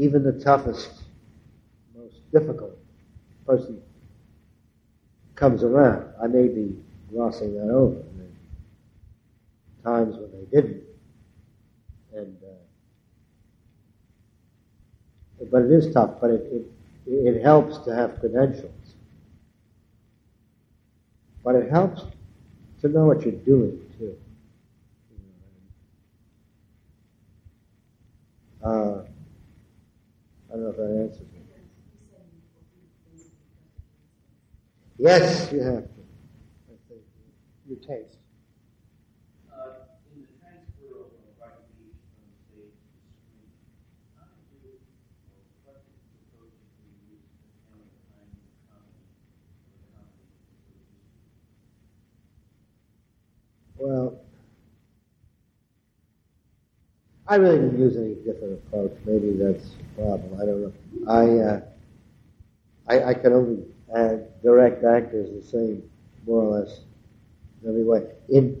even 0.00 0.24
the 0.24 0.32
toughest, 0.32 0.90
most 1.94 2.14
difficult 2.32 2.76
person 3.46 3.82
comes 5.34 5.62
around. 5.62 6.06
I 6.22 6.26
may 6.26 6.48
be 6.48 6.74
glossing 7.10 7.54
that 7.54 7.70
over. 7.70 8.02
Times 9.84 10.16
when 10.16 10.30
they 10.32 10.44
didn't. 10.50 10.82
And, 12.14 12.36
uh, 15.40 15.44
but 15.50 15.62
it 15.62 15.70
is 15.70 15.92
tough, 15.92 16.12
but 16.18 16.30
it, 16.30 16.42
it, 16.50 16.66
it 17.06 17.42
helps 17.42 17.78
to 17.84 17.94
have 17.94 18.18
credentials. 18.20 18.72
But 21.44 21.56
it 21.56 21.70
helps 21.70 22.04
to 22.80 22.88
know 22.88 23.04
what 23.04 23.22
you're 23.22 23.32
doing, 23.32 23.78
too. 23.98 24.16
Uh, 28.62 29.02
I 30.50 30.54
don't 30.54 30.64
know 30.64 30.70
if 30.70 30.76
that 30.76 30.82
answers 31.00 31.20
it. 31.20 31.46
Yes, 34.98 35.50
you 35.52 35.60
have 35.62 35.84
to. 35.84 36.00
Your 37.66 37.78
taste. 37.78 38.18
Uh, 39.46 39.86
in 40.12 40.26
the 40.26 40.28
transfer 40.42 41.06
of 41.06 41.14
a 41.14 41.30
recognition 41.38 41.94
from 42.18 42.26
stage 42.50 42.74
to 42.74 42.90
screen, 43.14 43.46
how 44.18 44.26
do 44.26 44.42
you, 44.58 44.74
or 45.30 45.46
what 45.62 45.78
approaches 45.86 46.66
do 46.82 46.82
you 46.82 47.14
use 47.14 47.30
to 47.30 47.46
handle 47.70 47.86
the 47.94 48.02
kind 48.10 48.26
of 48.26 48.42
comedy 48.66 49.06
or 49.70 49.78
comedy? 49.94 50.26
Well, 53.78 54.18
I 57.30 57.36
really 57.36 57.58
didn't 57.58 57.78
use 57.78 57.96
any 57.96 58.14
different 58.16 58.54
approach. 58.54 58.90
Maybe 59.06 59.30
that's 59.34 59.62
the 59.70 60.02
problem. 60.02 60.34
I 60.34 60.44
don't 60.44 60.62
know. 60.62 60.72
I 61.06 61.38
uh, 61.38 61.60
I, 62.88 63.10
I 63.10 63.14
can 63.14 63.32
only 63.32 63.64
uh, 63.94 64.16
direct 64.42 64.82
actors 64.84 65.30
the 65.30 65.48
same, 65.48 65.88
more 66.26 66.42
or 66.42 66.58
less, 66.58 66.80
in 67.62 67.68
every 67.68 67.84
way. 67.84 68.02
In 68.30 68.60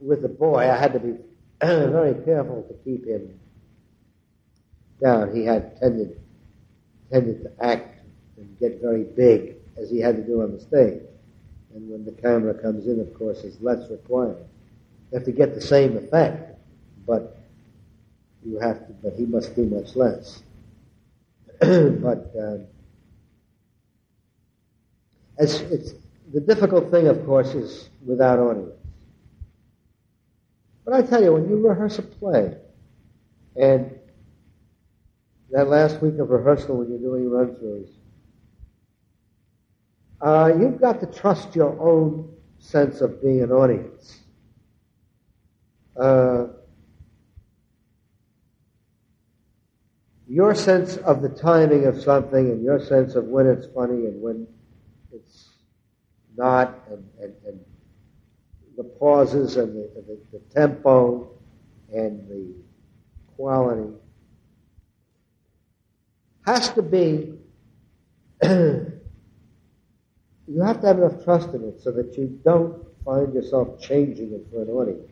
with 0.00 0.22
the 0.22 0.30
boy, 0.30 0.60
I 0.60 0.78
had 0.78 0.94
to 0.94 0.98
be 0.98 1.18
very 1.62 2.14
careful 2.24 2.62
to 2.62 2.74
keep 2.84 3.06
him 3.06 3.38
down. 5.02 5.36
He 5.36 5.44
had 5.44 5.78
tended 5.78 6.22
tended 7.12 7.42
to 7.42 7.52
act 7.62 8.00
and 8.38 8.58
get 8.58 8.80
very 8.80 9.04
big, 9.04 9.56
as 9.76 9.90
he 9.90 10.00
had 10.00 10.16
to 10.16 10.22
do 10.22 10.40
on 10.40 10.52
the 10.52 10.60
stage. 10.60 11.02
And 11.74 11.90
when 11.90 12.06
the 12.06 12.12
camera 12.12 12.54
comes 12.54 12.86
in, 12.86 12.98
of 12.98 13.12
course, 13.12 13.40
is 13.44 13.60
less 13.60 13.90
required. 13.90 14.46
You 15.10 15.18
have 15.18 15.24
to 15.26 15.32
get 15.32 15.54
the 15.54 15.60
same 15.60 15.96
effect, 15.96 16.56
but 17.06 17.36
you 18.44 18.58
have 18.60 18.86
to. 18.86 18.92
But 19.02 19.14
he 19.14 19.26
must 19.26 19.56
do 19.56 19.66
much 19.66 19.96
less. 19.96 20.42
but 21.60 22.32
uh, 22.38 22.58
it's, 25.38 25.60
it's 25.60 25.94
the 26.32 26.40
difficult 26.40 26.90
thing, 26.90 27.08
of 27.08 27.24
course, 27.26 27.54
is 27.54 27.88
without 28.06 28.38
audience. 28.38 28.72
But 30.84 30.94
I 30.94 31.02
tell 31.02 31.22
you, 31.22 31.32
when 31.32 31.48
you 31.48 31.66
rehearse 31.66 31.98
a 31.98 32.02
play, 32.02 32.56
and 33.56 33.98
that 35.50 35.68
last 35.68 36.00
week 36.00 36.18
of 36.18 36.30
rehearsal 36.30 36.76
when 36.76 36.88
you're 36.88 36.98
doing 36.98 37.28
run-throughs, 37.30 37.90
uh, 40.20 40.52
you've 40.58 40.80
got 40.80 41.00
to 41.00 41.06
trust 41.06 41.56
your 41.56 41.78
own 41.80 42.32
sense 42.58 43.00
of 43.00 43.20
being 43.22 43.42
an 43.42 43.50
audience. 43.50 44.19
Uh, 46.00 46.46
your 50.26 50.54
sense 50.54 50.96
of 50.98 51.20
the 51.20 51.28
timing 51.28 51.84
of 51.84 52.00
something 52.00 52.50
and 52.50 52.62
your 52.62 52.80
sense 52.80 53.16
of 53.16 53.24
when 53.24 53.46
it's 53.46 53.66
funny 53.74 54.06
and 54.06 54.22
when 54.22 54.46
it's 55.12 55.48
not 56.36 56.78
and, 56.90 57.04
and, 57.20 57.34
and 57.46 57.60
the 58.76 58.84
pauses 58.84 59.56
and 59.56 59.74
the, 59.74 59.90
the, 60.06 60.18
the 60.32 60.38
tempo 60.54 61.28
and 61.92 62.26
the 62.28 62.54
quality 63.36 63.92
has 66.46 66.70
to 66.70 66.80
be 66.80 67.34
you 68.42 69.02
have 70.62 70.80
to 70.80 70.86
have 70.86 70.98
enough 70.98 71.22
trust 71.24 71.52
in 71.54 71.64
it 71.64 71.82
so 71.82 71.90
that 71.90 72.16
you 72.16 72.40
don't 72.42 72.86
find 73.04 73.34
yourself 73.34 73.78
changing 73.80 74.32
it 74.32 74.46
for 74.50 74.62
an 74.62 74.68
audience. 74.68 75.09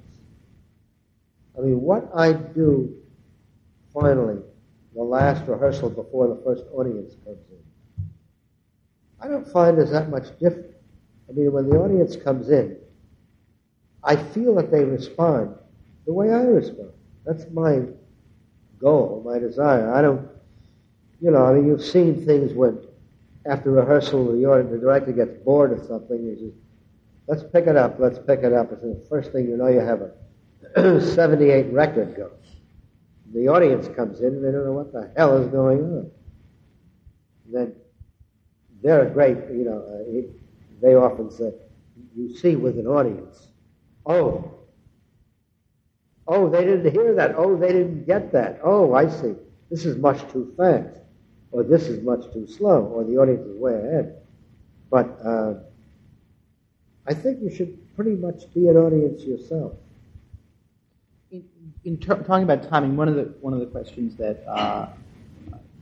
I 1.59 1.63
mean, 1.63 1.81
what 1.81 2.09
I 2.15 2.33
do 2.33 2.95
finally, 3.93 4.41
the 4.95 5.03
last 5.03 5.47
rehearsal 5.49 5.91
before 5.91 6.29
the 6.29 6.41
first 6.45 6.65
audience 6.73 7.15
comes 7.25 7.45
in, 7.51 8.05
I 9.21 9.27
don't 9.27 9.47
find 9.47 9.77
there's 9.77 9.91
that 9.91 10.09
much 10.09 10.39
different. 10.39 10.75
I 11.29 11.33
mean, 11.33 11.53
when 11.53 11.69
the 11.69 11.77
audience 11.77 12.15
comes 12.17 12.51
in, 12.51 12.77
I 14.05 14.15
feel 14.15 14.55
that 14.55 14.71
they 14.71 14.85
respond 14.85 15.57
the 16.07 16.13
way 16.13 16.33
I 16.33 16.43
respond. 16.43 16.93
That's 17.27 17.45
my 17.51 17.83
goal, 18.81 19.23
my 19.27 19.39
desire. 19.39 19.93
I 19.93 20.01
don't, 20.01 20.29
you 21.21 21.33
know, 21.33 21.45
I 21.45 21.55
mean, 21.55 21.67
you've 21.67 21.85
seen 21.85 22.25
things 22.25 22.53
when 22.53 22.79
after 23.45 23.73
rehearsal, 23.73 24.33
the, 24.33 24.47
audience, 24.47 24.71
the 24.71 24.79
director 24.79 25.13
gets 25.13 25.33
bored 25.43 25.73
of 25.73 25.85
something. 25.87 26.19
He 26.19 26.37
says, 26.37 26.53
let's 27.27 27.43
pick 27.53 27.67
it 27.67 27.77
up, 27.77 27.99
let's 27.99 28.19
pick 28.19 28.41
it 28.41 28.53
up. 28.53 28.71
And 28.71 28.97
the 28.97 29.07
first 29.09 29.33
thing 29.33 29.49
you 29.49 29.57
know, 29.57 29.67
you 29.67 29.81
have 29.81 30.03
a 30.03 30.13
78 31.14 31.72
record 31.72 32.16
goes. 32.16 32.33
The 33.33 33.49
audience 33.49 33.89
comes 33.95 34.20
in 34.20 34.29
and 34.29 34.45
they 34.45 34.53
don't 34.53 34.64
know 34.64 34.72
what 34.72 34.93
the 34.93 35.11
hell 35.16 35.37
is 35.39 35.49
going 35.49 35.81
on. 35.81 36.11
Then 37.53 37.74
they're 38.83 39.07
a 39.07 39.11
great, 39.11 39.37
you 39.51 39.64
know, 39.64 39.83
uh, 39.83 40.11
he, 40.11 40.24
they 40.81 40.95
often 40.95 41.31
say, 41.31 41.53
you 42.16 42.37
see 42.37 42.57
with 42.57 42.79
an 42.79 42.87
audience, 42.87 43.49
oh, 44.07 44.53
oh, 46.26 46.49
they 46.49 46.64
didn't 46.64 46.93
hear 46.93 47.14
that. 47.14 47.35
Oh, 47.37 47.57
they 47.57 47.68
didn't 47.72 48.07
get 48.07 48.33
that. 48.33 48.61
Oh, 48.62 48.95
I 48.95 49.09
see. 49.09 49.35
This 49.70 49.85
is 49.85 49.97
much 49.99 50.20
too 50.33 50.53
fast 50.57 50.99
or 51.51 51.62
this 51.62 51.89
is 51.89 52.03
much 52.03 52.31
too 52.33 52.47
slow, 52.47 52.85
or 52.85 53.05
the 53.05 53.16
audience 53.16 53.47
is 53.47 53.57
way 53.57 53.74
ahead. 53.74 54.16
But 54.91 55.18
uh, 55.24 55.55
I 57.07 57.14
think 57.14 57.41
you 57.43 57.51
should 57.51 57.97
pretty 57.97 58.16
much 58.16 58.53
be 58.55 58.68
an 58.68 58.76
audience 58.76 59.22
yourself. 59.22 59.72
In, 61.89 61.97
ter- 61.97 62.22
talking 62.22 62.43
about 62.43 62.68
timing, 62.68 62.99
one 62.99 63.09
of 63.09 63.14
the 63.14 63.32
one 63.41 63.55
of 63.55 63.61
the 63.61 63.66
questions 63.66 64.14
that 64.16 64.47
uh, 64.47 64.89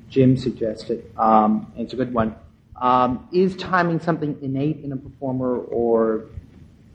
Jim 0.08 0.36
suggested, 0.36 1.10
um, 1.18 1.72
and 1.74 1.82
it's 1.84 1.94
a 1.94 1.96
good 1.96 2.14
one, 2.14 2.36
um, 2.80 3.28
is 3.32 3.56
timing 3.56 3.98
something 3.98 4.38
innate 4.40 4.84
in 4.84 4.92
a 4.92 4.96
performer 4.96 5.58
or 5.58 6.26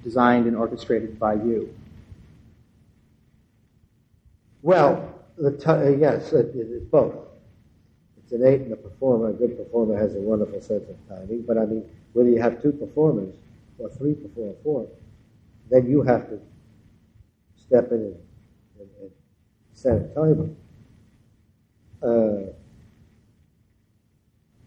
designed 0.01 0.45
and 0.45 0.55
orchestrated 0.55 1.20
by 1.20 1.34
you? 1.34 1.76
Well, 4.62 5.14
t- 5.38 5.66
uh, 5.66 5.89
yes, 5.89 6.32
it, 6.32 6.55
it, 6.55 6.68
it's 6.72 6.86
both. 6.86 7.16
It's 8.16 8.32
innate 8.32 8.62
in 8.62 8.70
the 8.70 8.78
performer. 8.78 9.32
A 9.32 9.34
good 9.34 9.57
performer 9.57 9.97
has 9.97 10.16
a 10.16 10.20
wonderful 10.20 10.62
sense 10.62 10.88
of 10.88 10.95
timing. 11.09 11.41
But 11.41 11.57
I 11.57 11.66
mean, 11.66 11.84
whether 12.14 12.30
you 12.30 12.41
have 12.41 12.62
two 12.62 12.72
performers 12.72 13.36
or 13.78 13.89
three 13.89 14.14
perform 14.14 14.55
four, 14.64 14.88
then 15.70 15.89
you 15.89 16.01
have 16.01 16.30
to 16.30 16.39
step 17.57 17.91
in 17.91 17.97
and 17.97 18.16
a. 19.86 20.50
Uh, 22.04 22.52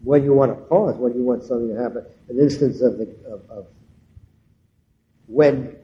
when 0.03 0.23
you 0.23 0.33
want 0.33 0.51
to 0.51 0.65
pause, 0.65 0.95
when 0.97 1.13
you 1.13 1.23
want 1.23 1.43
something 1.43 1.75
to 1.75 1.81
happen, 1.81 2.05
an 2.29 2.39
instance 2.39 2.81
of 2.81 2.97
the 2.97 3.15
of, 3.27 3.41
of 3.49 3.67
when 5.27 5.75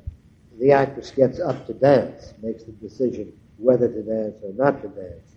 the 0.59 0.71
actress 0.71 1.11
gets 1.11 1.39
up 1.39 1.65
to 1.67 1.73
dance, 1.73 2.33
makes 2.41 2.63
the 2.63 2.71
decision 2.73 3.33
whether 3.57 3.87
to 3.87 4.03
dance 4.03 4.35
or 4.43 4.53
not 4.53 4.81
to 4.81 4.87
dance 4.89 5.35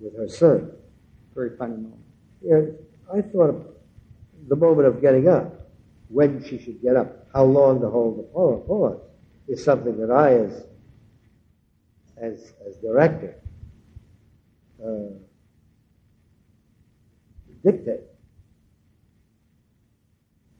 with 0.00 0.16
her 0.16 0.28
son. 0.28 0.70
Very 1.34 1.56
funny 1.56 1.76
moment. 1.76 2.00
Yeah, 2.42 2.60
I 3.12 3.22
thought 3.22 3.50
of 3.50 3.66
the 4.48 4.56
moment 4.56 4.86
of 4.86 5.00
getting 5.00 5.28
up, 5.28 5.70
when 6.08 6.44
she 6.44 6.58
should 6.58 6.80
get 6.82 6.96
up, 6.96 7.26
how 7.32 7.44
long 7.44 7.80
to 7.80 7.88
hold 7.88 8.18
the 8.18 8.22
pause, 8.22 9.00
is 9.48 9.64
something 9.64 9.98
that 9.98 10.10
I, 10.10 10.34
as 10.34 10.64
as 12.16 12.54
as 12.66 12.76
director, 12.76 13.36
uh, 14.84 15.10
dictate 17.64 18.00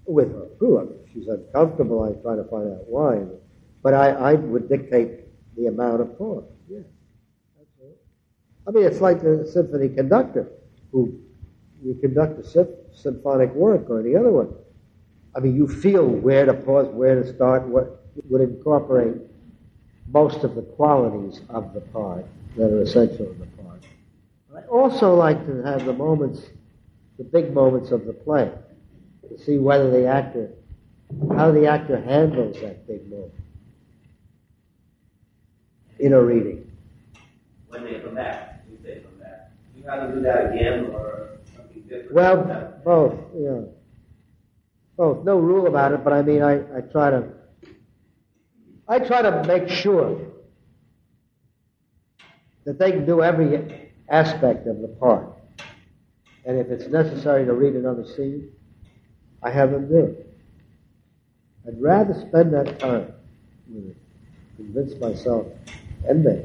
with 0.07 0.33
her 0.33 0.47
crew. 0.59 0.79
I 0.79 0.85
mean, 0.85 0.99
if 1.05 1.13
she's 1.13 1.29
uncomfortable, 1.29 2.03
I 2.03 2.13
try 2.23 2.37
to 2.37 2.45
find 2.45 2.73
out 2.73 2.87
why. 2.87 3.23
But 3.83 3.95
I, 3.95 4.11
I 4.11 4.35
would 4.35 4.69
dictate 4.69 5.21
the 5.57 5.67
amount 5.67 6.01
of 6.01 6.19
pause. 6.19 6.45
Absolutely. 7.61 7.99
I 8.67 8.71
mean, 8.71 8.85
it's 8.85 9.01
like 9.01 9.23
the 9.23 9.49
symphony 9.53 9.89
conductor 9.89 10.49
who 10.93 11.21
you 11.83 11.95
conduct 11.95 12.39
a 12.39 12.45
symp- 12.45 12.71
symphonic 12.95 13.53
work 13.55 13.91
or 13.91 14.01
any 14.01 14.17
other 14.17 14.33
one. 14.33 14.55
I 15.37 15.41
mean, 15.41 15.55
you 15.55 15.67
feel 15.69 16.07
where 16.07 16.47
to 16.47 16.55
pause, 16.55 16.89
where 16.89 17.23
to 17.23 17.35
start, 17.35 17.67
what 17.69 18.07
would 18.29 18.41
incorporate 18.41 19.17
most 20.09 20.45
of 20.45 20.55
the 20.55 20.63
qualities 20.63 21.41
of 21.49 21.75
the 21.75 21.81
part 21.81 22.27
that 22.57 22.71
are 22.71 22.83
essential 22.83 23.31
in 23.31 23.39
the 23.39 23.47
part. 23.63 23.83
I 24.57 24.61
also 24.69 25.15
like 25.15 25.45
to 25.47 25.63
have 25.63 25.85
the 25.85 25.93
moments, 25.93 26.43
the 27.19 27.25
big 27.25 27.53
moments 27.53 27.91
of 27.91 28.07
the 28.07 28.13
play, 28.13 28.51
to 29.29 29.39
see 29.45 29.59
whether 29.59 29.91
the 29.91 30.07
actor, 30.07 30.51
how 31.37 31.51
the 31.51 31.67
actor 31.67 32.01
handles 32.01 32.61
that 32.61 32.87
big 32.87 33.09
moment 33.11 33.33
in 35.99 36.13
a 36.13 36.23
reading. 36.23 36.71
When 37.69 37.85
they 37.85 37.99
come 38.01 38.15
back, 38.15 38.65
you 38.71 38.79
say 38.85 39.01
come 39.01 39.19
back. 39.19 39.51
You 39.77 39.83
have 39.85 40.09
to 40.09 40.15
do 40.15 40.23
that 40.23 40.55
again 40.55 40.91
or 40.93 41.39
something 41.57 41.83
different? 41.83 42.13
Well, 42.13 42.75
both, 42.85 43.15
yeah. 43.37 43.61
Both. 44.97 45.25
No 45.25 45.39
rule 45.39 45.67
about 45.67 45.93
it, 45.93 46.05
but 46.05 46.13
I 46.13 46.23
mean, 46.23 46.43
I, 46.43 46.55
I 46.77 46.81
try 46.83 47.11
to, 47.11 47.25
I 48.89 48.99
try 48.99 49.23
to 49.23 49.45
make 49.45 49.69
sure 49.69 50.21
that 52.65 52.79
they 52.79 52.93
can 52.93 53.07
do 53.07 53.23
every 53.23 53.91
aspect 54.09 54.67
of 54.67 54.81
the 54.81 54.89
part. 54.89 55.27
And 56.45 56.59
if 56.59 56.69
it's 56.69 56.89
necessary 56.89 57.45
to 57.47 57.53
read 57.53 57.75
another 57.75 58.05
scene, 58.05 58.51
I 59.43 59.51
have 59.51 59.71
them 59.71 59.89
do 59.89 59.99
it. 59.99 60.27
I'd 61.67 61.81
rather 61.81 62.15
spend 62.29 62.53
that 62.53 62.79
time 62.81 63.13
with 63.69 63.87
it, 63.91 63.97
convince 64.57 64.95
myself 65.01 65.47
and 66.07 66.25
them. 66.25 66.45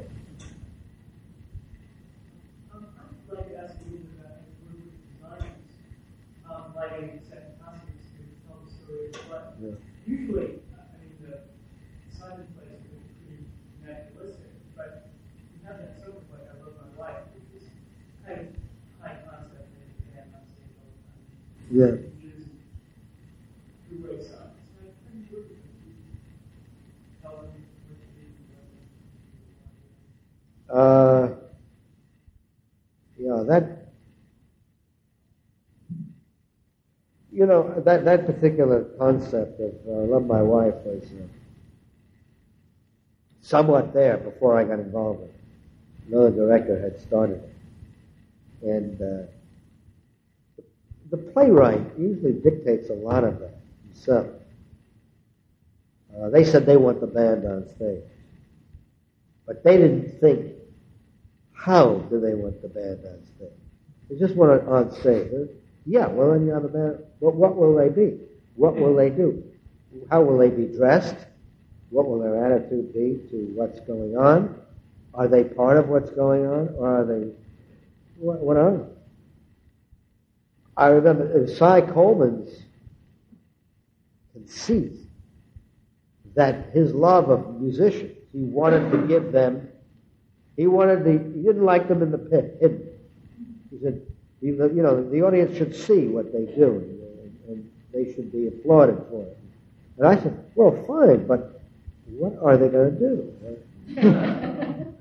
Um, 2.74 2.86
I'd 3.30 3.36
like 3.38 3.50
to 3.50 3.58
ask 3.58 3.76
you 3.92 4.00
about 4.18 4.40
a 4.40 4.64
group 4.64 4.88
of 4.88 4.96
designers, 5.12 5.60
um, 6.50 6.74
like 6.76 6.92
a 6.92 7.20
second 7.28 7.60
concept 7.60 8.00
to 8.16 8.24
tell 8.48 8.60
the 8.64 8.72
story, 8.72 9.12
but 9.30 9.56
Yeah. 9.62 9.76
usually, 10.08 10.64
uh, 10.72 10.80
I 10.80 11.04
mean, 11.04 11.16
the 11.20 11.40
Simon 12.16 12.48
plays 12.56 12.80
are 12.80 13.04
pretty 13.28 13.44
naturalistic, 13.84 14.52
but 14.76 15.08
you 15.52 15.60
have 15.68 15.78
that 15.80 16.00
sort 16.00 16.16
of 16.16 16.24
like 16.32 16.48
I 16.48 16.56
love 16.64 16.76
my 16.80 16.88
wife, 16.96 17.24
which 17.36 17.62
is 17.62 17.68
kind 18.26 18.40
of 18.40 18.48
high 19.04 19.20
concept 19.28 19.68
that 19.76 19.84
you 19.84 20.00
can 20.00 20.16
have 20.16 20.32
on 20.40 20.44
stage 20.48 20.72
all 20.80 20.88
the 20.88 21.04
time. 21.04 21.20
Yeah. 21.20 21.59
Use 21.59 21.59
two-way 21.59 21.59
signs. 21.59 21.59
So 21.59 21.59
I 21.59 21.59
think 21.59 21.59
you're 21.59 21.59
tell 21.59 21.59
them 21.59 21.59
what 21.59 21.59
to 21.59 21.59
do. 21.72 22.10
Uh, 30.70 31.30
yeah, 33.18 33.44
that, 33.48 33.88
you 37.32 37.46
know, 37.46 37.82
that, 37.86 38.06
that 38.06 38.26
particular 38.26 38.84
concept 39.00 39.60
of 39.60 39.74
uh, 39.88 39.92
love 40.14 40.28
my 40.28 40.42
wife 40.42 40.76
was 40.86 41.04
uh, 41.04 41.24
somewhat 43.42 43.94
there 43.94 44.18
before 44.18 44.60
I 44.60 44.64
got 44.64 44.80
involved. 44.80 45.22
Another 46.08 46.32
director 46.32 46.80
had 46.80 47.00
started 47.00 47.44
it. 47.44 47.56
And 48.62 49.02
uh, 49.02 49.39
the 51.10 51.18
playwright 51.18 51.82
usually 51.98 52.34
dictates 52.34 52.90
a 52.90 52.94
lot 52.94 53.24
of 53.24 53.40
that 53.40 53.58
himself. 53.88 54.28
Uh, 56.16 56.30
they 56.30 56.44
said 56.44 56.66
they 56.66 56.78
want 56.78 57.00
the 57.02 57.08
band 57.08 57.46
on 57.46 57.68
stage. 57.76 58.04
But 59.46 59.64
they 59.64 59.78
didn't 59.78 60.20
think, 60.20 60.54
how 61.54 61.96
do 61.96 62.20
they 62.20 62.36
want 62.36 62.62
the 62.62 62.68
band 62.68 63.00
on 63.06 63.24
stage? 63.36 63.50
They 64.10 64.18
just 64.18 64.36
want 64.36 64.62
it 64.62 64.68
on 64.68 64.92
stage. 64.92 65.32
Yeah, 65.86 66.08
well, 66.08 66.32
then 66.32 66.46
you 66.46 66.54
have 66.54 66.66
a 66.66 66.70
band. 66.70 67.00
But 67.22 67.36
what 67.36 67.56
will 67.56 67.76
they 67.76 67.90
be? 67.90 68.20
What 68.56 68.76
will 68.76 68.96
they 68.96 69.10
do? 69.10 69.44
How 70.10 70.22
will 70.22 70.38
they 70.38 70.50
be 70.50 70.66
dressed? 70.66 71.16
What 71.90 72.08
will 72.08 72.20
their 72.20 72.46
attitude 72.46 72.94
be 72.94 73.20
to 73.32 73.52
what's 73.56 73.80
going 73.82 74.16
on? 74.16 74.56
Are 75.14 75.28
they 75.28 75.44
part 75.44 75.78
of 75.78 75.90
what's 75.90 76.12
going 76.12 76.46
on, 76.46 76.70
or 76.78 77.02
are 77.02 77.06
they, 77.06 77.32
what, 78.18 78.40
what 78.42 78.58
are 78.58 78.78
they? 78.78 78.84
I 80.80 80.88
remember 80.88 81.44
uh, 81.44 81.46
Cy 81.46 81.82
Coleman's 81.82 82.50
conceit 84.32 84.94
that 86.36 86.70
his 86.72 86.94
love 86.94 87.30
of 87.30 87.60
musicians, 87.60 88.14
he 88.32 88.40
wanted 88.46 88.90
to 88.92 89.06
give 89.06 89.34
them, 89.34 89.68
he 90.56 90.68
wanted 90.68 91.04
the, 91.04 91.12
he 91.12 91.44
didn't 91.44 91.66
like 91.66 91.90
them 91.90 92.02
in 92.02 92.12
the 92.12 92.18
pit, 92.18 92.58
hidden. 92.62 92.88
He 93.70 93.80
said, 93.84 94.02
you 94.42 94.56
you 94.74 94.82
know, 94.82 95.04
the 95.04 95.22
audience 95.22 95.58
should 95.58 95.76
see 95.76 96.08
what 96.08 96.32
they 96.32 96.46
do, 96.46 96.78
and, 97.24 97.38
and 97.50 97.72
they 97.94 98.14
should 98.14 98.32
be 98.32 98.48
applauded 98.48 99.04
for 99.10 99.24
it. 99.24 99.38
And 99.98 100.08
I 100.08 100.16
said, 100.16 100.46
well, 100.56 100.82
fine, 100.88 101.28
but 101.28 101.62
what 102.08 102.38
are 102.42 102.56
they 102.56 102.70
going 102.70 102.98
to 102.98 103.10
do? 103.98 104.86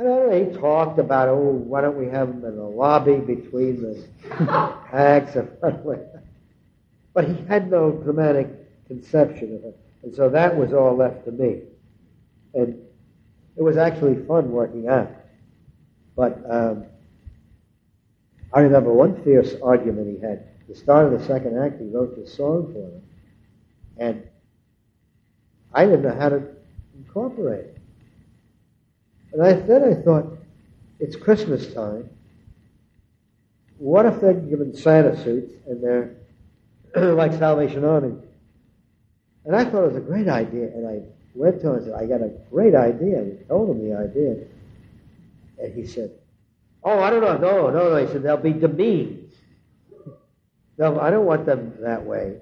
And 0.00 0.32
I 0.32 0.44
he 0.44 0.56
talked 0.56 0.98
about, 0.98 1.28
oh, 1.28 1.36
why 1.36 1.82
don't 1.82 1.98
we 1.98 2.06
have 2.06 2.28
them 2.28 2.42
in 2.46 2.56
the 2.56 2.62
lobby 2.62 3.16
between 3.16 3.82
the 3.82 4.02
acts? 4.92 5.36
But 7.12 7.24
he 7.24 7.44
had 7.48 7.68
no 7.70 7.90
dramatic 7.90 8.48
conception 8.86 9.56
of 9.56 9.64
it. 9.64 9.76
And 10.04 10.14
so 10.14 10.30
that 10.30 10.56
was 10.56 10.72
all 10.72 10.96
left 10.96 11.24
to 11.24 11.32
me. 11.32 11.62
And 12.54 12.80
it 13.56 13.62
was 13.62 13.76
actually 13.76 14.24
fun 14.26 14.52
working 14.52 14.86
out. 14.88 15.10
But 16.16 16.40
um, 16.48 16.86
I 18.54 18.60
remember 18.60 18.92
one 18.92 19.22
fierce 19.24 19.56
argument 19.60 20.16
he 20.16 20.24
had. 20.24 20.46
The 20.68 20.76
start 20.76 21.12
of 21.12 21.20
the 21.20 21.26
second 21.26 21.58
act, 21.58 21.80
he 21.80 21.88
wrote 21.88 22.16
this 22.16 22.32
song 22.32 22.72
for 22.72 22.78
them. 22.78 23.02
And 23.98 24.22
I 25.74 25.84
didn't 25.84 26.02
know 26.02 26.14
how 26.14 26.28
to 26.28 26.42
incorporate 26.96 27.66
it. 27.66 27.79
And 29.32 29.42
I, 29.42 29.52
then 29.52 29.84
I 29.84 29.94
thought, 30.02 30.38
it's 30.98 31.16
Christmas 31.16 31.72
time. 31.72 32.10
What 33.78 34.04
if 34.04 34.20
they're 34.20 34.34
given 34.34 34.76
Santa 34.76 35.16
suits 35.22 35.52
and 35.66 35.82
they're 35.82 36.14
like 37.14 37.32
Salvation 37.32 37.84
Army? 37.84 38.14
And 39.46 39.56
I 39.56 39.64
thought 39.64 39.84
it 39.84 39.94
was 39.94 39.96
a 39.96 40.00
great 40.00 40.28
idea. 40.28 40.66
And 40.66 40.86
I 40.86 41.00
went 41.34 41.60
to 41.62 41.68
him 41.68 41.74
and 41.76 41.84
said, 41.84 41.94
I 41.94 42.04
got 42.06 42.20
a 42.20 42.30
great 42.50 42.74
idea. 42.74 43.18
And 43.18 43.38
he 43.38 43.44
told 43.44 43.70
him 43.70 43.88
the 43.88 43.96
idea. 43.96 44.44
And 45.58 45.74
he 45.74 45.86
said, 45.86 46.10
Oh, 46.82 46.98
I 47.00 47.10
don't 47.10 47.22
know. 47.22 47.38
No, 47.38 47.70
no, 47.70 47.90
no. 47.90 48.06
He 48.06 48.12
said, 48.12 48.22
They'll 48.22 48.36
be 48.36 48.52
demeaned. 48.52 49.32
No, 50.76 51.00
I 51.00 51.10
don't 51.10 51.26
want 51.26 51.46
them 51.46 51.74
that 51.80 52.04
way. 52.04 52.36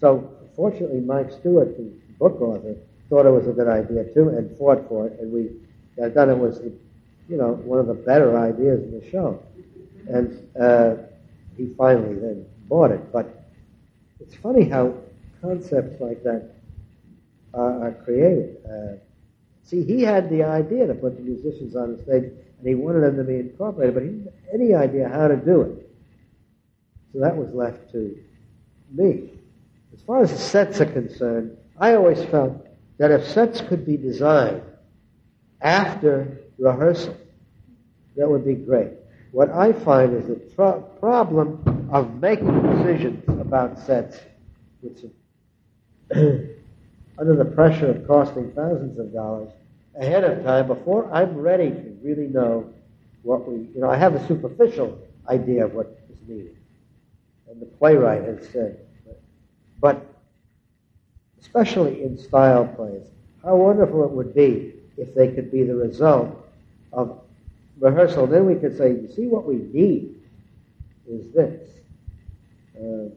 So, 0.00 0.32
fortunately, 0.56 1.00
Mike 1.00 1.30
Stewart, 1.30 1.76
the 1.76 1.92
book 2.18 2.40
author, 2.40 2.76
thought 3.08 3.26
it 3.26 3.30
was 3.30 3.46
a 3.46 3.52
good 3.52 3.68
idea 3.68 4.04
too 4.14 4.30
and 4.30 4.56
fought 4.56 4.88
for 4.88 5.06
it. 5.06 5.20
And 5.20 5.32
we 5.32 5.50
I 6.02 6.08
thought 6.10 6.28
it 6.28 6.38
was, 6.38 6.60
you 7.28 7.36
know, 7.36 7.52
one 7.54 7.78
of 7.78 7.86
the 7.86 7.94
better 7.94 8.38
ideas 8.38 8.82
in 8.82 9.00
the 9.00 9.10
show. 9.10 9.42
And 10.08 10.48
uh, 10.60 10.94
he 11.56 11.72
finally 11.76 12.14
then 12.14 12.46
bought 12.68 12.90
it. 12.90 13.12
But 13.12 13.44
it's 14.20 14.34
funny 14.36 14.64
how 14.68 14.94
concepts 15.40 16.00
like 16.00 16.22
that 16.22 16.50
are, 17.54 17.88
are 17.88 17.92
created. 18.04 18.56
Uh, 18.64 18.96
See, 19.64 19.84
he 19.84 20.02
had 20.02 20.28
the 20.28 20.42
idea 20.42 20.86
to 20.86 20.94
put 20.94 21.16
the 21.16 21.22
musicians 21.22 21.76
on 21.76 21.96
the 21.96 22.02
stage, 22.02 22.24
and 22.24 22.68
he 22.68 22.74
wanted 22.74 23.00
them 23.00 23.16
to 23.16 23.24
be 23.24 23.36
incorporated, 23.36 23.94
but 23.94 24.02
he 24.02 24.08
didn't 24.10 24.24
have 24.24 24.54
any 24.54 24.74
idea 24.74 25.08
how 25.08 25.28
to 25.28 25.36
do 25.36 25.62
it. 25.62 25.90
So 27.12 27.20
that 27.20 27.36
was 27.36 27.52
left 27.54 27.92
to 27.92 28.18
me. 28.90 29.30
As 29.94 30.02
far 30.02 30.22
as 30.22 30.30
the 30.30 30.38
sets 30.38 30.80
are 30.80 30.86
concerned, 30.86 31.56
I 31.78 31.94
always 31.94 32.22
felt 32.24 32.66
that 32.98 33.10
if 33.10 33.26
sets 33.26 33.60
could 33.60 33.86
be 33.86 33.96
designed 33.96 34.62
after 35.62 36.38
rehearsal, 36.58 37.16
that 38.16 38.28
would 38.28 38.44
be 38.44 38.54
great. 38.54 38.90
What 39.30 39.50
I 39.50 39.72
find 39.72 40.14
is 40.14 40.26
the 40.26 40.82
problem 41.00 41.88
of 41.90 42.20
making 42.20 42.62
decisions 42.76 43.24
about 43.40 43.78
sets, 43.78 44.18
which 44.80 44.98
under 46.14 47.36
the 47.36 47.44
pressure 47.44 47.90
of 47.90 48.06
costing 48.06 48.52
thousands 48.52 48.98
of 48.98 49.12
dollars 49.12 49.50
ahead 49.98 50.24
of 50.24 50.44
time, 50.44 50.66
before 50.66 51.10
I'm 51.12 51.36
ready 51.36 51.70
to 51.70 51.96
really 52.02 52.26
know 52.26 52.72
what 53.22 53.48
we, 53.48 53.68
you 53.74 53.80
know, 53.80 53.90
I 53.90 53.96
have 53.96 54.14
a 54.14 54.26
superficial 54.26 54.98
idea 55.28 55.64
of 55.64 55.74
what 55.74 55.98
is 56.10 56.18
needed, 56.28 56.56
and 57.48 57.60
the 57.60 57.66
playwright 57.66 58.24
has 58.24 58.46
said, 58.48 58.80
but 59.80 60.04
especially 61.40 62.02
in 62.02 62.18
style 62.18 62.66
plays, 62.66 63.06
how 63.42 63.56
wonderful 63.56 64.04
it 64.04 64.10
would 64.10 64.34
be 64.34 64.74
if 64.96 65.14
they 65.14 65.28
could 65.28 65.50
be 65.50 65.62
the 65.62 65.74
result 65.74 66.44
of 66.92 67.20
rehearsal. 67.78 68.26
Then 68.26 68.46
we 68.46 68.54
could 68.56 68.76
say, 68.76 68.90
you 68.90 69.10
see, 69.14 69.26
what 69.26 69.44
we 69.44 69.56
need 69.56 70.14
is 71.08 71.32
this. 71.32 71.68
Uh, 72.76 73.14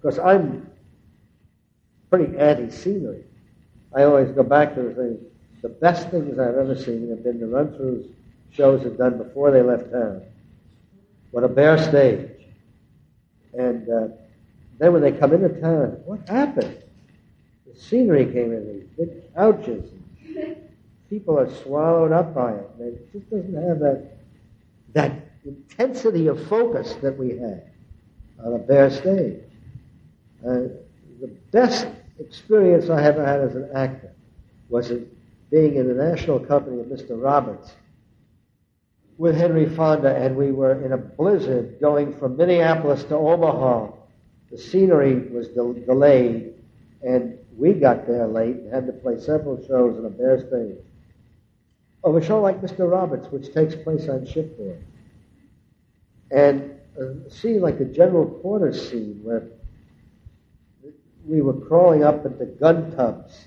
because 0.00 0.18
I'm 0.18 0.68
pretty 2.10 2.36
anti-scenery. 2.36 3.24
I 3.94 4.02
always 4.04 4.30
go 4.30 4.42
back 4.42 4.74
to 4.74 4.82
the 4.82 4.94
thing. 4.94 5.18
The 5.62 5.68
best 5.68 6.10
things 6.10 6.38
I've 6.38 6.56
ever 6.56 6.74
seen 6.74 7.08
have 7.10 7.22
been 7.22 7.38
the 7.38 7.46
run-throughs 7.46 8.08
shows 8.50 8.82
have 8.82 8.98
done 8.98 9.16
before 9.16 9.50
they 9.50 9.62
left 9.62 9.92
town. 9.92 10.22
What 11.30 11.44
a 11.44 11.48
bare 11.48 11.78
stage. 11.78 12.28
And 13.54 13.88
uh, 13.88 14.08
then 14.78 14.92
when 14.92 15.02
they 15.02 15.12
come 15.12 15.32
into 15.32 15.48
town, 15.60 16.00
what 16.04 16.28
happened? 16.28 16.81
The 17.74 17.80
scenery 17.80 18.26
came 18.26 18.52
in, 18.52 18.66
these 18.66 18.88
big 18.96 19.34
couches. 19.34 19.90
people 21.08 21.38
are 21.38 21.50
swallowed 21.62 22.12
up 22.12 22.34
by 22.34 22.52
it. 22.52 22.70
It 22.78 23.12
just 23.12 23.30
doesn't 23.30 23.54
have 23.54 23.78
that, 23.80 24.18
that 24.94 25.12
intensity 25.44 26.26
of 26.26 26.46
focus 26.48 26.94
that 27.02 27.18
we 27.18 27.38
had 27.38 27.64
on 28.44 28.54
a 28.54 28.58
bare 28.58 28.90
stage. 28.90 29.40
Uh, 30.44 30.68
the 31.20 31.28
best 31.52 31.86
experience 32.18 32.90
I 32.90 33.04
ever 33.04 33.24
had 33.24 33.40
as 33.40 33.54
an 33.54 33.70
actor 33.74 34.12
was 34.68 34.90
in 34.90 35.08
being 35.50 35.76
in 35.76 35.86
the 35.86 35.94
national 35.94 36.40
company 36.40 36.80
of 36.80 36.86
Mr. 36.86 37.22
Roberts 37.22 37.70
with 39.18 39.36
Henry 39.36 39.68
Fonda, 39.68 40.16
and 40.16 40.36
we 40.36 40.50
were 40.50 40.82
in 40.84 40.92
a 40.92 40.96
blizzard 40.96 41.78
going 41.80 42.12
from 42.18 42.36
Minneapolis 42.36 43.04
to 43.04 43.16
Omaha. 43.16 43.92
The 44.50 44.58
scenery 44.58 45.28
was 45.28 45.48
del- 45.48 45.74
delayed, 45.74 46.54
and 47.02 47.38
we 47.56 47.74
got 47.74 48.06
there 48.06 48.26
late 48.26 48.56
and 48.56 48.72
had 48.72 48.86
to 48.86 48.92
play 48.92 49.18
several 49.18 49.64
shows 49.66 49.98
in 49.98 50.04
a 50.04 50.10
bare 50.10 50.38
stage. 50.38 50.78
Of 52.04 52.16
a 52.16 52.24
show 52.24 52.40
like 52.40 52.60
Mr. 52.60 52.90
Roberts, 52.90 53.28
which 53.30 53.52
takes 53.52 53.74
place 53.74 54.08
on 54.08 54.26
shipboard. 54.26 54.82
And 56.30 56.72
a 56.98 57.30
scene 57.30 57.60
like 57.60 57.78
the 57.78 57.84
General 57.84 58.26
Quarters 58.26 58.90
scene, 58.90 59.20
where 59.22 59.48
we 61.26 61.40
were 61.40 61.54
crawling 61.54 62.02
up 62.02 62.26
into 62.26 62.46
gun 62.46 62.94
tubs 62.96 63.46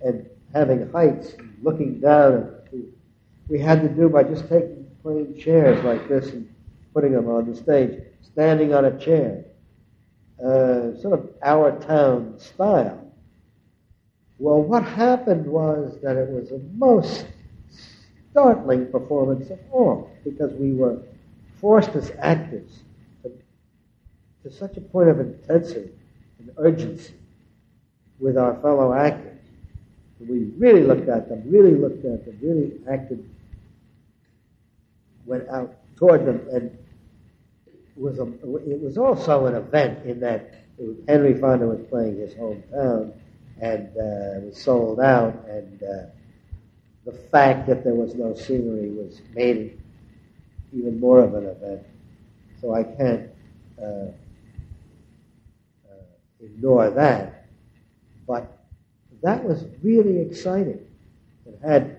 and 0.00 0.28
having 0.54 0.90
heights 0.90 1.34
and 1.38 1.52
looking 1.62 2.00
down. 2.00 2.32
And 2.34 2.52
we, 2.72 2.84
we 3.48 3.58
had 3.58 3.82
to 3.82 3.88
do 3.88 4.08
by 4.08 4.22
just 4.22 4.48
taking 4.48 4.86
plain 5.02 5.36
chairs 5.38 5.82
like 5.84 6.08
this 6.08 6.28
and 6.28 6.48
putting 6.94 7.12
them 7.12 7.28
on 7.28 7.50
the 7.50 7.56
stage, 7.56 8.00
standing 8.22 8.74
on 8.74 8.84
a 8.84 8.98
chair, 8.98 9.44
uh, 10.40 10.96
sort 11.00 11.14
of 11.14 11.30
our 11.42 11.78
town 11.80 12.38
style. 12.38 13.07
Well, 14.38 14.62
what 14.62 14.84
happened 14.84 15.46
was 15.46 15.98
that 16.02 16.16
it 16.16 16.28
was 16.28 16.50
the 16.50 16.62
most 16.76 17.26
startling 18.30 18.90
performance 18.90 19.50
of 19.50 19.58
all 19.72 20.10
because 20.24 20.52
we 20.52 20.72
were 20.72 20.98
forced 21.60 21.90
as 21.96 22.12
actors 22.20 22.70
to, 23.22 23.32
to 24.44 24.54
such 24.54 24.76
a 24.76 24.80
point 24.80 25.08
of 25.08 25.18
intensity 25.18 25.90
and 26.38 26.50
urgency 26.56 27.14
with 28.20 28.36
our 28.36 28.54
fellow 28.60 28.92
actors. 28.92 29.38
We 30.20 30.50
really 30.56 30.84
looked 30.84 31.08
at 31.08 31.28
them, 31.28 31.42
really 31.46 31.74
looked 31.74 32.04
at 32.04 32.24
them, 32.24 32.38
really 32.40 32.72
acted, 32.88 33.28
went 35.26 35.48
out 35.48 35.74
toward 35.96 36.26
them, 36.26 36.46
and 36.52 36.78
it 37.66 37.76
was, 37.96 38.18
a, 38.20 38.26
it 38.70 38.80
was 38.80 38.98
also 38.98 39.46
an 39.46 39.54
event 39.56 40.04
in 40.06 40.20
that 40.20 40.54
Henry 41.08 41.34
Fonda 41.34 41.66
was 41.66 41.80
playing 41.88 42.18
his 42.18 42.34
hometown 42.34 43.12
and 43.60 43.88
uh, 43.88 44.46
was 44.46 44.56
sold 44.56 45.00
out, 45.00 45.34
and 45.48 45.82
uh, 45.82 46.06
the 47.04 47.12
fact 47.12 47.66
that 47.66 47.84
there 47.84 47.94
was 47.94 48.14
no 48.14 48.34
scenery 48.34 48.90
was 48.90 49.20
made 49.34 49.80
even 50.72 51.00
more 51.00 51.20
of 51.20 51.34
an 51.34 51.46
event. 51.46 51.82
So 52.60 52.74
I 52.74 52.82
can't 52.82 53.30
uh, 53.80 54.10
uh 55.86 56.04
ignore 56.40 56.90
that. 56.90 57.46
But 58.26 58.58
that 59.22 59.42
was 59.42 59.64
really 59.82 60.20
exciting. 60.20 60.80
It 61.46 61.58
had, 61.62 61.98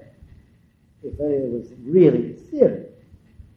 if 1.04 1.20
any, 1.20 1.34
it 1.34 1.52
was 1.52 1.72
really 1.84 2.34
theater. 2.34 2.86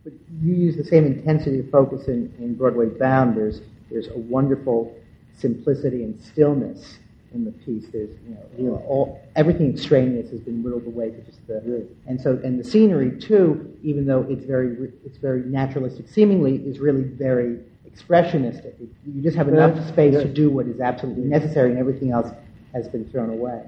But 0.04 0.14
you 0.40 0.54
use 0.54 0.76
the 0.76 0.84
same 0.84 1.04
intensity 1.04 1.60
of 1.60 1.70
focus 1.70 2.08
in, 2.08 2.34
in 2.38 2.54
Broadway 2.54 2.86
Bound. 2.86 3.36
There's, 3.36 3.60
there's 3.90 4.08
a 4.08 4.18
wonderful 4.18 4.96
simplicity 5.36 6.02
and 6.02 6.20
stillness 6.20 6.98
in 7.34 7.44
the 7.44 7.52
piece. 7.52 7.86
There's, 7.92 8.10
you 8.26 8.34
know, 8.34 8.46
you 8.58 8.64
know 8.64 8.82
all, 8.86 9.20
everything 9.36 9.72
extraneous 9.72 10.30
has 10.30 10.40
been 10.40 10.62
whittled 10.62 10.86
away 10.86 11.10
to 11.10 11.20
just 11.22 11.46
the, 11.46 11.86
and 12.06 12.20
so, 12.20 12.40
and 12.44 12.58
the 12.58 12.64
scenery 12.64 13.18
too, 13.18 13.76
even 13.82 14.06
though 14.06 14.26
it's 14.28 14.44
very, 14.44 14.90
it's 15.04 15.18
very 15.18 15.42
naturalistic 15.42 16.08
seemingly, 16.08 16.56
is 16.56 16.78
really 16.78 17.02
very 17.02 17.58
expressionistic. 17.88 18.74
You 19.06 19.22
just 19.22 19.36
have 19.36 19.48
enough 19.48 19.76
yeah. 19.76 19.88
space 19.88 20.14
yeah. 20.14 20.22
to 20.22 20.28
do 20.28 20.50
what 20.50 20.66
is 20.66 20.80
absolutely 20.80 21.24
necessary 21.24 21.70
and 21.70 21.78
everything 21.78 22.10
else 22.10 22.28
has 22.72 22.88
been 22.88 23.08
thrown 23.10 23.30
away. 23.30 23.62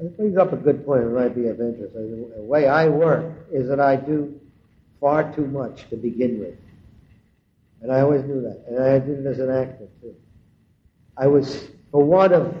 It 0.00 0.16
brings 0.16 0.36
up 0.38 0.52
a 0.52 0.56
good 0.56 0.84
point 0.86 1.04
that 1.04 1.10
might 1.10 1.34
be 1.34 1.46
of 1.48 1.60
interest. 1.60 1.92
The 1.94 2.42
way 2.42 2.66
I 2.66 2.88
work 2.88 3.34
is 3.52 3.68
that 3.68 3.80
I 3.80 3.96
do 3.96 4.40
far 4.98 5.34
too 5.34 5.46
much 5.46 5.88
to 5.90 5.96
begin 5.96 6.40
with. 6.40 6.54
And 7.82 7.92
I 7.92 8.00
always 8.00 8.24
knew 8.24 8.40
that. 8.42 8.64
And 8.68 8.82
I 8.82 8.98
did 8.98 9.24
it 9.24 9.26
as 9.26 9.38
an 9.38 9.50
actor, 9.50 9.88
too. 10.00 10.14
I 11.16 11.26
was, 11.26 11.68
for 11.90 12.02
want 12.02 12.32
of 12.32 12.54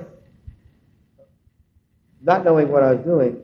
not 2.22 2.44
knowing 2.44 2.68
what 2.68 2.82
I 2.82 2.94
was 2.94 3.04
doing, 3.04 3.40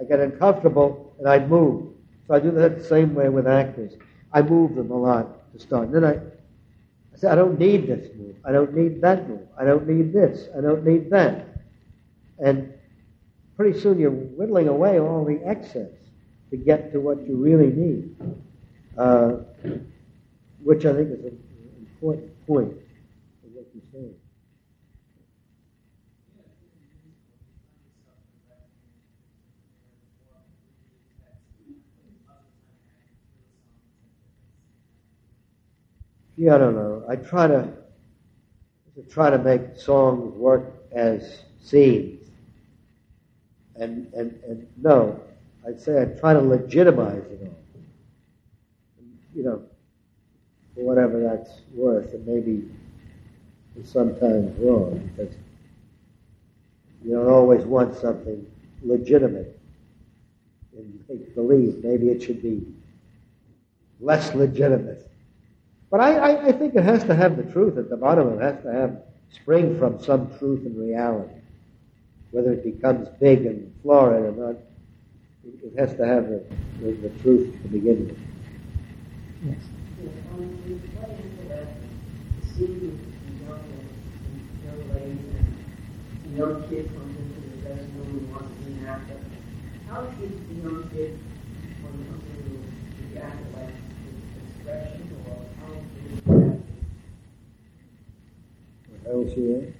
I 0.00 0.04
got 0.04 0.20
uncomfortable 0.20 1.14
and 1.18 1.28
I'd 1.28 1.48
move. 1.48 1.92
So 2.26 2.34
I 2.34 2.40
do 2.40 2.50
that 2.52 2.78
the 2.78 2.84
same 2.84 3.14
way 3.14 3.28
with 3.28 3.46
actors. 3.46 3.92
I 4.32 4.42
move 4.42 4.74
them 4.74 4.90
a 4.90 4.96
lot 4.96 5.52
to 5.52 5.58
start. 5.58 5.88
And 5.88 5.94
then 5.94 6.04
I, 6.04 6.14
I 6.14 7.16
said, 7.16 7.32
I 7.32 7.34
don't 7.34 7.58
need 7.58 7.86
this 7.86 8.08
move. 8.16 8.36
I 8.44 8.52
don't 8.52 8.74
need 8.74 9.00
that 9.02 9.28
move. 9.28 9.46
I 9.58 9.64
don't 9.64 9.86
need 9.86 10.12
this. 10.12 10.48
I 10.56 10.60
don't 10.60 10.84
need 10.84 11.10
that. 11.10 11.46
And 12.38 12.72
pretty 13.56 13.78
soon 13.78 13.98
you're 13.98 14.10
whittling 14.10 14.68
away 14.68 14.98
all 14.98 15.24
the 15.24 15.40
excess 15.46 15.90
to 16.50 16.56
get 16.56 16.92
to 16.92 17.00
what 17.00 17.26
you 17.26 17.36
really 17.36 17.70
need, 17.70 18.16
uh, 18.98 19.36
which 20.62 20.84
I 20.84 20.92
think 20.92 21.10
is 21.10 21.24
an 21.24 21.38
important 21.80 22.46
point 22.46 22.72
of 22.72 23.52
what 23.52 23.66
you're 23.74 23.82
saying. 23.92 24.14
Yeah, 36.36 36.56
I 36.56 36.58
don't 36.58 36.74
know. 36.74 37.04
I 37.08 37.16
try 37.16 37.46
to, 37.46 37.68
to 38.96 39.02
try 39.10 39.30
to 39.30 39.38
make 39.38 39.76
songs 39.76 40.34
work 40.34 40.64
as 40.92 41.42
scenes. 41.62 42.26
And, 43.76 44.12
and, 44.14 44.38
and 44.46 44.66
no, 44.76 45.20
I'd 45.66 45.80
say 45.80 46.00
I 46.00 46.06
try 46.06 46.32
to 46.32 46.40
legitimize 46.40 47.22
it 47.24 47.40
all. 47.42 47.54
You 49.34 49.42
know, 49.42 49.62
for 50.74 50.84
whatever 50.84 51.20
that's 51.20 51.50
worth, 51.74 52.12
and 52.14 52.26
maybe 52.26 52.68
is 53.76 53.90
sometimes 53.90 54.56
wrong 54.60 55.10
because 55.16 55.34
you 57.04 57.12
don't 57.14 57.28
always 57.28 57.64
want 57.64 57.96
something 57.96 58.46
legitimate 58.82 59.58
and 60.76 61.04
make 61.08 61.34
believe. 61.34 61.82
Maybe 61.82 62.08
it 62.10 62.22
should 62.22 62.42
be 62.42 62.66
less 64.00 64.34
legitimate. 64.34 65.10
But 65.94 66.00
I, 66.00 66.14
I, 66.14 66.46
I, 66.48 66.52
think 66.52 66.74
it 66.74 66.82
has 66.82 67.04
to 67.04 67.14
have 67.14 67.36
the 67.36 67.44
truth 67.44 67.78
at 67.78 67.88
the 67.88 67.96
bottom. 67.96 68.32
It 68.32 68.42
has 68.42 68.60
to 68.64 68.72
have 68.72 69.02
spring 69.30 69.78
from 69.78 70.02
some 70.02 70.36
truth 70.38 70.66
and 70.66 70.76
reality 70.76 71.34
whether 72.34 72.52
it 72.52 72.64
becomes 72.64 73.08
big 73.20 73.46
and 73.46 73.72
florid 73.80 74.24
or 74.24 74.32
not, 74.32 74.56
it, 75.46 75.54
it 75.62 75.78
has 75.78 75.94
to 75.94 76.04
have 76.04 76.28
the, 76.28 76.42
the, 76.80 76.90
the 76.94 77.08
truth 77.22 77.54
to 77.62 77.68
begin 77.68 78.08
with. 78.08 78.18
Yes. 79.46 79.54
Yeah, 80.02 80.10
it's 80.10 80.82
quite 80.98 81.14
interesting 81.14 81.78
to 82.40 82.46
see 82.58 82.66
the 82.66 82.90
young, 83.46 83.62
young 84.66 84.82
lady 84.92 85.22
and 85.30 85.46
a 86.26 86.36
young 86.36 86.68
kid 86.68 86.90
comes 86.92 87.16
into 87.16 87.38
the 87.38 87.56
dressing 87.62 87.94
room 87.98 88.18
and 88.18 88.32
wants 88.34 88.50
to 88.50 88.64
be 88.66 88.72
an 88.80 88.86
actor. 88.88 89.20
How 89.88 90.10
should 90.18 90.34
the 90.48 90.54
young 90.54 90.90
kid, 90.90 91.16
when 91.82 91.92
he 91.94 92.04
comes 92.10 92.26
into 92.34 93.14
the 93.14 93.22
actor, 93.22 93.46
like 93.54 93.78
his 94.02 94.18
expression 94.42 95.06
or 95.28 95.38
how 95.60 95.70
should 95.70 96.64
he 99.28 99.30
How 99.30 99.34
should 99.34 99.36
she 99.36 99.54
act? 99.56 99.72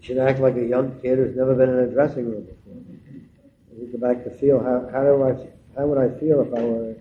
Should 0.00 0.18
act 0.18 0.40
like 0.40 0.56
a 0.56 0.64
young 0.64 1.00
kid 1.00 1.18
who's 1.18 1.36
never 1.36 1.54
been 1.54 1.70
in 1.70 1.78
a 1.78 1.86
dressing 1.86 2.30
room 2.30 2.44
before. 2.44 2.82
You 3.78 3.86
go 3.92 3.98
back 3.98 4.24
to 4.24 4.30
feel 4.30 4.60
how 4.62 4.88
how 4.92 5.02
do 5.02 5.22
I 5.24 5.78
how 5.78 5.86
would 5.86 5.98
I 5.98 6.08
feel 6.18 6.40
if 6.42 6.52
I 6.54 6.62
were 6.62 6.96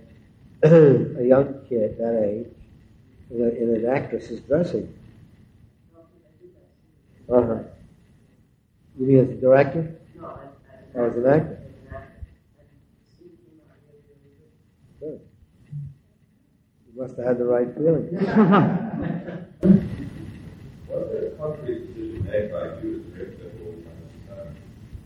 a 1.20 1.24
young 1.26 1.66
kid 1.70 1.98
that 1.98 2.24
age 2.24 2.48
in, 3.32 3.42
a, 3.42 3.50
in 3.50 3.76
an 3.76 3.86
actress's 3.86 4.40
dressing? 4.42 4.94
Uh 7.32 7.42
huh. 7.42 7.60
You 8.98 9.08
mean 9.08 9.20
as 9.20 9.30
a 9.30 9.34
director 9.42 9.96
No, 10.16 10.28
as, 10.28 10.50
as, 10.74 10.96
or 10.96 11.08
as 11.08 11.16
an 11.18 11.26
actor? 11.28 11.60
as 11.62 11.90
an 11.90 11.96
actor. 11.96 12.08
And 12.90 13.08
Steve 13.08 13.32
came 13.46 13.60
out 13.70 13.78
really, 13.88 14.04
really 14.10 14.34
good. 14.40 15.20
Good. 15.20 15.22
You 16.96 17.02
must 17.02 17.18
have 17.18 17.26
had 17.26 17.38
the 17.40 17.46
right 17.46 17.68
feeling. 17.76 19.38
Was 20.96 21.10
there 21.12 21.28
a 21.28 21.32
concrete 21.32 21.80
decision 21.94 22.24
made 22.26 22.52
by 22.52 22.64
you 22.82 23.04
as 23.04 23.14
director 23.14 23.48
at 23.48 23.62
all 23.62 23.76
times, 23.84 24.56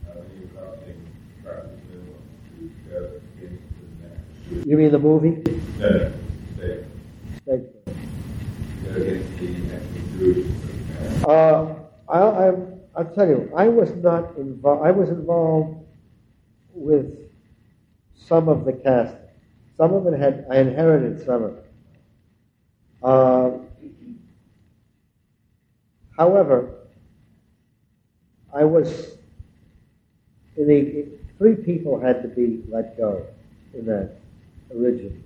uh, 0.06 0.10
when 0.14 0.26
you 0.38 0.48
were 0.54 0.62
casting 0.76 0.98
Francis 1.42 1.80
Miller 1.90 2.18
to 2.54 2.62
go 2.88 2.98
against 3.38 3.64
the? 4.64 4.70
You 4.70 4.76
mean 4.76 4.92
the 4.92 4.98
movie? 5.00 5.42
No, 5.78 5.88
no, 5.88 6.12
Stage 7.42 7.66
play. 7.84 7.94
go 8.84 8.90
against 9.02 9.38
the. 9.38 11.26
Uh, 11.28 11.74
I, 12.08 12.18
I, 12.18 12.52
I'll 12.96 13.10
tell 13.14 13.28
you, 13.28 13.50
I 13.56 13.66
was 13.68 13.90
not 13.96 14.36
involved. 14.36 14.86
I 14.86 14.90
was 14.92 15.08
involved 15.08 15.76
with 16.72 17.18
some 18.14 18.48
of 18.48 18.64
the 18.64 18.72
cast. 18.72 19.16
Some 19.76 19.92
of 19.94 20.06
it 20.06 20.18
had 20.18 20.46
I 20.50 20.58
inherited 20.58 21.24
some 21.24 21.42
of 21.42 21.56
it. 21.58 21.64
Uh, 23.02 23.50
however, 26.20 26.74
I 28.52 28.64
was 28.64 29.16
in 30.58 30.68
the 30.68 31.06
three 31.38 31.54
people 31.54 31.98
had 31.98 32.20
to 32.20 32.28
be 32.28 32.62
let 32.68 32.98
go 32.98 33.24
in 33.72 33.86
that 33.86 34.16
originally. 34.76 35.22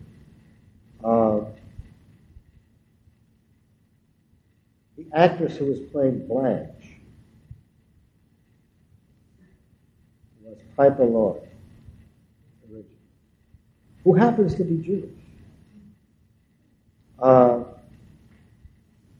Uh, 1.03 1.41
the 4.97 5.05
actress 5.13 5.57
who 5.57 5.65
was 5.65 5.81
playing 5.91 6.29
Blanche 6.29 7.01
was 10.45 10.59
Piper 10.77 11.05
Laurie, 11.05 11.41
who 14.05 14.15
happens 14.15 14.55
to 14.55 14.63
be 14.63 14.77
Jewish. 14.77 15.11
Uh, 17.19 17.65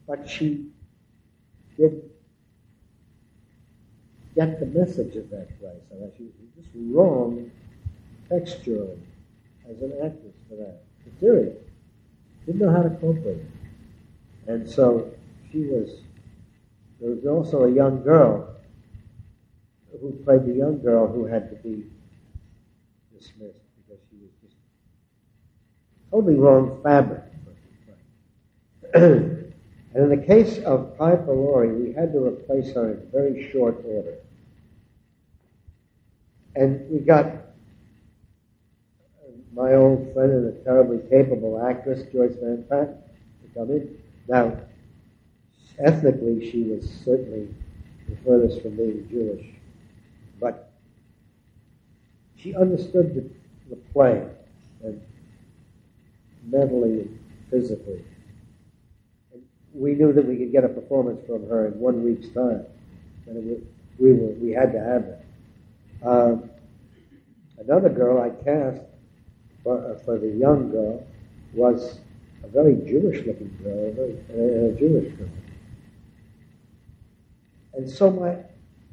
but 0.07 0.29
she 0.29 0.71
did 1.77 2.11
get 4.35 4.59
the 4.59 4.67
message 4.67 5.17
of 5.17 5.31
that 5.31 5.59
play, 5.61 5.77
so 5.89 5.97
that 5.99 6.13
she 6.17 6.25
was 6.25 6.33
just 6.57 6.69
wrong 6.75 7.51
texturally 8.31 8.99
as 9.69 9.81
an 9.81 9.93
actress 10.05 10.35
for 10.49 10.57
that 10.57 10.83
material. 11.07 11.55
Didn't 12.47 12.61
know 12.61 12.71
how 12.71 12.83
to 12.83 12.91
cope 12.91 13.17
with 13.17 13.39
it. 13.39 13.47
And 14.47 14.69
so 14.69 15.11
she 15.51 15.61
was, 15.61 16.01
there 17.01 17.11
was 17.11 17.25
also 17.25 17.65
a 17.65 17.71
young 17.71 18.03
girl 18.03 18.57
who 20.01 20.13
played 20.25 20.45
the 20.45 20.53
young 20.53 20.83
girl 20.83 21.07
who 21.07 21.25
had 21.25 21.49
to 21.51 21.57
be 21.57 21.85
dismissed 23.17 23.61
because 23.77 24.03
she 24.11 24.17
was 24.17 24.31
just 24.43 24.57
totally 26.11 26.35
wrong 26.35 26.81
fabric. 26.83 27.23
and 29.95 30.13
in 30.13 30.21
the 30.21 30.27
case 30.27 30.59
of 30.65 30.99
Piper 30.99 31.33
Laurie, 31.33 31.73
we 31.73 31.93
had 31.93 32.13
to 32.13 32.25
replace 32.25 32.75
her 32.75 32.95
in 32.95 33.11
very 33.13 33.51
short 33.53 33.81
order. 33.87 34.17
And 36.57 36.91
we 36.91 36.99
got 36.99 37.33
my 39.55 39.75
old 39.75 40.13
friend 40.13 40.33
and 40.33 40.49
a 40.49 40.65
terribly 40.65 40.99
capable 41.09 41.65
actress, 41.65 42.03
Joyce 42.13 42.35
Van 42.43 42.65
Patten, 42.69 42.97
to 42.97 43.49
come 43.55 43.71
in. 43.71 43.97
Now, 44.29 44.57
ethnically, 45.79 46.51
she 46.51 46.65
was 46.65 46.91
certainly 47.05 47.55
the 48.09 48.17
furthest 48.25 48.63
from 48.63 48.77
being 48.77 49.07
Jewish, 49.09 49.47
but 50.41 50.73
she 52.37 52.55
understood 52.57 53.15
the, 53.15 53.31
the 53.71 53.81
play 53.93 54.27
and 54.83 55.01
mentally 56.51 57.01
and 57.03 57.19
physically. 57.49 58.05
We 59.75 59.95
knew 59.95 60.13
that 60.13 60.25
we 60.25 60.37
could 60.37 60.53
get 60.53 60.65
a 60.65 60.69
performance 60.69 61.21
from 61.27 61.49
her 61.49 61.67
in 61.67 61.79
one 61.81 62.05
week's 62.05 62.29
time, 62.29 62.65
and 63.27 63.37
was, 63.51 63.59
we 63.99 64.13
were 64.13 64.33
we 64.35 64.51
had 64.53 64.73
to 64.73 64.79
have 64.79 65.05
that. 65.07 65.25
Um, 66.09 66.51
another 67.59 67.89
girl 67.89 68.23
I 68.23 68.31
cast 68.45 68.83
for, 69.65 69.79
uh, 69.79 69.99
for 70.05 70.19
the 70.19 70.29
young 70.29 70.71
girl 70.71 71.05
was 71.55 71.99
a 72.45 72.49
very 72.49 72.75
Jewish-looking 72.75 73.59
girl, 73.63 73.87
a, 73.87 73.91
very, 73.93 74.71
a 74.71 74.79
Jewish 74.79 75.13
girl. 75.15 75.29
And 77.73 77.91
so 77.91 78.11
my, 78.11 78.37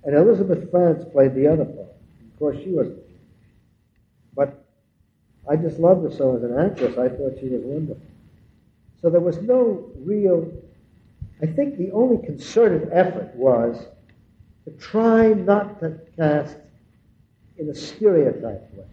and 0.03 0.15
Elizabeth 0.15 0.71
Franz 0.71 1.05
played 1.11 1.35
the 1.35 1.47
other 1.47 1.65
part. 1.65 1.89
Of 2.33 2.39
course, 2.39 2.57
she. 2.57 2.71
Jewish. 2.71 2.97
But 4.33 4.65
I 5.47 5.57
just 5.57 5.77
loved 5.79 6.03
her 6.09 6.17
so 6.17 6.37
as 6.37 6.43
an 6.43 6.57
actress. 6.57 6.97
I 6.97 7.09
thought 7.09 7.37
she 7.39 7.49
was 7.49 7.61
wonderful. 7.63 8.01
So 9.01 9.09
there 9.09 9.19
was 9.19 9.41
no 9.41 9.89
real. 9.99 10.51
I 11.41 11.47
think 11.47 11.77
the 11.77 11.91
only 11.91 12.23
concerted 12.23 12.89
effort 12.91 13.33
was 13.35 13.85
to 14.65 14.71
try 14.71 15.29
not 15.33 15.79
to 15.79 15.97
cast 16.15 16.55
in 17.57 17.69
a 17.69 17.75
stereotyped 17.75 18.73
way. 18.75 18.85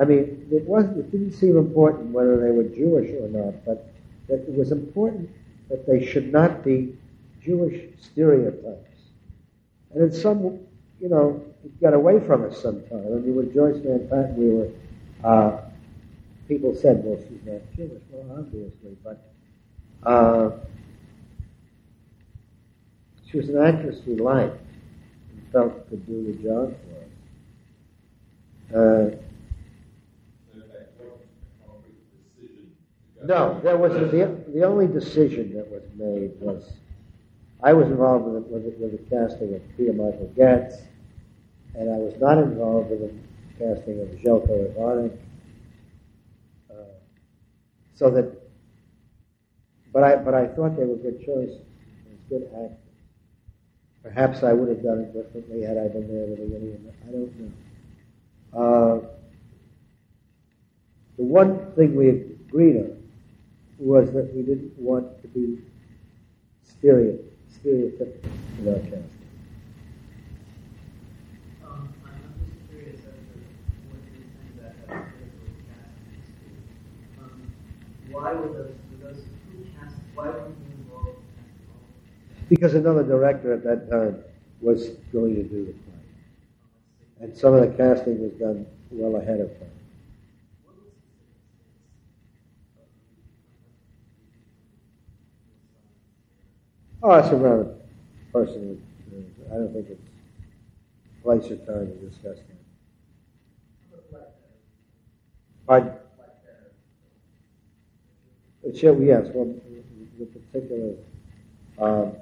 I 0.00 0.04
mean, 0.04 0.46
it 0.50 0.64
wasn't. 0.64 0.98
It 0.98 1.10
didn't 1.10 1.32
seem 1.32 1.56
important 1.56 2.10
whether 2.10 2.40
they 2.40 2.52
were 2.52 2.64
Jewish 2.64 3.10
or 3.10 3.28
not, 3.28 3.64
but 3.64 3.92
that 4.28 4.40
it 4.48 4.54
was 4.54 4.70
important 4.70 5.28
that 5.68 5.86
they 5.86 6.06
should 6.06 6.32
not 6.32 6.64
be 6.64 6.96
Jewish 7.42 7.82
stereotypes. 8.00 9.00
And 9.92 10.04
in 10.04 10.12
some, 10.12 10.60
you 11.00 11.08
know, 11.08 11.42
it 11.64 11.80
got 11.80 11.92
away 11.92 12.20
from 12.20 12.44
us 12.44 12.62
sometime. 12.62 13.04
I 13.06 13.16
mean, 13.16 13.34
with 13.34 13.52
Joyce 13.52 13.78
Van 13.78 14.06
Patten, 14.08 14.36
we 14.36 14.50
were. 14.50 14.70
Uh, 15.24 15.60
people 16.46 16.74
said, 16.74 17.02
"Well, 17.04 17.18
she's 17.28 17.44
not 17.44 17.60
Jewish." 17.76 18.02
Well, 18.10 18.38
obviously, 18.38 18.96
but 19.04 19.18
uh, 20.04 20.50
she 23.30 23.38
was 23.38 23.48
an 23.48 23.58
actress 23.58 24.00
we 24.06 24.16
liked 24.16 24.58
and 25.32 25.52
felt 25.52 25.88
could 25.88 26.06
do 26.06 26.32
the 26.32 26.42
job 26.42 26.74
for 28.72 28.76
us. 28.76 29.14
Uh, 29.14 29.16
No, 33.22 33.60
there 33.62 33.76
was 33.76 33.92
the 33.92 34.34
the 34.48 34.64
only 34.64 34.86
decision 34.86 35.54
that 35.54 35.68
was 35.70 35.82
made 35.94 36.32
was 36.40 36.72
I 37.62 37.74
was 37.74 37.86
involved 37.88 38.24
with 38.24 38.44
with 38.46 38.74
with 38.78 38.92
the 38.92 39.14
casting 39.14 39.54
of 39.54 39.62
Peter 39.76 39.92
Michael 39.92 40.32
Goetz, 40.34 40.76
and 41.74 41.90
I 41.90 41.98
was 41.98 42.14
not 42.18 42.38
involved 42.38 42.90
with 42.90 43.00
the 43.00 43.14
casting 43.58 44.00
of 44.00 44.08
Zeljko 44.20 44.74
Ivanek. 44.74 45.18
Uh, 46.70 46.74
so 47.94 48.10
that, 48.10 48.34
but 49.92 50.02
I 50.02 50.16
but 50.16 50.32
I 50.32 50.46
thought 50.46 50.76
they 50.76 50.86
were 50.86 50.96
good 50.96 51.20
choices, 51.22 51.60
good 52.30 52.44
actors. 52.54 52.89
Perhaps 54.02 54.42
I 54.42 54.52
would 54.52 54.68
have 54.68 54.82
done 54.82 55.00
it 55.00 55.12
differently 55.12 55.62
had 55.62 55.76
I 55.76 55.88
been 55.88 56.08
there 56.08 56.24
at 56.24 56.30
the 56.30 56.36
beginning. 56.36 56.92
I 57.06 57.10
don't 57.12 57.38
know. 57.38 57.52
Uh, 58.52 59.00
the 61.18 61.24
one 61.24 61.72
thing 61.72 61.94
we 61.94 62.08
agreed 62.08 62.76
on 62.76 62.96
was 63.78 64.10
that 64.12 64.34
we 64.34 64.42
didn't 64.42 64.76
want 64.78 65.20
to 65.22 65.28
be 65.28 65.58
stereo, 66.62 67.18
stereotypical 67.52 68.30
in 68.58 68.64
our. 68.68 69.04
Um, 71.68 71.94
casting. 74.88 75.04
Um, 77.20 77.52
why 78.10 78.32
were 78.32 78.48
those, 78.48 78.72
those 79.02 79.24
who 79.52 79.64
cast, 79.78 79.96
why 80.14 80.24
weren't 80.24 80.56
you 80.58 80.72
involved 80.78 81.18
in 81.18 81.24
casting 81.36 81.68
all 81.68 81.84
of 81.84 81.90
them? 82.36 82.39
Because 82.50 82.74
another 82.74 83.04
director 83.04 83.54
at 83.54 83.62
that 83.62 83.88
time 83.88 84.22
was 84.60 84.88
going 85.12 85.36
to 85.36 85.42
do 85.44 85.66
the 85.66 85.72
play. 85.72 85.94
And 87.20 87.36
some 87.36 87.54
of 87.54 87.60
the 87.60 87.68
casting 87.76 88.20
was 88.20 88.32
done 88.32 88.66
well 88.90 89.16
ahead 89.22 89.40
of 89.40 89.48
time. 89.60 89.70
Oh, 97.02 97.10
around 97.10 97.60
a 97.60 98.32
person. 98.32 98.82
I 99.50 99.54
don't 99.54 99.72
think 99.72 99.86
it's 99.88 100.00
place 101.22 101.50
or 101.50 101.56
time 101.64 101.86
to 101.86 102.08
discuss 102.08 102.38
that. 104.10 104.34
Pardon? 105.66 105.92
It 108.62 108.76
should, 108.76 109.00
yes, 109.02 109.28
well, 109.34 109.54
the 110.18 110.26
particular, 110.26 110.94
um, 111.78 112.12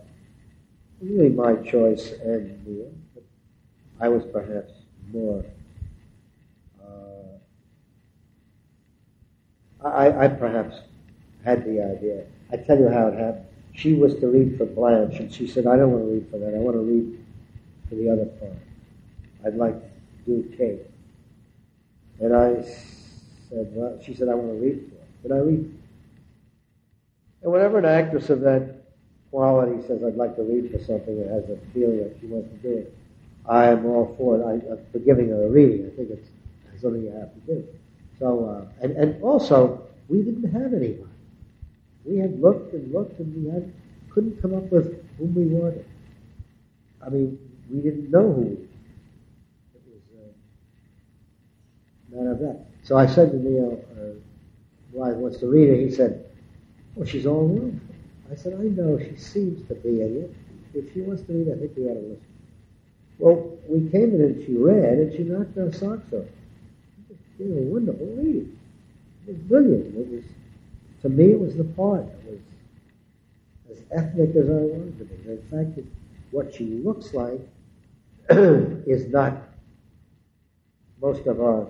really 1.00 1.28
my 1.28 1.54
choice 1.56 2.12
and 2.22 2.94
I 4.00 4.08
was 4.08 4.24
perhaps 4.32 4.72
more, 5.12 5.44
uh, 6.82 7.38
I, 9.86 10.24
I 10.24 10.28
perhaps 10.28 10.76
had 11.44 11.64
the 11.64 11.82
idea. 11.82 12.24
I 12.52 12.56
tell 12.56 12.78
you 12.78 12.88
how 12.88 13.08
it 13.08 13.18
happened. 13.18 13.46
She 13.74 13.94
was 13.94 14.14
to 14.16 14.26
read 14.26 14.58
for 14.58 14.66
Blanche, 14.66 15.20
and 15.20 15.32
she 15.32 15.46
said, 15.46 15.66
I 15.66 15.76
don't 15.76 15.92
want 15.92 16.04
to 16.04 16.10
read 16.10 16.28
for 16.30 16.38
that. 16.38 16.52
I 16.54 16.58
want 16.58 16.76
to 16.76 16.82
read 16.82 17.24
for 17.88 17.94
the 17.94 18.10
other 18.10 18.26
part. 18.26 18.56
I'd 19.46 19.54
like 19.54 19.80
to 19.80 19.88
do 20.26 20.56
Kate. 20.56 20.80
And 22.20 22.34
I 22.34 22.62
said, 23.48 23.70
well, 23.72 23.98
she 24.04 24.14
said, 24.14 24.28
I 24.28 24.34
want 24.34 24.58
to 24.58 24.64
read 24.64 24.90
for 24.90 24.96
it. 24.96 25.22
Did 25.22 25.32
I 25.32 25.38
read? 25.38 25.78
And 27.42 27.52
whenever 27.52 27.78
an 27.78 27.84
actress 27.84 28.30
of 28.30 28.40
that 28.40 28.77
quality 29.30 29.86
says, 29.86 30.02
I'd 30.04 30.16
like 30.16 30.36
to 30.36 30.42
read 30.42 30.70
for 30.70 30.78
something 30.78 31.18
that 31.20 31.28
has 31.28 31.44
a 31.50 31.58
feeling 31.72 31.98
that 31.98 32.16
she 32.20 32.26
wants 32.26 32.50
to 32.50 32.56
do 32.56 32.78
it, 32.78 32.94
I 33.46 33.66
am 33.66 33.86
all 33.86 34.14
for 34.18 34.36
it. 34.36 34.44
I, 34.44 34.72
I'm 34.72 34.78
for 34.92 34.98
giving 34.98 35.28
her 35.28 35.46
a 35.46 35.48
reading. 35.48 35.90
I 35.90 35.96
think 35.96 36.10
it's 36.10 36.28
something 36.80 37.02
you 37.02 37.12
have 37.12 37.32
to 37.34 37.40
do. 37.40 37.66
So, 38.18 38.44
uh, 38.44 38.84
and, 38.84 38.96
and 38.96 39.22
also, 39.22 39.86
we 40.08 40.22
didn't 40.22 40.50
have 40.50 40.74
anybody. 40.74 41.04
We 42.04 42.18
had 42.18 42.40
looked 42.40 42.72
and 42.72 42.92
looked 42.92 43.18
and 43.18 43.44
we 43.44 43.50
had, 43.50 43.72
couldn't 44.10 44.40
come 44.40 44.54
up 44.54 44.70
with 44.72 45.04
whom 45.18 45.34
we 45.34 45.46
wanted. 45.46 45.84
I 47.04 47.10
mean, 47.10 47.38
we 47.70 47.80
didn't 47.80 48.10
know 48.10 48.32
who 48.32 48.40
we 48.40 48.52
It 48.52 48.58
was 49.86 50.02
uh, 50.16 52.16
none 52.16 52.32
of 52.32 52.38
that. 52.40 52.64
So 52.82 52.96
I 52.96 53.06
said 53.06 53.30
to 53.32 53.36
Neil, 53.36 53.84
uh, 53.92 54.18
why 54.92 55.10
wants 55.10 55.38
to 55.40 55.46
read 55.46 55.68
it? 55.68 55.86
He 55.86 55.94
said, 55.94 56.24
well, 56.94 57.06
she's 57.06 57.26
all 57.26 57.46
wrong. 57.46 57.80
I 58.30 58.34
said, 58.34 58.54
I 58.54 58.64
know 58.64 58.98
she 58.98 59.16
seems 59.16 59.66
to 59.68 59.74
be 59.74 60.02
in 60.02 60.24
it. 60.24 60.34
If 60.74 60.92
she 60.92 61.00
wants 61.00 61.22
to 61.22 61.32
read, 61.32 61.48
I 61.52 61.58
think 61.58 61.72
we 61.76 61.84
ought 61.84 61.94
to 61.94 62.00
listen. 62.00 62.26
Well, 63.18 63.58
we 63.68 63.88
came 63.90 64.14
in 64.14 64.20
and 64.20 64.46
she 64.46 64.56
read, 64.56 64.98
and 64.98 65.12
she 65.12 65.24
knocked 65.24 65.56
our 65.58 65.72
socks 65.72 66.12
off. 66.12 66.26
It 67.38 67.46
was 67.46 67.58
a 67.58 67.62
wonderful 67.62 68.06
reading. 68.06 68.58
It 69.26 69.32
was 69.32 69.36
brilliant. 69.38 69.96
It 69.96 70.08
was 70.08 70.24
to 71.02 71.08
me, 71.08 71.32
it 71.32 71.40
was 71.40 71.56
the 71.56 71.64
part 71.64 72.06
that 72.06 72.40
was 73.68 73.78
as 73.78 73.84
ethnic 73.92 74.30
as 74.34 74.48
I 74.48 74.52
wanted 74.52 74.98
to 74.98 75.04
be. 75.04 75.30
In 75.30 75.42
fact, 75.50 75.78
it, 75.78 75.84
what 76.32 76.52
she 76.52 76.64
looks 76.64 77.14
like 77.14 77.40
is 78.30 79.08
not 79.08 79.36
most 81.00 81.26
of 81.26 81.40
our 81.40 81.68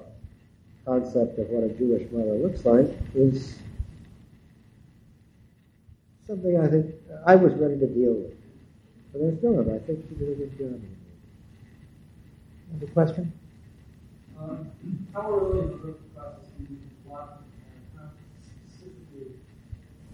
concept 0.86 1.38
of 1.38 1.48
what 1.50 1.64
a 1.64 1.68
Jewish 1.68 2.10
mother 2.10 2.32
looks 2.32 2.64
like 2.64 2.88
is 3.14 3.58
something 6.28 6.60
I 6.60 6.68
think 6.68 6.94
I 7.26 7.34
was 7.34 7.54
ready 7.54 7.78
to 7.80 7.86
deal 7.86 8.12
with. 8.12 8.36
But 9.12 9.22
I 9.24 9.36
still 9.38 9.58
am. 9.58 9.74
I 9.74 9.78
think 9.78 10.04
she 10.08 10.14
did 10.14 10.28
a 10.28 10.34
good 10.34 10.58
job. 10.58 10.80
Have 12.72 12.82
a 12.82 12.92
question? 12.92 13.32
Um, 14.38 14.70
how 15.14 15.32
early 15.32 15.60
in 15.60 15.68
the 15.70 15.94
process 16.14 16.52
do 16.58 16.64
you 16.68 16.78
block 17.06 17.42
specifically 18.44 19.40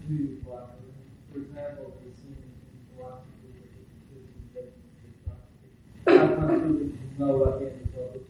do 0.07 0.13
you 0.13 0.41
block 0.45 0.71
it? 0.71 1.33
For 1.33 1.39
example, 1.39 1.93
the 1.99 2.09
scene 2.15 2.37
in 2.39 2.95
philosophy 2.95 3.51
where 4.53 4.63
the 6.07 6.17
How 6.17 6.35
come 6.35 6.95
you 7.19 7.25
know 7.25 7.37
what 7.37 7.59
the 7.59 7.65
end 7.67 7.89
result? 7.93 8.23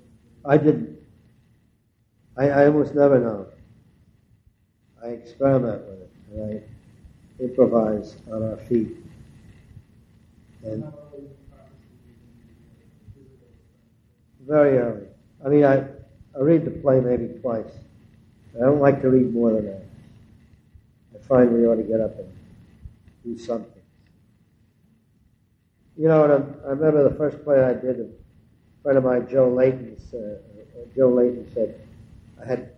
I 0.43 0.57
didn't. 0.57 0.97
I, 2.35 2.49
I 2.49 2.65
almost 2.65 2.95
never 2.95 3.19
know. 3.19 3.45
I 5.03 5.09
experiment 5.09 5.83
with 5.85 6.01
it, 6.01 6.65
I 6.65 6.74
improvise 7.39 8.15
on 8.31 8.43
our 8.43 8.57
feet. 8.57 8.95
And 10.63 10.91
very 14.47 14.77
early. 14.77 15.07
I 15.43 15.49
mean, 15.49 15.63
I, 15.63 15.77
I 16.35 16.39
read 16.39 16.65
the 16.65 16.71
play 16.71 16.99
maybe 16.99 17.27
twice. 17.39 17.71
I 18.55 18.65
don't 18.65 18.79
like 18.79 19.01
to 19.01 19.09
read 19.09 19.33
more 19.33 19.51
than 19.51 19.65
that. 19.65 19.83
I 21.13 21.27
find 21.27 21.51
we 21.51 21.65
ought 21.65 21.75
to 21.75 21.83
get 21.83 21.99
up 21.99 22.17
and 22.17 22.31
do 23.23 23.37
something. 23.37 23.71
You 25.97 26.07
know, 26.07 26.23
I, 26.23 26.67
I 26.67 26.71
remember 26.71 27.07
the 27.07 27.15
first 27.15 27.43
play 27.43 27.63
I 27.63 27.73
did, 27.73 27.99
a 27.99 28.07
friend 28.83 28.97
of 28.97 29.03
mine, 29.03 29.27
Joe 29.29 29.49
Layton, 29.49 29.97
uh, 30.13 30.85
Joe 30.95 31.09
Layton 31.09 31.49
said, 31.53 31.81
I 32.41 32.45
had 32.45 32.69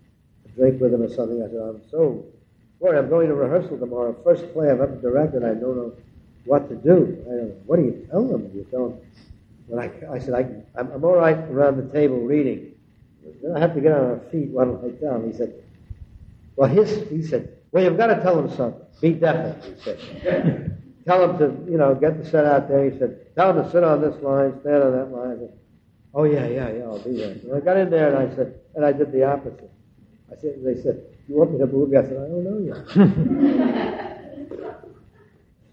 a 0.45 0.49
drink 0.49 0.79
with 0.81 0.93
him 0.93 1.01
or 1.01 1.09
something. 1.09 1.41
I 1.43 1.47
said, 1.47 1.59
I'm 1.59 1.81
so 1.89 2.25
worried. 2.79 2.99
I'm 2.99 3.09
going 3.09 3.27
to 3.27 3.35
rehearsal 3.35 3.77
tomorrow. 3.77 4.15
First 4.23 4.51
play 4.53 4.69
I've 4.69 4.81
ever 4.81 4.95
directed. 4.95 5.43
I 5.43 5.53
don't 5.53 5.77
know 5.77 5.93
what 6.45 6.69
to 6.69 6.75
do. 6.75 7.23
I 7.25 7.29
don't 7.29 7.47
know. 7.49 7.55
What 7.65 7.75
do 7.77 7.83
you 7.83 8.07
tell 8.09 8.27
them? 8.27 8.51
You 8.53 8.65
tell 8.71 8.89
them. 8.89 8.99
When 9.67 9.83
I, 9.83 9.91
I 10.11 10.19
said, 10.19 10.33
I, 10.33 10.79
I'm, 10.79 10.91
I'm 10.91 11.03
all 11.03 11.17
right 11.17 11.37
around 11.37 11.77
the 11.77 11.91
table 11.93 12.21
reading. 12.21 12.73
Then 13.41 13.55
I 13.55 13.59
have 13.59 13.73
to 13.75 13.81
get 13.81 13.91
on 13.91 14.11
our 14.11 14.19
feet. 14.31 14.49
What 14.49 14.65
do 14.65 14.87
I 14.87 14.99
tell 14.99 15.15
him? 15.15 15.31
He 15.31 15.37
said, 15.37 15.53
well, 16.55 16.69
his, 16.69 17.09
he 17.09 17.21
said, 17.21 17.57
well, 17.71 17.83
you've 17.83 17.97
got 17.97 18.07
to 18.07 18.21
tell 18.21 18.35
them 18.35 18.49
something. 18.55 18.81
Be 19.01 19.11
definite, 19.13 19.63
he 19.63 19.83
said. 19.83 20.77
tell 21.05 21.27
them 21.27 21.37
to, 21.37 21.71
you 21.71 21.77
know, 21.77 21.93
get 21.95 22.21
the 22.21 22.29
set 22.29 22.45
out 22.45 22.69
there. 22.69 22.89
He 22.89 22.97
said, 22.97 23.35
tell 23.35 23.53
them 23.53 23.65
to 23.65 23.71
sit 23.71 23.83
on 23.83 24.01
this 24.01 24.15
line, 24.23 24.59
stand 24.61 24.83
on 24.83 24.91
that 24.93 25.11
line. 25.11 25.31
I 25.31 25.39
said, 25.39 25.53
oh, 26.13 26.23
yeah, 26.23 26.47
yeah, 26.47 26.69
yeah, 26.71 26.83
I'll 26.83 26.99
do 26.99 27.13
that. 27.17 27.43
And 27.43 27.55
I 27.55 27.59
got 27.59 27.77
in 27.77 27.89
there 27.89 28.15
and 28.15 28.31
I 28.31 28.35
said, 28.35 28.59
and 28.75 28.85
I 28.85 28.93
did 28.93 29.11
the 29.11 29.23
opposite. 29.23 29.71
I 30.31 30.35
said, 30.35 30.63
they 30.63 30.75
said, 30.81 31.03
you 31.27 31.35
want 31.35 31.51
me 31.53 31.59
to 31.59 31.67
move 31.67 31.91
you? 31.91 31.99
I 31.99 32.03
said, 32.03 32.17
I 32.17 32.27
don't 32.27 32.43
know 32.43 32.59
yet. 32.59 32.77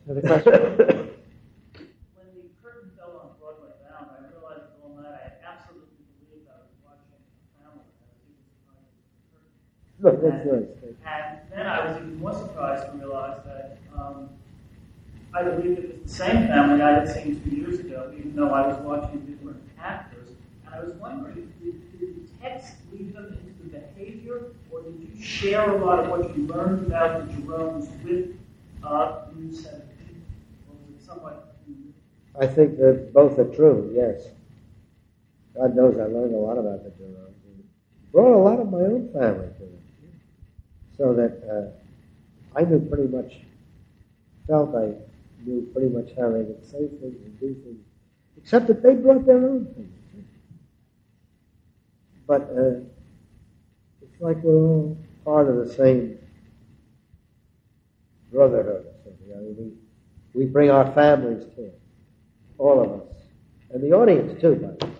Have 0.06 0.16
a 0.18 0.20
question? 0.20 0.52
When 0.52 2.28
the 2.36 2.44
curtain 2.62 2.90
fell 2.96 3.16
on 3.24 3.28
Broadway 3.40 3.72
Bound, 3.82 4.10
I 4.12 4.20
realized 4.30 4.68
all 4.82 4.92
night 5.00 5.16
I 5.16 5.32
absolutely 5.42 6.04
believed 6.20 6.46
I 6.52 6.60
was 6.60 6.76
watching 6.84 7.24
Hamlet. 7.56 7.88
I 7.88 8.04
was 8.04 8.20
even 8.28 8.44
surprised 8.44 8.92
at 9.00 9.08
the 9.08 9.24
curtain. 9.32 9.48
no, 10.04 10.10
that's 10.20 10.44
nice. 10.44 10.68
And 11.08 11.40
then 11.50 11.66
I 11.66 11.86
was 11.86 11.96
even 11.96 12.16
more 12.20 12.34
surprised 12.34 12.84
to 12.92 12.98
realize 12.98 13.38
that 13.46 13.78
um, 13.96 14.28
I 15.32 15.42
believed 15.42 15.78
it 15.78 15.88
was 15.92 16.02
the 16.04 16.16
same 16.24 16.46
family 16.46 16.82
I 16.82 17.00
had 17.00 17.08
seen 17.08 17.40
two 17.42 17.56
years 17.56 17.78
ago, 17.80 18.12
even 18.16 18.36
though 18.36 18.50
I 18.50 18.66
was 18.68 18.78
watching 18.84 19.20
different 19.26 19.62
actors. 19.80 20.28
And 20.66 20.74
I 20.74 20.80
was 20.84 20.94
wondering, 20.96 21.52
did, 21.62 21.98
did 21.98 22.28
the 22.28 22.28
text 22.42 22.74
lead 22.92 23.14
them 23.14 23.26
into 23.26 23.43
the 23.43 23.43
behavior, 23.96 24.52
or 24.70 24.82
did 24.82 25.10
you 25.14 25.22
share 25.22 25.70
a 25.70 25.84
lot 25.84 26.00
of 26.00 26.10
what 26.10 26.36
you 26.36 26.46
learned 26.46 26.86
about 26.86 27.26
the 27.26 27.32
Jeromes 27.34 27.88
with 28.02 28.36
uh, 28.82 29.22
was 29.34 29.66
it 29.66 31.04
somewhat 31.04 31.54
I 32.38 32.46
think 32.46 32.76
that 32.78 33.12
both 33.14 33.38
are 33.38 33.54
true, 33.54 33.92
yes. 33.94 34.28
God 35.54 35.76
knows 35.76 35.98
I 35.98 36.04
learned 36.06 36.34
a 36.34 36.38
lot 36.38 36.58
about 36.58 36.84
the 36.84 36.90
Jeromes. 36.90 37.34
Brought 38.12 38.34
a 38.34 38.42
lot 38.42 38.60
of 38.60 38.70
my 38.70 38.78
own 38.78 39.10
family 39.12 39.48
to 39.58 39.64
it. 39.64 39.80
So 40.96 41.14
that 41.14 41.42
uh, 41.50 42.58
I 42.58 42.64
knew 42.64 42.80
pretty 42.80 43.08
much, 43.08 43.40
felt 44.46 44.74
I 44.74 44.94
knew 45.44 45.68
pretty 45.72 45.88
much 45.88 46.10
how 46.16 46.30
they 46.30 46.42
would 46.42 46.64
say 46.64 46.88
things 46.88 47.16
and 47.24 47.40
do 47.40 47.54
things, 47.54 47.84
except 48.36 48.66
that 48.68 48.82
they 48.82 48.94
brought 48.94 49.26
their 49.26 49.38
own 49.48 49.66
things. 49.74 49.90
But 52.26 52.42
uh, 52.42 52.80
like 54.24 54.38
we're 54.42 54.56
all 54.56 54.96
part 55.22 55.48
of 55.48 55.56
the 55.56 55.74
same 55.74 56.18
brotherhood. 58.32 58.86
I 59.06 59.38
mean, 59.38 59.78
we, 60.34 60.40
we 60.40 60.46
bring 60.46 60.70
our 60.70 60.90
families 60.92 61.44
to 61.56 61.64
it 61.66 61.80
all 62.56 62.80
of 62.82 62.90
us, 63.02 63.16
and 63.70 63.82
the 63.82 63.92
audience 63.92 64.40
too. 64.40 64.54
By 64.54 64.68
the 64.78 64.86
way, 64.86 64.92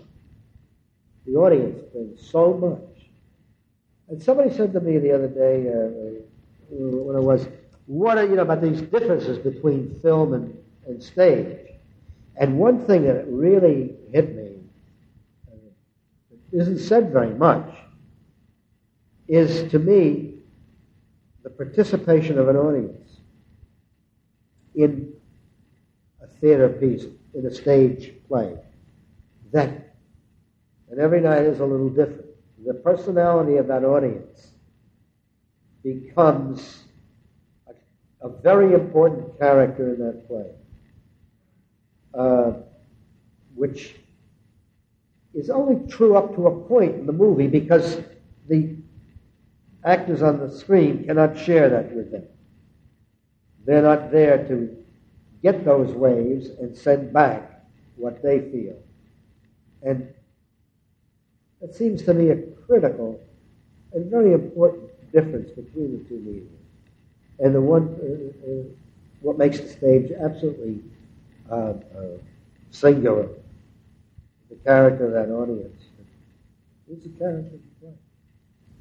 the 1.25 1.35
audience 1.37 1.83
brings 1.91 2.29
so 2.29 2.53
much. 2.53 3.07
And 4.09 4.21
somebody 4.21 4.53
said 4.53 4.73
to 4.73 4.79
me 4.79 4.99
the 4.99 5.11
other 5.11 5.27
day 5.27 5.69
uh, 5.69 6.21
when 6.69 7.15
it 7.15 7.23
was, 7.23 7.47
"What 7.87 8.19
are 8.19 8.25
you 8.25 8.35
know 8.35 8.43
about 8.43 8.61
these 8.61 8.81
differences 8.81 9.39
between 9.39 9.99
film 10.03 10.33
and, 10.35 10.55
and 10.85 11.01
stage?" 11.01 11.57
And 12.37 12.59
one 12.59 12.85
thing 12.85 13.05
that 13.05 13.25
really 13.27 13.95
hit 14.11 14.35
me, 14.35 14.59
it 16.51 16.59
isn't 16.59 16.79
said 16.79 17.11
very 17.11 17.33
much, 17.33 17.74
is 19.27 19.69
to 19.71 19.79
me 19.79 20.35
the 21.43 21.49
participation 21.49 22.37
of 22.37 22.47
an 22.47 22.55
audience 22.55 23.19
in 24.75 25.13
a 26.21 26.27
theater 26.39 26.69
piece, 26.69 27.05
in 27.33 27.45
a 27.45 27.53
stage 27.53 28.13
play. 28.27 28.57
that, 29.51 29.95
and 30.89 30.99
every 30.99 31.21
night 31.21 31.43
is 31.43 31.59
a 31.59 31.65
little 31.65 31.89
different, 31.89 32.25
the 32.65 32.73
personality 32.73 33.57
of 33.57 33.67
that 33.67 33.83
audience 33.83 34.51
becomes 35.83 36.83
a, 37.67 38.27
a 38.27 38.29
very 38.41 38.73
important 38.73 39.37
character 39.39 39.93
in 39.93 39.99
that 39.99 40.27
play, 40.27 40.49
uh, 42.15 42.53
which 43.53 43.95
is 45.35 45.49
only 45.49 45.87
true 45.87 46.15
up 46.15 46.33
to 46.35 46.47
a 46.47 46.59
point 46.67 46.95
in 46.95 47.05
the 47.05 47.13
movie 47.13 47.47
because 47.47 48.01
the 48.47 48.74
actors 49.85 50.21
on 50.21 50.39
the 50.39 50.49
screen 50.49 51.05
cannot 51.05 51.37
share 51.37 51.69
that 51.69 51.95
with 51.95 52.11
them. 52.11 52.23
They're 53.65 53.81
not 53.81 54.11
there 54.11 54.47
to 54.47 54.75
get 55.41 55.63
those 55.63 55.93
waves 55.93 56.47
and 56.59 56.75
send 56.75 57.13
back 57.13 57.63
what 57.95 58.21
they 58.21 58.39
feel. 58.39 58.75
And 59.83 60.11
it 61.61 61.73
seems 61.75 62.03
to 62.03 62.13
me 62.13 62.29
a 62.29 62.37
critical 62.67 63.19
and 63.93 64.09
very 64.09 64.33
important 64.33 64.89
difference 65.11 65.49
between 65.51 65.97
the 65.97 66.09
two 66.09 66.19
mediums. 66.19 66.51
And 67.39 67.53
the 67.53 67.61
one, 67.61 67.95
uh, 68.01 68.51
uh, 68.51 68.63
what 69.21 69.37
makes 69.37 69.59
the 69.59 69.67
stage 69.67 70.11
absolutely 70.11 70.81
uh, 71.49 71.73
uh 71.97 72.17
singular, 72.71 73.29
the 74.49 74.55
character 74.65 75.05
of 75.05 75.13
that 75.13 75.33
audience. 75.33 75.81
Who's 76.87 77.03
the 77.03 77.09
character? 77.17 77.57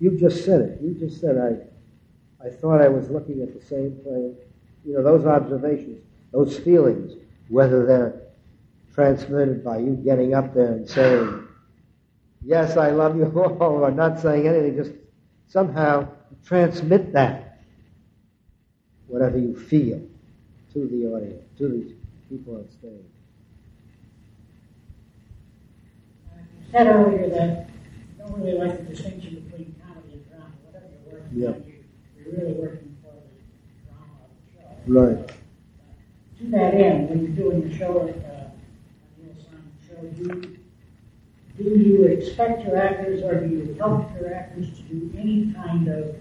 You 0.05 0.19
just 0.19 0.45
said 0.45 0.61
it. 0.61 0.79
You 0.83 0.93
just 0.93 1.19
said 1.19 1.39
I, 1.39 2.47
I 2.47 2.51
thought 2.51 2.83
I 2.83 2.89
was 2.89 3.09
looking 3.09 3.41
at 3.41 3.59
the 3.59 3.65
same 3.65 3.93
thing. 4.05 4.37
You 4.85 4.93
know, 4.93 5.03
those 5.03 5.25
observations, 5.25 6.05
those 6.31 6.59
feelings, 6.59 7.15
whether 7.49 7.87
they're 7.87 8.21
transmitted 8.95 9.65
by 9.65 9.79
you 9.79 9.99
getting 10.05 10.35
up 10.35 10.53
there 10.53 10.73
and 10.73 10.87
saying, 10.87 11.49
yes, 12.45 12.77
I 12.77 12.91
love 12.91 13.17
you 13.17 13.25
all, 13.61 13.83
or 13.83 13.91
not 13.91 14.21
saying 14.21 14.47
anything, 14.47 14.77
just 14.77 14.93
somehow 15.49 16.07
transmit 16.45 17.11
that, 17.15 17.63
whatever 19.07 19.39
you 19.39 19.57
feel, 19.59 20.03
to 20.75 20.87
the 20.87 21.07
audience, 21.07 21.43
to 21.57 21.69
these 21.69 21.95
people 22.29 22.57
on 22.57 22.71
stage. 22.71 22.93
Uh, 26.31 26.41
you 26.61 26.71
said 26.71 26.87
earlier 26.89 27.31
that 27.31 27.71
you 28.19 28.23
don't 28.23 28.39
really 28.43 28.59
like 28.59 28.87
the 28.87 28.95
distinction 28.95 29.41
between 29.41 29.75
comedy 29.87 30.15
and 30.15 30.29
drama. 30.29 30.47
Whatever 30.65 30.87
you're 31.05 31.15
working 31.15 31.24
Yeah. 31.35 31.49
you, 31.49 31.85
you're 32.17 32.33
really 32.33 32.53
working 32.53 32.97
for 33.03 33.11
the 33.11 33.91
drama 33.91 34.07
of 34.23 34.31
the 34.47 34.93
show. 34.93 35.17
Right. 35.17 35.29
To 36.39 36.51
that 36.51 36.75
end, 36.75 37.11
when 37.11 37.23
you're 37.23 37.51
doing 37.51 37.69
the 37.69 37.77
show 37.77 38.07
at 38.07 38.15
uh, 38.25 38.51
Neil 39.19 39.35
Simon 39.43 39.73
Show, 39.85 40.23
do, 40.23 40.59
do 41.59 41.65
you 41.65 42.05
expect 42.05 42.63
your 42.63 42.77
actors 42.77 43.23
or 43.23 43.41
do 43.41 43.49
you 43.53 43.75
help 43.81 44.15
your 44.21 44.33
actors 44.33 44.69
to 44.77 44.83
do 44.83 45.13
any 45.19 45.53
kind 45.55 45.89
of 45.89 46.15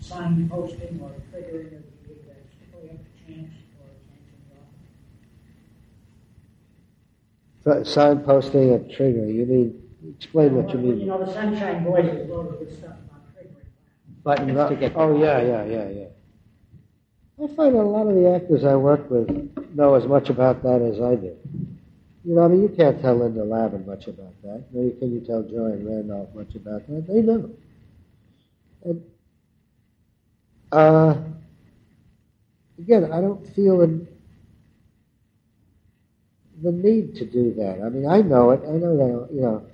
sign 0.00 0.46
posting 0.50 1.00
or 1.02 1.12
triggering 1.32 1.66
of 1.68 1.82
the 2.04 2.14
that's 2.26 2.44
particularly 2.60 2.90
up 2.90 2.98
to 2.98 3.32
chance 3.32 3.54
or 3.80 3.88
chance 7.64 7.84
and 7.84 7.84
So, 7.84 8.00
signposting 8.00 8.74
a 8.74 8.94
trigger. 8.94 9.24
You 9.24 9.46
mean, 9.46 9.82
explain 10.14 10.54
what 10.56 10.70
you 10.74 10.78
mean? 10.78 11.00
You 11.00 11.06
know, 11.06 11.24
the 11.24 11.32
Sunshine 11.32 11.84
Boys 11.84 12.04
is 12.04 12.28
loaded 12.28 12.60
with 12.60 12.78
stuff 12.78 12.96
triggering. 14.36 14.68
To 14.68 14.76
get. 14.76 14.92
Oh, 14.96 15.18
yeah, 15.18 15.40
yeah, 15.40 15.64
yeah, 15.64 15.88
yeah. 15.88 16.06
I 17.42 17.46
find 17.54 17.74
that 17.74 17.82
a 17.82 17.82
lot 17.82 18.08
of 18.08 18.14
the 18.14 18.34
actors 18.34 18.64
I 18.64 18.74
work 18.74 19.08
with 19.10 19.28
know 19.74 19.94
as 19.94 20.04
much 20.06 20.28
about 20.28 20.62
that 20.64 20.82
as 20.82 21.00
I 21.00 21.14
do. 21.14 21.36
You 22.24 22.34
know, 22.34 22.44
I 22.44 22.48
mean, 22.48 22.62
you 22.62 22.68
can't 22.68 23.00
tell 23.00 23.14
Linda 23.14 23.44
Lavin 23.44 23.86
much 23.86 24.08
about 24.08 24.34
that. 24.42 24.64
Neither 24.72 24.96
can 24.98 25.12
you 25.12 25.20
tell 25.20 25.42
John 25.44 25.86
Randolph 25.86 26.34
much 26.34 26.54
about 26.56 26.86
that. 26.88 27.06
They 27.06 27.22
know. 27.22 27.50
And, 28.84 29.02
uh, 30.72 31.14
again, 32.78 33.12
I 33.12 33.20
don't 33.20 33.46
feel 33.54 33.78
the, 33.78 34.06
the 36.62 36.72
need 36.72 37.14
to 37.16 37.24
do 37.24 37.54
that. 37.54 37.80
I 37.84 37.88
mean, 37.88 38.06
I 38.06 38.20
know 38.20 38.50
it. 38.50 38.62
I 38.66 38.72
know 38.72 38.96
that, 38.96 39.34
you 39.34 39.40
know. 39.40 39.66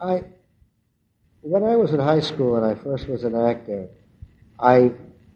I, 0.00 0.22
when 1.44 1.62
I 1.62 1.76
was 1.76 1.92
in 1.92 2.00
high 2.00 2.20
school 2.20 2.56
and 2.56 2.64
I 2.64 2.74
first 2.82 3.06
was 3.06 3.22
an 3.22 3.34
actor, 3.34 3.86
I 4.58 4.92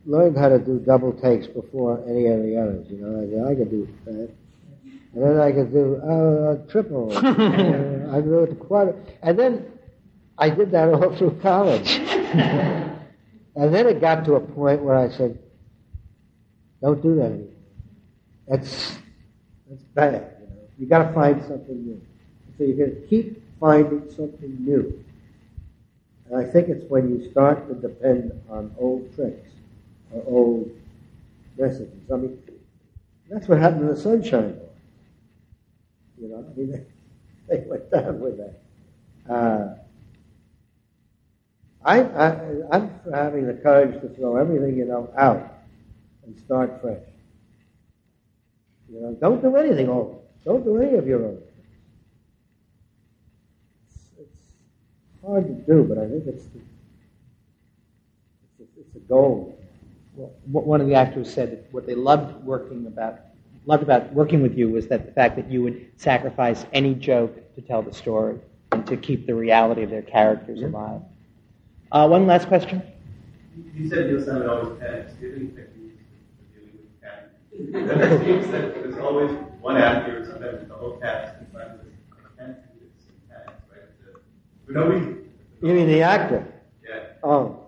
learned 0.06 0.38
how 0.38 0.48
to 0.48 0.58
do 0.58 0.78
double 0.78 1.12
takes 1.12 1.46
before 1.46 2.02
any 2.08 2.26
of 2.28 2.42
the 2.42 2.56
others. 2.56 2.86
You 2.88 2.96
know, 2.96 3.46
I, 3.46 3.52
I 3.52 3.54
could 3.54 3.70
do 3.70 3.86
that. 4.06 4.30
And 5.14 5.22
then 5.22 5.38
I 5.38 5.52
could 5.52 5.70
do 5.70 5.96
uh, 5.96 6.70
triple. 6.70 7.12
uh, 7.14 7.20
I 8.16 8.20
could 8.20 8.24
do 8.24 8.42
it 8.44 8.58
quad. 8.58 8.94
And 9.22 9.38
then 9.38 9.66
I 10.38 10.48
did 10.48 10.70
that 10.70 10.88
all 10.88 11.14
through 11.14 11.38
college. 11.42 11.90
and 11.90 13.74
then 13.74 13.86
it 13.86 14.00
got 14.00 14.24
to 14.24 14.34
a 14.36 14.40
point 14.40 14.82
where 14.82 14.96
I 14.96 15.10
said, 15.10 15.38
don't 16.80 17.02
do 17.02 17.16
that 17.16 17.26
anymore. 17.26 17.48
That's, 18.46 18.96
that's 19.68 19.82
bad. 19.94 20.36
You, 20.40 20.46
know? 20.46 20.62
you 20.78 20.86
got 20.86 21.08
to 21.08 21.12
find 21.12 21.42
something 21.42 21.84
new. 21.84 22.00
So 22.56 22.64
you 22.64 22.74
got 22.74 22.86
to 22.86 23.06
keep 23.08 23.42
finding 23.60 24.08
something 24.10 24.56
new. 24.64 25.04
And 26.30 26.38
I 26.38 26.44
think 26.44 26.68
it's 26.68 26.84
when 26.90 27.08
you 27.08 27.30
start 27.30 27.66
to 27.68 27.74
depend 27.74 28.32
on 28.50 28.74
old 28.78 29.14
tricks 29.14 29.50
or 30.12 30.22
old 30.26 30.70
messages. 31.56 32.10
I 32.12 32.16
mean, 32.16 32.42
that's 33.30 33.48
what 33.48 33.58
happened 33.58 33.88
to 33.88 33.94
the 33.94 34.00
Sunshine 34.00 34.56
Law. 34.58 34.68
You 36.20 36.28
know, 36.28 36.44
I 36.50 36.58
mean, 36.58 36.72
they, 36.72 37.56
they 37.58 37.64
went 37.68 37.90
down 37.90 38.20
with 38.20 38.38
that. 38.38 38.60
Uh, 39.32 39.74
I, 41.84 42.00
I, 42.02 42.36
I'm 42.72 42.90
having 43.12 43.46
the 43.46 43.54
courage 43.54 44.00
to 44.00 44.08
throw 44.10 44.36
everything 44.36 44.76
you 44.76 44.84
know 44.84 45.10
out 45.16 45.54
and 46.26 46.36
start 46.38 46.80
fresh. 46.82 47.02
You 48.90 49.00
know, 49.00 49.16
don't 49.20 49.40
do 49.42 49.56
anything 49.56 49.88
old. 49.88 50.22
Don't 50.44 50.64
do 50.64 50.80
any 50.80 50.96
of 50.96 51.06
your 51.06 51.24
own. 51.24 51.38
It's, 53.86 54.10
it's 54.18 54.42
hard 55.28 55.46
to 55.46 55.54
do, 55.72 55.84
but 55.84 55.98
I 55.98 56.08
think 56.08 56.26
it's 56.26 56.44
the, 56.46 56.60
it's, 58.60 58.60
a, 58.76 58.80
it's 58.80 58.96
a 58.96 59.00
goal. 59.00 59.58
Well, 60.14 60.32
one 60.46 60.80
of 60.80 60.86
the 60.86 60.94
actors 60.94 61.32
said 61.32 61.52
that 61.52 61.68
what 61.72 61.86
they 61.86 61.94
loved 61.94 62.44
working 62.44 62.86
about 62.86 63.20
loved 63.66 63.82
about 63.82 64.12
working 64.14 64.42
with 64.42 64.56
you 64.56 64.68
was 64.70 64.86
that 64.88 65.06
the 65.06 65.12
fact 65.12 65.36
that 65.36 65.50
you 65.50 65.62
would 65.62 65.86
sacrifice 65.96 66.64
any 66.72 66.94
joke 66.94 67.36
to 67.54 67.60
tell 67.60 67.82
the 67.82 67.92
story 67.92 68.38
and 68.72 68.86
to 68.86 68.96
keep 68.96 69.26
the 69.26 69.34
reality 69.34 69.82
of 69.82 69.90
their 69.90 70.02
characters 70.02 70.62
alive. 70.62 71.02
Uh, 71.92 72.08
one 72.08 72.26
last 72.26 72.48
question. 72.48 72.82
You 73.76 73.88
said 73.88 74.06
Neil 74.10 74.24
Simon 74.24 74.48
always 74.48 74.78
panics. 74.80 75.12
Do 75.20 75.26
you 75.26 75.32
have 75.32 75.38
any 75.40 75.48
techniques 75.50 76.02
for 76.36 76.44
dealing 76.58 76.72
with 76.78 77.00
panic? 77.02 77.30
It 77.52 78.24
seems 78.26 78.50
that 78.52 78.74
there's 78.74 78.98
always 78.98 79.30
one 79.60 79.76
actor, 79.76 80.24
sometimes 80.26 80.68
the 80.68 80.74
whole 80.74 80.98
cast, 80.98 81.34
and 81.38 81.46
sometimes 81.52 81.80
it's 81.86 81.96
panic, 82.38 82.56
it's 82.82 83.06
panic, 83.28 83.48
right? 83.70 83.88
The- 84.04 84.12
For 84.12 84.57
no 84.68 84.86
reason. 84.86 85.30
You 85.62 85.74
mean 85.74 85.88
the 85.88 86.02
actor? 86.02 86.46
Yeah. 86.86 87.00
Oh, 87.22 87.66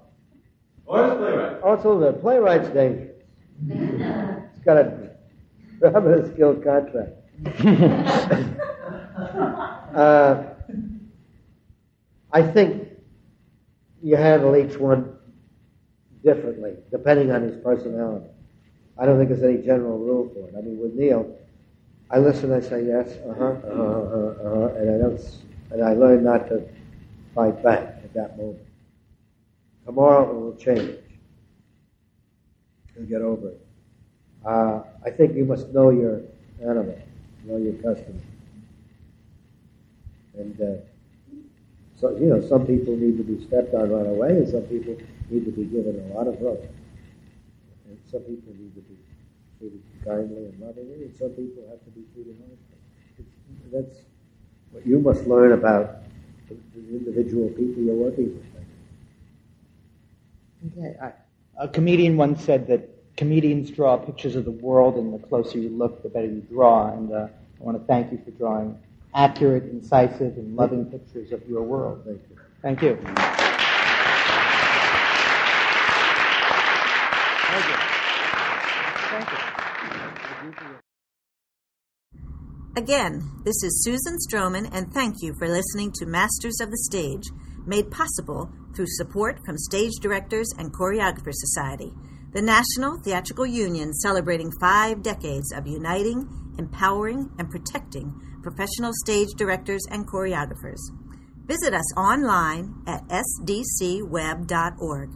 Or 0.86 1.08
the 1.08 1.14
playwright. 1.16 1.62
also 1.62 1.98
the 1.98 2.12
playwright's 2.12 2.68
dangerous. 2.70 3.08
It's 3.68 4.64
got 4.64 4.76
a 4.78 5.10
rather 5.80 6.30
skilled 6.32 6.62
contract. 6.62 7.10
uh, 9.94 10.44
I 12.32 12.42
think 12.42 12.88
you 14.02 14.16
handle 14.16 14.56
each 14.56 14.76
one 14.78 15.16
differently, 16.24 16.74
depending 16.90 17.30
on 17.32 17.42
his 17.42 17.56
personality. 17.62 18.26
I 18.98 19.06
don't 19.06 19.16
think 19.18 19.30
there's 19.30 19.42
any 19.42 19.58
general 19.64 19.98
rule 19.98 20.28
for 20.32 20.48
it. 20.48 20.54
I 20.56 20.60
mean, 20.60 20.78
with 20.78 20.94
Neil, 20.94 21.34
I 22.10 22.18
listen, 22.18 22.52
I 22.52 22.60
say 22.60 22.84
yes, 22.84 23.08
uh 23.26 23.34
huh, 23.34 23.44
uh 23.44 23.58
huh, 23.64 23.80
uh 23.80 24.34
huh, 24.44 24.74
and 24.76 24.90
I 24.94 24.98
don't, 24.98 25.20
and 25.70 25.84
I 25.84 25.94
learn 25.94 26.24
not 26.24 26.48
to 26.48 26.62
fight 27.34 27.62
back 27.62 27.80
at 28.04 28.12
that 28.14 28.36
moment. 28.36 28.66
Tomorrow 29.84 30.30
it 30.30 30.34
will 30.34 30.56
change. 30.56 30.98
You'll 32.96 33.06
get 33.06 33.22
over 33.22 33.48
it. 33.50 33.66
Uh, 34.44 34.82
I 35.04 35.10
think 35.10 35.36
you 35.36 35.44
must 35.44 35.68
know 35.68 35.90
your 35.90 36.22
animal, 36.60 36.98
know 37.44 37.56
your 37.56 37.74
customer. 37.74 38.20
And 40.34 40.60
uh, 40.60 40.80
so, 41.96 42.16
you 42.16 42.26
know, 42.26 42.40
some 42.40 42.66
people 42.66 42.96
need 42.96 43.18
to 43.18 43.24
be 43.24 43.44
stepped 43.46 43.74
on 43.74 43.90
right 43.90 44.06
away, 44.06 44.30
and 44.30 44.48
some 44.48 44.62
people 44.62 44.96
need 45.28 45.44
to 45.44 45.50
be 45.50 45.64
given 45.64 46.10
a 46.10 46.14
lot 46.14 46.26
of 46.26 46.40
rope. 46.40 46.64
And 47.86 47.98
some 48.10 48.20
people 48.20 48.54
need 48.54 48.74
to 48.74 48.80
be 48.80 48.96
treated 49.58 49.82
kindly 50.04 50.46
and 50.46 50.60
lovingly, 50.60 51.04
and 51.04 51.16
some 51.16 51.30
people 51.30 51.62
have 51.68 51.84
to 51.84 51.90
be 51.90 52.04
treated 52.14 52.36
harshly. 52.40 53.26
That's 53.70 53.98
what 54.72 54.86
you 54.86 54.98
must 55.00 55.26
learn 55.26 55.52
about 55.52 55.96
the, 56.50 56.56
the 56.74 56.96
individual 56.98 57.48
people 57.48 57.82
you're 57.82 57.94
working 57.94 58.36
with. 58.36 58.44
Okay. 60.78 60.96
I, 61.00 61.12
a 61.56 61.68
comedian 61.68 62.16
once 62.16 62.44
said 62.44 62.66
that 62.68 62.88
comedians 63.16 63.70
draw 63.70 63.96
pictures 63.96 64.36
of 64.36 64.44
the 64.44 64.50
world, 64.50 64.96
and 64.96 65.14
the 65.14 65.18
closer 65.26 65.58
you 65.58 65.70
look, 65.70 66.02
the 66.02 66.08
better 66.08 66.26
you 66.26 66.40
draw. 66.50 66.92
And 66.92 67.12
uh, 67.12 67.28
I 67.28 67.62
want 67.62 67.78
to 67.78 67.84
thank 67.84 68.12
you 68.12 68.20
for 68.24 68.30
drawing 68.32 68.78
accurate, 69.14 69.64
incisive, 69.64 70.36
and 70.36 70.56
loving 70.56 70.84
pictures 70.86 71.32
of 71.32 71.46
your 71.48 71.62
world. 71.62 72.02
Thank 72.62 72.82
you. 72.82 72.96
Thank 79.10 79.32
you. 79.32 79.49
Again, 82.76 83.28
this 83.44 83.64
is 83.64 83.82
Susan 83.82 84.16
Stroman, 84.28 84.70
and 84.72 84.94
thank 84.94 85.22
you 85.22 85.34
for 85.34 85.48
listening 85.48 85.90
to 85.96 86.06
Masters 86.06 86.60
of 86.60 86.70
the 86.70 86.78
Stage, 86.78 87.24
made 87.66 87.90
possible 87.90 88.48
through 88.76 88.86
support 88.86 89.40
from 89.44 89.58
Stage 89.58 89.94
Directors 90.00 90.46
and 90.56 90.72
Choreographers 90.72 91.34
Society, 91.34 91.92
the 92.32 92.40
National 92.40 93.00
Theatrical 93.02 93.46
Union 93.46 93.92
celebrating 93.92 94.52
five 94.60 95.02
decades 95.02 95.52
of 95.52 95.66
uniting, 95.66 96.28
empowering, 96.58 97.28
and 97.40 97.50
protecting 97.50 98.14
professional 98.40 98.92
stage 99.04 99.30
directors 99.36 99.82
and 99.90 100.06
choreographers. 100.06 100.78
Visit 101.46 101.74
us 101.74 101.96
online 101.96 102.84
at 102.86 103.02
sdcweb.org. 103.08 105.10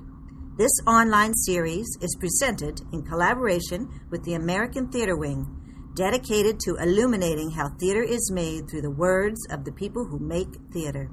This 0.59 0.73
online 0.89 1.35
series 1.35 1.87
is 2.01 2.17
presented 2.19 2.81
in 2.93 3.05
collaboration 3.05 3.89
with 4.11 4.25
the 4.25 4.35
American 4.35 4.91
Theatre 4.91 5.17
Wing, 5.17 5.64
dedicated 5.95 6.59
to 6.61 6.77
illuminating 6.77 7.51
how 7.51 7.71
theater 7.81 8.03
is 8.03 8.31
made 8.33 8.69
through 8.69 8.83
the 8.83 8.91
words 8.91 9.41
of 9.51 9.65
the 9.65 9.73
people 9.73 10.05
who 10.05 10.19
make 10.19 10.49
theater. 10.73 11.11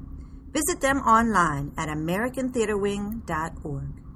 Visit 0.51 0.81
them 0.81 0.97
online 0.97 1.71
at 1.77 1.87
AmericanTheatreWing.org. 1.89 4.10